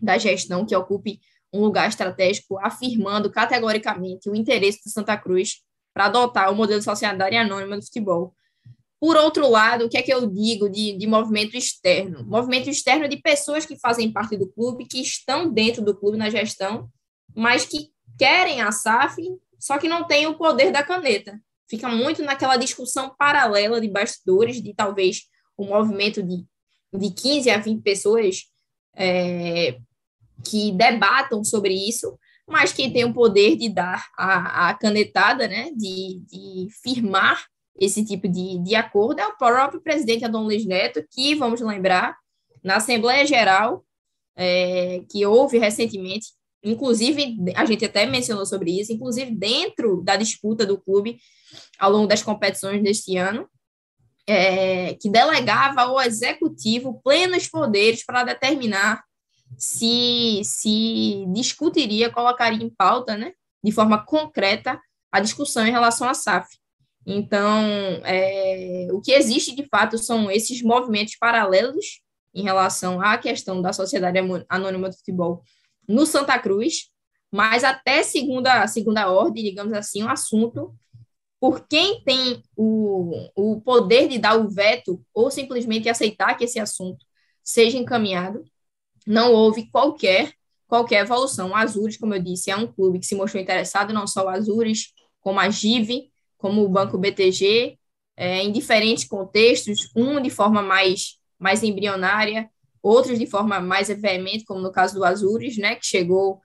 da 0.00 0.18
gestão 0.18 0.64
que 0.64 0.74
ocupe 0.74 1.20
um 1.52 1.60
lugar 1.60 1.88
estratégico, 1.88 2.58
afirmando 2.58 3.30
categoricamente 3.30 4.28
o 4.28 4.34
interesse 4.34 4.82
do 4.84 4.90
Santa 4.90 5.16
Cruz 5.16 5.62
para 5.92 6.06
adotar 6.06 6.50
o 6.52 6.54
modelo 6.54 6.78
de 6.78 6.84
sociedade 6.84 7.36
anônima 7.36 7.76
do 7.76 7.84
futebol. 7.84 8.34
Por 9.00 9.16
outro 9.16 9.48
lado, 9.48 9.86
o 9.86 9.88
que 9.88 9.96
é 9.96 10.02
que 10.02 10.12
eu 10.12 10.26
digo 10.26 10.68
de, 10.68 10.96
de 10.96 11.06
movimento 11.06 11.56
externo? 11.56 12.24
Movimento 12.24 12.68
externo 12.68 13.08
de 13.08 13.16
pessoas 13.16 13.64
que 13.64 13.78
fazem 13.78 14.12
parte 14.12 14.36
do 14.36 14.46
clube, 14.46 14.86
que 14.86 15.00
estão 15.00 15.50
dentro 15.50 15.82
do 15.82 15.96
clube 15.96 16.18
na 16.18 16.28
gestão, 16.28 16.88
mas 17.34 17.64
que 17.64 17.88
querem 18.18 18.60
a 18.60 18.70
SAF, 18.70 19.16
só 19.58 19.78
que 19.78 19.88
não 19.88 20.06
têm 20.06 20.26
o 20.26 20.36
poder 20.36 20.70
da 20.70 20.82
caneta. 20.82 21.40
Fica 21.68 21.88
muito 21.88 22.22
naquela 22.22 22.56
discussão 22.56 23.14
paralela 23.18 23.80
de 23.80 23.88
bastidores, 23.88 24.62
de 24.62 24.74
talvez 24.74 25.22
um 25.58 25.68
movimento 25.68 26.22
de, 26.22 26.44
de 26.92 27.10
15 27.10 27.50
a 27.50 27.58
20 27.58 27.82
pessoas 27.82 28.42
é, 28.94 29.78
que 30.44 30.72
debatam 30.72 31.44
sobre 31.44 31.74
isso, 31.74 32.18
mas 32.46 32.72
quem 32.72 32.92
tem 32.92 33.04
o 33.04 33.14
poder 33.14 33.56
de 33.56 33.68
dar 33.68 34.08
a, 34.18 34.70
a 34.70 34.74
canetada, 34.74 35.46
né, 35.46 35.70
de, 35.76 36.20
de 36.26 36.68
firmar 36.82 37.46
esse 37.78 38.04
tipo 38.04 38.28
de, 38.28 38.58
de 38.58 38.74
acordo. 38.74 39.20
É 39.20 39.26
o 39.26 39.36
próprio 39.36 39.80
presidente 39.80 40.24
Adão 40.24 40.44
Luiz 40.44 40.66
Neto, 40.66 41.04
que, 41.10 41.34
vamos 41.34 41.60
lembrar, 41.60 42.16
na 42.62 42.76
Assembleia 42.76 43.24
Geral, 43.24 43.84
é, 44.36 45.02
que 45.10 45.24
houve 45.24 45.58
recentemente, 45.58 46.28
inclusive, 46.62 47.36
a 47.56 47.64
gente 47.64 47.84
até 47.84 48.04
mencionou 48.04 48.44
sobre 48.44 48.78
isso, 48.78 48.92
inclusive 48.92 49.34
dentro 49.34 50.02
da 50.02 50.16
disputa 50.16 50.66
do 50.66 50.78
clube 50.78 51.18
ao 51.78 51.90
longo 51.90 52.06
das 52.06 52.22
competições 52.22 52.82
deste 52.82 53.16
ano, 53.16 53.48
é, 54.26 54.94
que 54.94 55.08
delegava 55.08 55.82
ao 55.82 56.00
executivo 56.00 57.00
plenos 57.02 57.48
poderes 57.48 58.04
para 58.04 58.24
determinar 58.24 59.02
se, 59.60 60.40
se 60.42 61.26
discutiria, 61.34 62.10
colocaria 62.10 62.64
em 62.64 62.70
pauta, 62.70 63.14
né, 63.14 63.34
de 63.62 63.70
forma 63.70 64.02
concreta, 64.02 64.80
a 65.12 65.20
discussão 65.20 65.66
em 65.66 65.70
relação 65.70 66.08
à 66.08 66.14
SAF. 66.14 66.48
Então, 67.06 67.68
é, 68.04 68.88
o 68.90 69.00
que 69.02 69.12
existe 69.12 69.54
de 69.54 69.66
fato 69.68 69.98
são 69.98 70.30
esses 70.30 70.62
movimentos 70.62 71.16
paralelos 71.16 72.00
em 72.34 72.42
relação 72.42 73.02
à 73.02 73.18
questão 73.18 73.60
da 73.60 73.72
Sociedade 73.72 74.18
Anônima 74.48 74.88
de 74.88 74.96
Futebol 74.96 75.42
no 75.86 76.06
Santa 76.06 76.38
Cruz, 76.38 76.90
mas 77.30 77.62
até 77.62 78.02
segunda, 78.02 78.66
segunda 78.66 79.10
ordem, 79.10 79.44
digamos 79.44 79.74
assim, 79.74 80.02
o 80.02 80.06
um 80.06 80.08
assunto 80.08 80.74
por 81.38 81.66
quem 81.66 82.02
tem 82.02 82.42
o, 82.56 83.28
o 83.34 83.60
poder 83.60 84.08
de 84.08 84.18
dar 84.18 84.36
o 84.36 84.48
veto 84.48 85.02
ou 85.12 85.30
simplesmente 85.30 85.88
aceitar 85.88 86.34
que 86.36 86.44
esse 86.44 86.60
assunto 86.60 87.04
seja 87.42 87.78
encaminhado, 87.78 88.44
não 89.06 89.32
houve 89.32 89.70
qualquer 89.70 90.32
qualquer 90.70 91.02
evolução. 91.02 91.50
O 91.50 91.54
Azures, 91.56 91.96
como 91.96 92.14
eu 92.14 92.22
disse, 92.22 92.48
é 92.50 92.56
um 92.56 92.68
clube 92.68 93.00
que 93.00 93.06
se 93.06 93.16
mostrou 93.16 93.42
interessado, 93.42 93.92
não 93.92 94.06
só 94.06 94.24
o 94.24 94.28
Azures, 94.28 94.92
como 95.20 95.40
a 95.40 95.50
GIV, 95.50 96.10
como 96.38 96.64
o 96.64 96.68
Banco 96.68 96.96
BTG, 96.96 97.76
é, 98.16 98.42
em 98.42 98.52
diferentes 98.52 99.04
contextos, 99.04 99.90
um 99.96 100.20
de 100.20 100.30
forma 100.30 100.62
mais, 100.62 101.18
mais 101.38 101.62
embrionária, 101.64 102.48
outros 102.82 103.18
de 103.18 103.26
forma 103.26 103.60
mais 103.60 103.88
veemente, 103.88 104.44
como 104.44 104.60
no 104.60 104.70
caso 104.70 104.94
do 104.94 105.04
Azures, 105.04 105.58
né, 105.58 105.74
que 105.74 105.84
chegou 105.84 106.40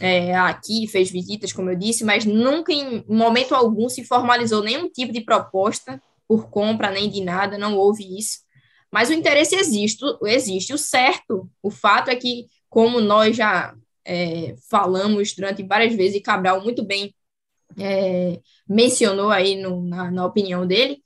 é, 0.00 0.34
aqui, 0.34 0.86
fez 0.86 1.10
visitas, 1.10 1.52
como 1.52 1.70
eu 1.70 1.76
disse, 1.76 2.04
mas 2.04 2.24
nunca, 2.24 2.72
em 2.72 3.04
momento 3.08 3.54
algum, 3.54 3.88
se 3.88 4.04
formalizou 4.04 4.62
nenhum 4.62 4.88
tipo 4.88 5.12
de 5.12 5.20
proposta 5.20 6.00
por 6.28 6.48
compra, 6.48 6.90
nem 6.90 7.08
de 7.10 7.22
nada, 7.22 7.58
não 7.58 7.76
houve 7.76 8.18
isso. 8.18 8.43
Mas 8.94 9.10
o 9.10 9.12
interesse 9.12 9.56
existe, 9.56 10.04
existe. 10.22 10.72
O 10.72 10.78
certo, 10.78 11.50
o 11.60 11.68
fato 11.68 12.10
é 12.10 12.14
que, 12.14 12.46
como 12.70 13.00
nós 13.00 13.34
já 13.34 13.74
é, 14.04 14.54
falamos 14.70 15.34
durante 15.34 15.64
várias 15.64 15.92
vezes, 15.96 16.18
e 16.18 16.20
Cabral 16.20 16.62
muito 16.62 16.84
bem 16.84 17.12
é, 17.76 18.38
mencionou 18.68 19.30
aí 19.30 19.60
no, 19.60 19.82
na, 19.82 20.12
na, 20.12 20.24
opinião 20.24 20.64
dele, 20.64 21.02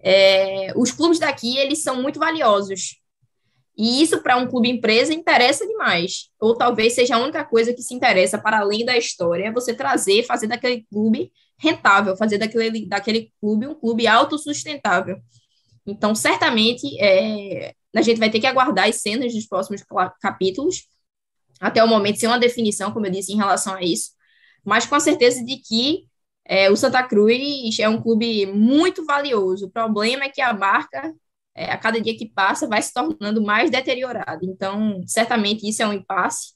é, 0.00 0.70
os 0.76 0.92
clubes 0.92 1.18
daqui, 1.18 1.56
eles 1.56 1.82
são 1.82 2.02
muito 2.02 2.18
valiosos. 2.18 3.00
E 3.74 4.02
isso, 4.02 4.22
para 4.22 4.36
um 4.36 4.46
clube 4.46 4.68
empresa, 4.68 5.14
interessa 5.14 5.66
demais. 5.66 6.28
Ou 6.38 6.54
talvez 6.54 6.92
seja 6.92 7.16
a 7.16 7.20
única 7.20 7.42
coisa 7.42 7.72
que 7.72 7.80
se 7.80 7.94
interessa, 7.94 8.36
para 8.36 8.60
além 8.60 8.84
da 8.84 8.98
história, 8.98 9.46
é 9.46 9.50
você 9.50 9.72
trazer, 9.72 10.26
fazer 10.26 10.46
daquele 10.46 10.84
clube 10.92 11.32
rentável, 11.56 12.14
fazer 12.18 12.36
daquele, 12.36 12.86
daquele 12.86 13.32
clube 13.40 13.66
um 13.66 13.74
clube 13.74 14.06
autossustentável. 14.06 15.16
Então, 15.86 16.14
certamente, 16.14 16.86
é, 17.00 17.72
a 17.94 18.02
gente 18.02 18.18
vai 18.18 18.30
ter 18.30 18.40
que 18.40 18.46
aguardar 18.46 18.88
as 18.88 18.96
cenas 18.96 19.32
dos 19.32 19.46
próximos 19.46 19.82
capítulos, 20.20 20.86
até 21.60 21.82
o 21.82 21.88
momento, 21.88 22.18
sem 22.18 22.28
uma 22.28 22.38
definição, 22.38 22.92
como 22.92 23.06
eu 23.06 23.10
disse, 23.10 23.32
em 23.32 23.36
relação 23.36 23.74
a 23.74 23.82
isso, 23.82 24.12
mas 24.64 24.86
com 24.86 24.94
a 24.94 25.00
certeza 25.00 25.44
de 25.44 25.56
que 25.56 26.06
é, 26.44 26.70
o 26.70 26.76
Santa 26.76 27.02
Cruz 27.02 27.78
é 27.78 27.88
um 27.88 28.00
clube 28.00 28.46
muito 28.46 29.04
valioso. 29.04 29.66
O 29.66 29.70
problema 29.70 30.24
é 30.24 30.28
que 30.28 30.40
a 30.40 30.52
marca 30.52 31.14
é, 31.54 31.70
a 31.72 31.78
cada 31.78 32.00
dia 32.00 32.16
que 32.16 32.26
passa, 32.26 32.66
vai 32.66 32.80
se 32.80 32.92
tornando 32.92 33.42
mais 33.42 33.70
deteriorado. 33.70 34.44
Então, 34.44 35.02
certamente 35.06 35.68
isso 35.68 35.82
é 35.82 35.86
um 35.86 35.92
impasse, 35.92 36.54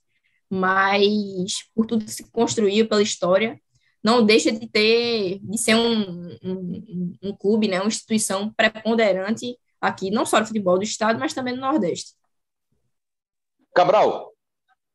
mas 0.48 1.64
por 1.74 1.86
tudo 1.86 2.04
que 2.04 2.10
se 2.10 2.30
construiu 2.30 2.88
pela 2.88 3.02
história, 3.02 3.60
não 4.04 4.22
deixa 4.24 4.52
de 4.52 4.68
ter, 4.68 5.40
de 5.42 5.56
ser 5.56 5.74
um, 5.74 6.36
um, 6.44 7.16
um 7.22 7.32
clube, 7.34 7.66
né, 7.66 7.80
uma 7.80 7.88
instituição 7.88 8.52
preponderante 8.52 9.58
aqui, 9.80 10.10
não 10.10 10.26
só 10.26 10.38
no 10.38 10.46
futebol 10.46 10.76
do 10.76 10.84
estado, 10.84 11.18
mas 11.18 11.32
também 11.32 11.54
no 11.54 11.62
Nordeste. 11.62 12.12
Cabral, 13.74 14.30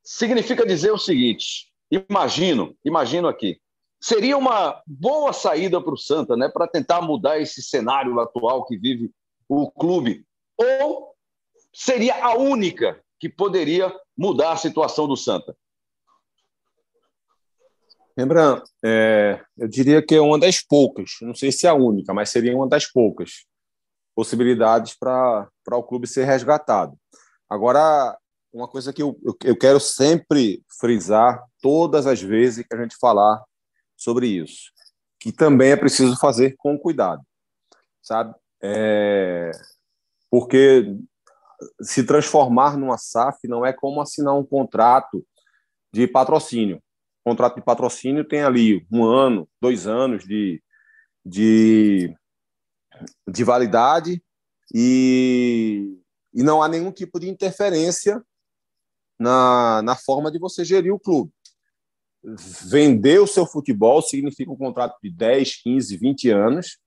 significa 0.04 0.64
dizer 0.66 0.92
o 0.92 0.98
seguinte: 0.98 1.74
imagino, 1.92 2.78
imagino 2.86 3.28
aqui, 3.28 3.60
seria 4.00 4.38
uma 4.38 4.80
boa 4.86 5.34
saída 5.34 5.82
para 5.82 5.94
o 5.94 5.98
Santa, 5.98 6.38
né, 6.38 6.48
para 6.48 6.68
tentar 6.68 7.02
mudar 7.02 7.40
esse 7.40 7.64
cenário 7.64 8.20
atual 8.20 8.64
que 8.66 8.78
vive 8.78 9.12
o 9.48 9.72
clube, 9.72 10.24
ou 10.56 11.16
seria 11.74 12.24
a 12.24 12.38
única 12.38 13.04
que 13.20 13.28
poderia 13.28 13.92
mudar 14.16 14.52
a 14.52 14.58
situação 14.58 15.08
do 15.08 15.18
Santa? 15.18 15.58
Lembrando, 18.20 18.62
é, 18.84 19.42
eu 19.58 19.70
diria 19.70 20.06
que 20.06 20.14
é 20.14 20.20
uma 20.20 20.38
das 20.38 20.60
poucas, 20.60 21.12
não 21.22 21.34
sei 21.34 21.54
se 21.54 21.66
é 21.66 21.70
a 21.70 21.74
única, 21.74 22.14
mas 22.14 22.30
seria 22.30 22.54
uma 22.54 22.68
das 22.68 22.86
poucas 22.86 23.46
possibilidades 24.14 24.94
para 24.94 25.48
o 25.72 25.84
clube 25.84 26.06
ser 26.06 26.26
resgatado. 26.26 26.98
Agora, 27.50 28.18
uma 28.52 28.68
coisa 28.68 28.92
que 28.92 29.02
eu, 29.02 29.18
eu, 29.42 29.58
quero 29.58 29.80
sempre 29.80 30.62
frisar 30.82 31.42
todas 31.62 32.06
as 32.06 32.22
vezes 32.22 32.68
que 32.68 32.76
a 32.76 32.82
gente 32.82 32.98
falar 33.00 33.42
sobre 33.96 34.28
isso, 34.28 34.74
que 35.18 35.32
também 35.32 35.72
é 35.72 35.78
preciso 35.78 36.20
fazer 36.20 36.56
com 36.58 36.78
cuidado, 36.78 37.22
sabe? 38.02 38.36
É, 38.62 39.50
porque 40.30 40.94
se 41.82 42.04
transformar 42.04 42.76
numa 42.76 42.98
SAF 42.98 43.48
não 43.48 43.66
é 43.66 43.72
como 43.72 44.02
assinar 44.02 44.36
um 44.36 44.46
contrato 44.46 45.26
de 45.94 46.06
patrocínio. 46.06 46.84
Contrato 47.30 47.58
de 47.58 47.62
patrocínio 47.62 48.28
tem 48.28 48.42
ali 48.42 48.88
um 48.92 49.04
ano, 49.06 49.48
dois 49.62 49.86
anos 49.86 50.26
de, 50.26 50.60
de, 51.24 52.12
de 53.28 53.44
validade 53.44 54.20
e, 54.74 55.96
e 56.34 56.42
não 56.42 56.64
há 56.64 56.68
nenhum 56.68 56.92
tipo 56.92 57.20
de 57.20 57.30
interferência 57.30 58.20
na, 59.20 59.84
na 59.84 59.96
forma 59.96 60.32
de 60.32 60.40
você 60.40 60.66
gerir 60.66 60.92
o 60.92 61.00
clube. 61.00 61.32
Vender 62.24 63.20
o 63.20 63.28
seu 63.28 63.46
futebol 63.46 64.02
significa 64.02 64.52
um 64.52 64.58
contrato 64.58 64.98
de 65.04 65.12
10, 65.12 65.62
15, 65.62 65.98
20 65.98 66.30
anos 66.32 66.80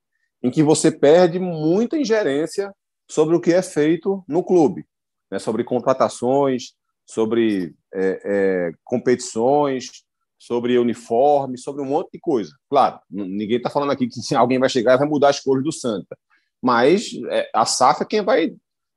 em 0.42 0.50
que 0.50 0.64
você 0.64 0.90
perde 0.90 1.38
muita 1.38 1.96
ingerência 1.96 2.74
sobre 3.08 3.36
o 3.36 3.40
que 3.40 3.52
é 3.52 3.62
feito 3.62 4.24
no 4.26 4.42
clube, 4.42 4.84
né? 5.30 5.38
sobre 5.38 5.62
contratações, 5.62 6.72
sobre 7.06 7.76
é, 7.94 8.22
é, 8.24 8.72
competições, 8.82 10.02
sobre 10.42 10.76
uniforme, 10.76 11.56
sobre 11.56 11.82
um 11.82 11.86
monte 11.86 12.10
de 12.14 12.18
coisa. 12.18 12.52
Claro, 12.68 12.98
ninguém 13.08 13.58
está 13.58 13.70
falando 13.70 13.92
aqui 13.92 14.08
que 14.08 14.34
alguém 14.34 14.58
vai 14.58 14.68
chegar 14.68 14.94
e 14.94 14.98
vai 14.98 15.06
mudar 15.06 15.28
as 15.28 15.38
cores 15.38 15.62
do 15.62 15.70
Santa, 15.70 16.18
mas 16.60 17.12
é, 17.30 17.48
a 17.54 17.64
SAF 17.64 18.02
é 18.02 18.04
quem 18.04 18.22
vai 18.22 18.52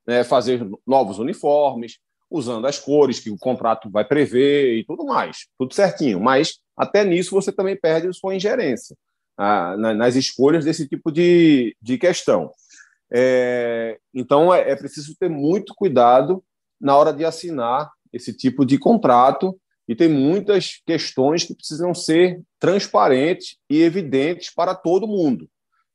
né, 0.08 0.24
fazer 0.24 0.68
novos 0.88 1.20
uniformes, 1.20 2.00
usando 2.32 2.66
as 2.66 2.80
cores 2.80 3.20
que 3.20 3.30
o 3.30 3.38
contrato 3.38 3.92
vai 3.92 4.04
prever 4.04 4.80
e 4.80 4.84
tudo 4.86 5.06
mais, 5.06 5.46
tudo 5.56 5.76
certinho. 5.76 6.20
Mas 6.20 6.58
até 6.76 7.06
nisso 7.06 7.36
você 7.36 7.52
também 7.52 7.80
perde 7.80 8.12
sua 8.12 8.34
ingerência 8.34 8.98
a, 9.38 9.78
na, 9.78 9.94
nas 9.94 10.16
escolhas 10.16 10.66
desse 10.66 10.88
tipo 10.88 11.12
de, 11.12 11.78
de 11.80 12.00
questão. 12.00 12.50
É, 13.14 14.00
então, 14.12 14.52
é, 14.52 14.72
é 14.72 14.76
preciso 14.76 15.16
ter 15.16 15.30
muito 15.30 15.76
cuidado 15.76 16.44
na 16.82 16.98
hora 16.98 17.14
de 17.14 17.24
assinar 17.24 17.92
esse 18.12 18.34
tipo 18.36 18.66
de 18.66 18.80
contrato 18.80 19.56
e 19.88 19.96
tem 19.96 20.08
muitas 20.08 20.82
questões 20.86 21.44
que 21.44 21.54
precisam 21.54 21.94
ser 21.94 22.42
transparentes 22.60 23.58
e 23.70 23.82
evidentes 23.82 24.54
para 24.54 24.74
todo 24.74 25.08
mundo, 25.08 25.48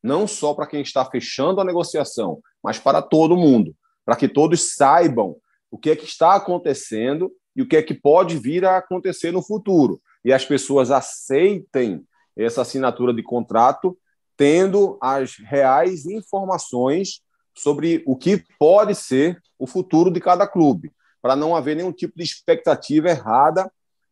não 0.03 0.27
só 0.27 0.55
para 0.55 0.67
quem 0.67 0.81
está 0.81 1.05
fechando 1.05 1.61
a 1.61 1.65
negociação, 1.65 2.41
mas 2.63 2.79
para 2.79 3.03
todo 3.03 3.37
mundo, 3.37 3.75
para 4.05 4.17
que 4.17 4.29
todos 4.29 4.75
saibam 4.75 5.37
o 5.71 5.79
que 5.79 5.91
é 5.91 5.97
que 5.97 6.05
está 6.05 6.37
acontecendo 6.37 7.33
e 7.55 7.63
o 7.63 7.69
que 7.69 7.77
é 7.77 7.83
que 7.83 7.95
pode 7.95 8.39
vir 8.39 8.65
a 8.65 8.77
acontecer 8.79 9.33
no 9.33 9.43
futuro. 9.43 10.01
E 10.25 10.33
as 10.33 10.45
pessoas 10.45 10.91
aceitem 10.91 12.05
essa 12.37 12.63
assinatura 12.63 13.13
de 13.13 13.23
contrato, 13.23 13.99
tendo 14.37 14.97
as 15.01 15.37
reais 15.37 16.07
informações 16.07 17.21
sobre 17.55 18.03
o 18.07 18.17
que 18.17 18.43
pode 18.59 18.95
ser 18.95 19.41
o 19.59 19.67
futuro 19.67 20.11
de 20.11 20.21
cada 20.21 20.47
clube, 20.47 20.93
para 21.21 21.37
não 21.37 21.55
haver 21.55 21.77
nenhum 21.77 21.93
tipo 21.93 22.17
de 22.17 22.23
expectativa 22.23 23.11
errada 23.11 23.71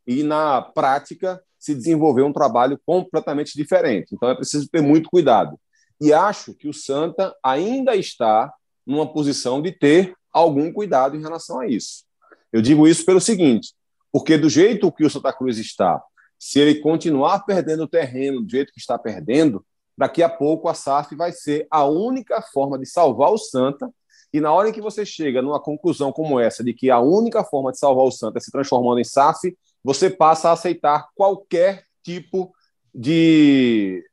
e, 0.09 0.23
na 0.23 0.63
prática, 0.63 1.39
se 1.59 1.75
desenvolver 1.75 2.23
um 2.23 2.33
trabalho 2.33 2.81
completamente 2.87 3.55
diferente. 3.55 4.15
Então, 4.15 4.31
é 4.31 4.35
preciso 4.35 4.67
ter 4.71 4.81
muito 4.81 5.11
cuidado. 5.11 5.61
E 6.01 6.15
acho 6.15 6.55
que 6.55 6.67
o 6.67 6.73
Santa 6.73 7.37
ainda 7.45 7.95
está 7.95 8.51
numa 8.87 9.13
posição 9.13 9.61
de 9.61 9.71
ter 9.71 10.15
algum 10.33 10.73
cuidado 10.73 11.15
em 11.15 11.21
relação 11.21 11.61
a 11.61 11.67
isso. 11.67 12.05
Eu 12.51 12.63
digo 12.63 12.89
isso 12.89 13.05
pelo 13.05 13.21
seguinte, 13.21 13.75
porque 14.11 14.39
do 14.39 14.49
jeito 14.49 14.91
que 14.91 15.05
o 15.05 15.11
Santa 15.11 15.31
Cruz 15.31 15.59
está, 15.59 16.03
se 16.39 16.59
ele 16.59 16.77
continuar 16.77 17.41
perdendo 17.41 17.87
terreno 17.87 18.41
do 18.41 18.51
jeito 18.51 18.73
que 18.73 18.81
está 18.81 18.97
perdendo, 18.97 19.63
daqui 19.95 20.23
a 20.23 20.29
pouco 20.29 20.69
a 20.69 20.75
SAF 20.75 21.15
vai 21.15 21.33
ser 21.33 21.67
a 21.71 21.85
única 21.85 22.41
forma 22.41 22.79
de 22.79 22.87
salvar 22.87 23.31
o 23.31 23.37
Santa. 23.37 23.93
E 24.33 24.41
na 24.41 24.53
hora 24.53 24.71
em 24.71 24.73
que 24.73 24.81
você 24.81 25.05
chega 25.05 25.43
numa 25.43 25.61
conclusão 25.61 26.13
como 26.13 26.41
essa, 26.41 26.65
de 26.65 26.73
que 26.73 26.91
a 26.91 27.01
única 27.01 27.45
forma 27.45 27.73
de 27.73 27.79
salvar 27.79 28.07
o 28.07 28.11
Santa 28.11 28.39
é 28.39 28.41
se 28.41 28.51
transformando 28.51 29.01
em 29.01 29.05
SAF, 29.05 29.55
você 29.89 30.11
passa 30.11 30.51
a 30.51 30.53
aceitar 30.53 31.09
qualquer 31.15 31.87
tipo 32.03 32.55
de, 32.95 34.05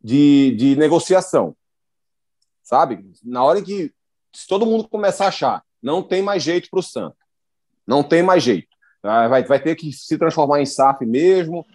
de, 0.00 0.52
de 0.52 0.76
negociação. 0.76 1.56
Sabe? 2.62 3.04
Na 3.24 3.42
hora 3.42 3.60
que 3.60 3.92
se 4.32 4.46
todo 4.46 4.64
mundo 4.64 4.88
começar 4.88 5.24
a 5.24 5.28
achar 5.28 5.64
não 5.82 6.00
tem 6.00 6.22
mais 6.22 6.44
jeito 6.44 6.70
para 6.70 6.78
o 6.78 6.82
Santa, 6.82 7.16
não 7.84 8.04
tem 8.04 8.22
mais 8.22 8.40
jeito, 8.40 8.68
Tá? 9.02 9.26
Vai, 9.26 9.42
vai 9.42 9.60
ter 9.60 9.74
que 9.74 9.92
se 9.92 10.16
transformar 10.16 10.60
em 10.60 10.66
SAF 10.66 11.04
mesmo, 11.04 11.66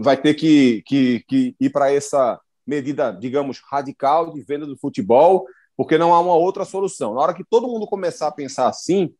vai 0.00 0.16
ter 0.16 0.34
que, 0.34 0.82
que, 0.82 1.24
que 1.28 1.54
ir 1.60 1.70
para 1.70 1.92
essa 1.92 2.40
medida, 2.66 3.12
digamos, 3.12 3.60
radical 3.60 4.32
de 4.32 4.40
venda 4.42 4.66
do 4.66 4.76
futebol, 4.76 5.46
porque 5.76 5.96
não 5.96 6.12
há 6.12 6.18
uma 6.18 6.34
outra 6.34 6.64
solução. 6.64 7.14
Na 7.14 7.20
hora 7.20 7.34
que 7.34 7.44
todo 7.44 7.68
mundo 7.68 7.86
começar 7.86 8.26
a 8.26 8.32
pensar 8.32 8.66
assim, 8.66 9.14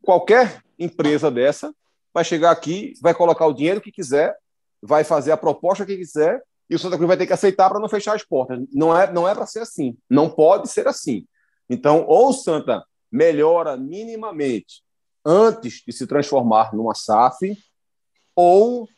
qualquer 0.00 0.62
empresa 0.78 1.28
dessa 1.28 1.74
vai 2.16 2.24
chegar 2.24 2.50
aqui, 2.50 2.94
vai 3.02 3.12
colocar 3.12 3.44
o 3.44 3.52
dinheiro 3.52 3.78
que 3.78 3.92
quiser, 3.92 4.34
vai 4.80 5.04
fazer 5.04 5.32
a 5.32 5.36
proposta 5.36 5.84
que 5.84 5.98
quiser 5.98 6.42
e 6.68 6.74
o 6.74 6.78
Santa 6.78 6.96
Cruz 6.96 7.06
vai 7.06 7.16
ter 7.18 7.26
que 7.26 7.32
aceitar 7.34 7.68
para 7.68 7.78
não 7.78 7.90
fechar 7.90 8.16
as 8.16 8.24
portas. 8.24 8.58
Não 8.72 8.98
é, 8.98 9.12
não 9.12 9.28
é 9.28 9.34
para 9.34 9.44
ser 9.44 9.58
assim. 9.58 9.94
Não 10.08 10.30
pode 10.30 10.70
ser 10.70 10.88
assim. 10.88 11.26
Então, 11.68 12.06
ou 12.08 12.30
o 12.30 12.32
Santa 12.32 12.82
melhora 13.12 13.76
minimamente 13.76 14.82
antes 15.26 15.82
de 15.86 15.92
se 15.92 16.06
transformar 16.06 16.74
numa 16.74 16.94
SAF, 16.94 17.54
ou 18.34 18.88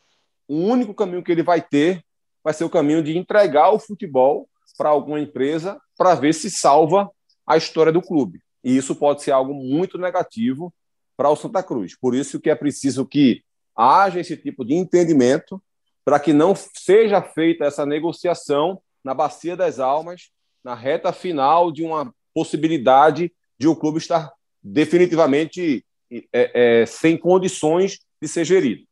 o 0.47 0.55
único 0.55 0.93
caminho 0.93 1.21
que 1.21 1.33
ele 1.33 1.43
vai 1.43 1.61
ter 1.61 2.01
vai 2.41 2.53
ser 2.53 2.63
o 2.63 2.69
caminho 2.69 3.03
de 3.03 3.17
entregar 3.17 3.69
o 3.71 3.79
futebol 3.79 4.47
para 4.77 4.87
alguma 4.87 5.19
empresa 5.19 5.77
para 5.97 6.15
ver 6.15 6.33
se 6.33 6.49
salva 6.49 7.11
a 7.45 7.57
história 7.57 7.91
do 7.91 8.01
clube. 8.01 8.41
E 8.63 8.77
isso 8.77 8.95
pode 8.95 9.23
ser 9.23 9.31
algo 9.31 9.53
muito 9.53 9.97
negativo 9.97 10.73
para 11.19 11.29
o 11.29 11.35
Santa 11.35 11.61
Cruz. 11.61 11.97
Por 11.99 12.15
isso 12.15 12.39
que 12.39 12.49
é 12.49 12.55
preciso 12.55 13.05
que 13.05 13.43
haja 13.75 14.21
esse 14.21 14.37
tipo 14.37 14.63
de 14.63 14.73
entendimento 14.73 15.61
para 16.05 16.17
que 16.17 16.31
não 16.31 16.55
seja 16.55 17.21
feita 17.21 17.65
essa 17.65 17.85
negociação 17.85 18.81
na 19.03 19.13
bacia 19.13 19.53
das 19.53 19.79
almas, 19.79 20.29
na 20.63 20.73
reta 20.73 21.11
final 21.11 21.73
de 21.73 21.83
uma 21.83 22.15
possibilidade 22.33 23.33
de 23.59 23.67
o 23.67 23.75
clube 23.75 23.97
estar 23.97 24.31
definitivamente 24.63 25.85
é, 26.09 26.29
é, 26.33 26.85
sem 26.85 27.17
condições 27.17 27.99
de 28.21 28.27
ser 28.29 28.45
gerido. 28.45 28.85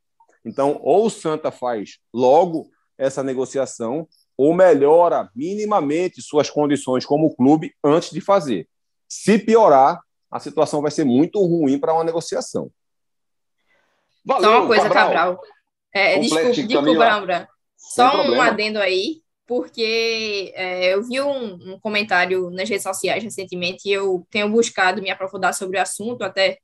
Então, 0.43 0.82
ou 0.84 1.05
o 1.05 1.09
Santa 1.09 1.49
faz 1.49 1.97
logo 2.13 2.69
essa 2.97 3.23
negociação, 3.23 4.05
ou 4.36 4.53
melhora 4.53 5.32
minimamente 5.34 6.21
suas 6.21 6.49
condições 6.49 7.05
como 7.05 7.34
clube 7.34 7.73
antes 7.82 8.11
de 8.11 8.19
fazer. 8.19 8.67
Se 9.07 9.39
piorar, 9.39 10.01
a 10.32 10.39
situação 10.39 10.82
vai 10.82 10.91
ser 10.91 11.03
muito 11.03 11.39
ruim 11.41 11.80
para 11.80 11.93
uma 11.93 12.03
negociação. 12.03 12.71
Valeu, 14.25 14.49
Só 14.49 14.57
uma 14.59 14.67
coisa, 14.67 14.84
Cabral. 14.84 15.07
Cabral. 15.07 15.41
É, 15.93 16.19
desculpa, 16.19 16.51
desculpa, 16.51 17.49
Só 17.78 18.07
um 18.07 18.11
problema. 18.11 18.45
adendo 18.47 18.80
aí, 18.80 19.21
porque 19.47 20.51
é, 20.53 20.93
eu 20.93 21.03
vi 21.03 21.21
um, 21.21 21.53
um, 21.53 21.80
comentário 21.80 22.49
nas 22.49 22.67
redes 22.67 22.84
sociais 22.84 23.23
recentemente 23.23 23.88
e 23.88 23.93
eu 23.93 24.28
tenho 24.30 24.49
buscado 24.49 25.01
me 25.01 25.09
aprofundar 25.09 25.53
sobre 25.53 25.78
o 25.80 25.82
assunto, 25.82 26.23
até 26.23 26.59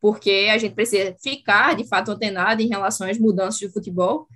porque 0.00 0.48
a 0.52 0.58
gente 0.58 0.74
precisa 0.74 1.16
ficar, 1.22 1.76
de 1.76 1.88
fato, 1.88 2.10
antenado 2.10 2.60
em 2.60 2.68
relação 2.68 3.08
às 3.08 3.18
mudanças 3.18 3.60
do 3.60 3.72
futebol. 3.72 4.26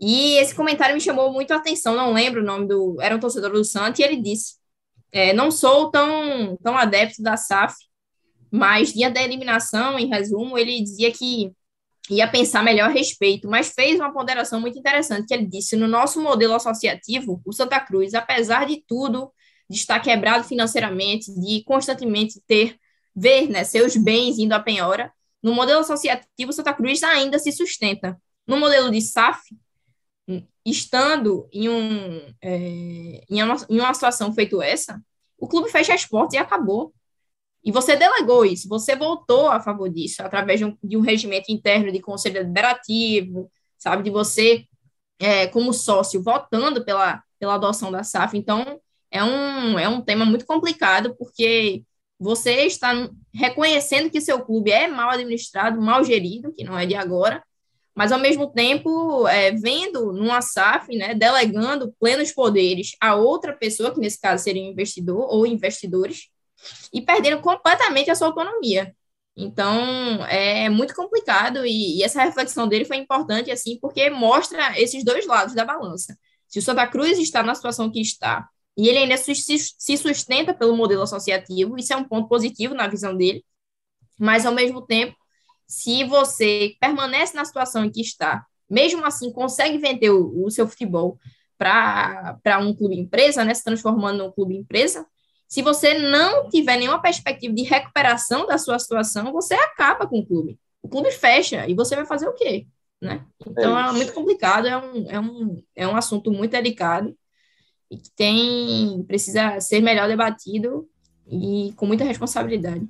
E 0.00 0.36
esse 0.36 0.54
comentário 0.54 0.94
me 0.94 1.00
chamou 1.00 1.32
muito 1.32 1.52
a 1.52 1.56
atenção, 1.56 1.94
não 1.94 2.12
lembro 2.12 2.40
o 2.40 2.44
nome 2.44 2.66
do... 2.66 2.96
Era 3.00 3.14
um 3.14 3.20
torcedor 3.20 3.50
do 3.50 3.64
Santos, 3.64 3.98
e 3.98 4.02
ele 4.02 4.16
disse, 4.16 4.54
é, 5.12 5.32
não 5.32 5.50
sou 5.50 5.90
tão, 5.90 6.56
tão 6.62 6.76
adepto 6.76 7.22
da 7.22 7.36
SAF, 7.36 7.74
mas 8.54 8.92
dia 8.92 9.10
da 9.10 9.20
eliminação, 9.20 9.98
em 9.98 10.06
resumo, 10.06 10.56
ele 10.56 10.80
dizia 10.80 11.10
que 11.10 11.50
ia 12.08 12.28
pensar 12.28 12.62
melhor 12.62 12.88
a 12.88 12.92
respeito, 12.92 13.48
mas 13.48 13.70
fez 13.70 13.98
uma 13.98 14.12
ponderação 14.12 14.60
muito 14.60 14.78
interessante, 14.78 15.26
que 15.26 15.34
ele 15.34 15.44
disse, 15.44 15.74
no 15.74 15.88
nosso 15.88 16.22
modelo 16.22 16.54
associativo, 16.54 17.42
o 17.44 17.52
Santa 17.52 17.80
Cruz, 17.80 18.14
apesar 18.14 18.64
de 18.64 18.80
tudo, 18.86 19.32
de 19.68 19.76
estar 19.76 19.98
quebrado 19.98 20.44
financeiramente, 20.44 21.34
de 21.34 21.64
constantemente 21.64 22.40
ter, 22.46 22.76
ver 23.12 23.48
né, 23.48 23.64
seus 23.64 23.96
bens 23.96 24.38
indo 24.38 24.52
à 24.52 24.60
penhora, 24.60 25.12
no 25.42 25.52
modelo 25.52 25.80
associativo, 25.80 26.50
o 26.50 26.52
Santa 26.52 26.72
Cruz 26.72 27.02
ainda 27.02 27.40
se 27.40 27.50
sustenta. 27.50 28.16
No 28.46 28.56
modelo 28.56 28.88
de 28.88 29.00
SAF, 29.00 29.40
estando 30.64 31.48
em, 31.52 31.68
um, 31.68 32.34
é, 32.40 32.56
em, 33.28 33.42
uma, 33.42 33.56
em 33.68 33.80
uma 33.80 33.92
situação 33.92 34.32
feito 34.32 34.62
essa, 34.62 35.02
o 35.36 35.48
clube 35.48 35.68
fecha 35.72 35.92
as 35.92 36.06
portas 36.06 36.34
e 36.34 36.38
acabou. 36.38 36.94
E 37.64 37.72
você 37.72 37.96
delegou 37.96 38.44
isso, 38.44 38.68
você 38.68 38.94
voltou 38.94 39.48
a 39.48 39.58
favor 39.58 39.88
disso, 39.88 40.22
através 40.22 40.60
de 40.60 40.66
um, 40.66 40.76
de 40.82 40.96
um 40.96 41.00
regimento 41.00 41.50
interno 41.50 41.90
de 41.90 42.00
conselho 42.00 42.34
deliberativo, 42.34 43.50
sabe, 43.78 44.02
de 44.02 44.10
você, 44.10 44.66
é, 45.18 45.46
como 45.46 45.72
sócio, 45.72 46.22
votando 46.22 46.84
pela, 46.84 47.22
pela 47.38 47.54
adoção 47.54 47.90
da 47.90 48.04
SAF. 48.04 48.36
Então, 48.36 48.80
é 49.10 49.24
um, 49.24 49.78
é 49.78 49.88
um 49.88 50.00
tema 50.02 50.26
muito 50.26 50.44
complicado, 50.44 51.14
porque 51.16 51.82
você 52.18 52.66
está 52.66 53.08
reconhecendo 53.32 54.10
que 54.10 54.20
seu 54.20 54.44
clube 54.44 54.70
é 54.70 54.86
mal 54.86 55.10
administrado, 55.10 55.80
mal 55.80 56.04
gerido, 56.04 56.52
que 56.52 56.64
não 56.64 56.78
é 56.78 56.84
de 56.84 56.94
agora, 56.94 57.42
mas, 57.94 58.10
ao 58.10 58.18
mesmo 58.18 58.50
tempo, 58.50 59.26
é, 59.28 59.52
vendo 59.52 60.12
numa 60.12 60.42
SAF, 60.42 60.96
né, 60.96 61.14
delegando 61.14 61.94
plenos 62.00 62.32
poderes 62.32 62.96
a 63.00 63.14
outra 63.14 63.52
pessoa, 63.52 63.94
que 63.94 64.00
nesse 64.00 64.20
caso 64.20 64.42
seria 64.42 64.62
um 64.62 64.70
investidor 64.72 65.28
ou 65.30 65.46
investidores, 65.46 66.28
e 66.92 67.00
perdendo 67.02 67.40
completamente 67.40 68.10
a 68.10 68.14
sua 68.14 68.28
autonomia. 68.28 68.94
Então, 69.36 70.24
é 70.26 70.68
muito 70.68 70.94
complicado 70.94 71.66
e, 71.66 71.98
e, 71.98 72.02
essa 72.04 72.22
reflexão 72.22 72.68
dele 72.68 72.84
foi 72.84 72.96
importante, 72.98 73.50
assim, 73.50 73.78
porque 73.80 74.08
mostra 74.10 74.78
esses 74.80 75.04
dois 75.04 75.26
lados 75.26 75.54
da 75.54 75.64
balança. 75.64 76.16
Se 76.46 76.58
o 76.60 76.62
Santa 76.62 76.86
Cruz 76.86 77.18
está 77.18 77.42
na 77.42 77.54
situação 77.54 77.90
que 77.90 78.00
está 78.00 78.48
e 78.76 78.88
ele 78.88 78.98
ainda 78.98 79.16
se, 79.16 79.34
se 79.34 79.96
sustenta 79.96 80.54
pelo 80.54 80.76
modelo 80.76 81.02
associativo, 81.02 81.76
isso 81.78 81.92
é 81.92 81.96
um 81.96 82.04
ponto 82.04 82.28
positivo 82.28 82.74
na 82.74 82.86
visão 82.86 83.16
dele, 83.16 83.44
mas, 84.18 84.46
ao 84.46 84.52
mesmo 84.52 84.82
tempo, 84.82 85.16
se 85.66 86.04
você 86.04 86.76
permanece 86.80 87.34
na 87.34 87.44
situação 87.44 87.84
em 87.84 87.90
que 87.90 88.00
está, 88.00 88.46
mesmo 88.68 89.04
assim 89.04 89.32
consegue 89.32 89.78
vender 89.78 90.10
o, 90.10 90.44
o 90.44 90.50
seu 90.50 90.68
futebol 90.68 91.18
para 91.58 92.58
um 92.60 92.74
clube 92.74 92.96
empresa, 92.96 93.44
né, 93.44 93.54
se 93.54 93.64
transformando 93.64 94.18
num 94.18 94.32
clube 94.32 94.56
empresa, 94.56 95.06
se 95.54 95.62
você 95.62 95.96
não 95.96 96.48
tiver 96.48 96.76
nenhuma 96.76 97.00
perspectiva 97.00 97.54
de 97.54 97.62
recuperação 97.62 98.44
da 98.44 98.58
sua 98.58 98.76
situação, 98.76 99.32
você 99.32 99.54
acaba 99.54 100.04
com 100.04 100.18
o 100.18 100.26
clube. 100.26 100.58
O 100.82 100.88
clube 100.88 101.12
fecha 101.12 101.64
e 101.68 101.74
você 101.74 101.94
vai 101.94 102.04
fazer 102.04 102.26
o 102.26 102.32
quê? 102.32 102.66
Né? 103.00 103.24
Então 103.46 103.78
é, 103.78 103.88
é 103.88 103.92
muito 103.92 104.12
complicado, 104.12 104.66
é 104.66 104.76
um, 104.76 105.08
é, 105.08 105.20
um, 105.20 105.62
é 105.76 105.86
um 105.86 105.96
assunto 105.96 106.32
muito 106.32 106.50
delicado 106.50 107.14
e 107.88 107.98
que 107.98 108.10
tem 108.16 109.04
precisa 109.06 109.60
ser 109.60 109.80
melhor 109.80 110.08
debatido 110.08 110.88
e 111.30 111.72
com 111.76 111.86
muita 111.86 112.02
responsabilidade. 112.02 112.88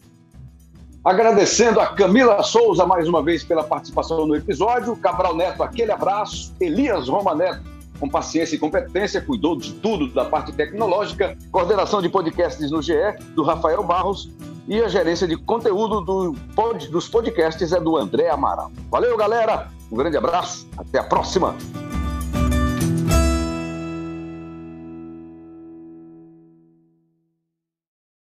Agradecendo 1.05 1.81
a 1.81 1.89
Camila 1.89 2.43
Souza 2.43 2.87
mais 2.87 3.07
uma 3.07 3.23
vez 3.23 3.45
pela 3.45 3.65
participação 3.65 4.27
no 4.27 4.35
episódio, 4.35 4.97
Cabral 4.97 5.37
Neto, 5.37 5.63
aquele 5.63 5.93
abraço, 5.93 6.55
Elias 6.59 7.09
Roma 7.09 7.35
Neto, 7.35 7.74
com 7.99 8.09
paciência 8.09 8.57
e 8.57 8.59
competência, 8.59 9.21
cuidou 9.21 9.57
de 9.57 9.73
tudo 9.75 10.09
da 10.13 10.25
parte 10.25 10.53
tecnológica, 10.53 11.37
coordenação 11.51 12.03
de 12.03 12.09
podcasts 12.09 12.71
no 12.71 12.83
GE, 12.83 12.95
do 13.35 13.43
Rafael 13.43 13.83
Barros, 13.83 14.31
e 14.67 14.81
a 14.81 14.89
gerência 14.89 15.29
de 15.29 15.37
conteúdo 15.37 16.01
do 16.01 16.35
pod, 16.55 16.89
dos 16.89 17.09
podcasts 17.09 17.73
é 17.73 17.81
do 17.81 17.97
André 17.97 18.31
Amaral. 18.31 18.73
Valeu, 18.91 19.17
galera! 19.17 19.69
Um 19.91 19.97
grande 19.97 20.17
abraço, 20.17 20.67
até 20.77 20.99
a 20.99 21.05
próxima! 21.05 21.55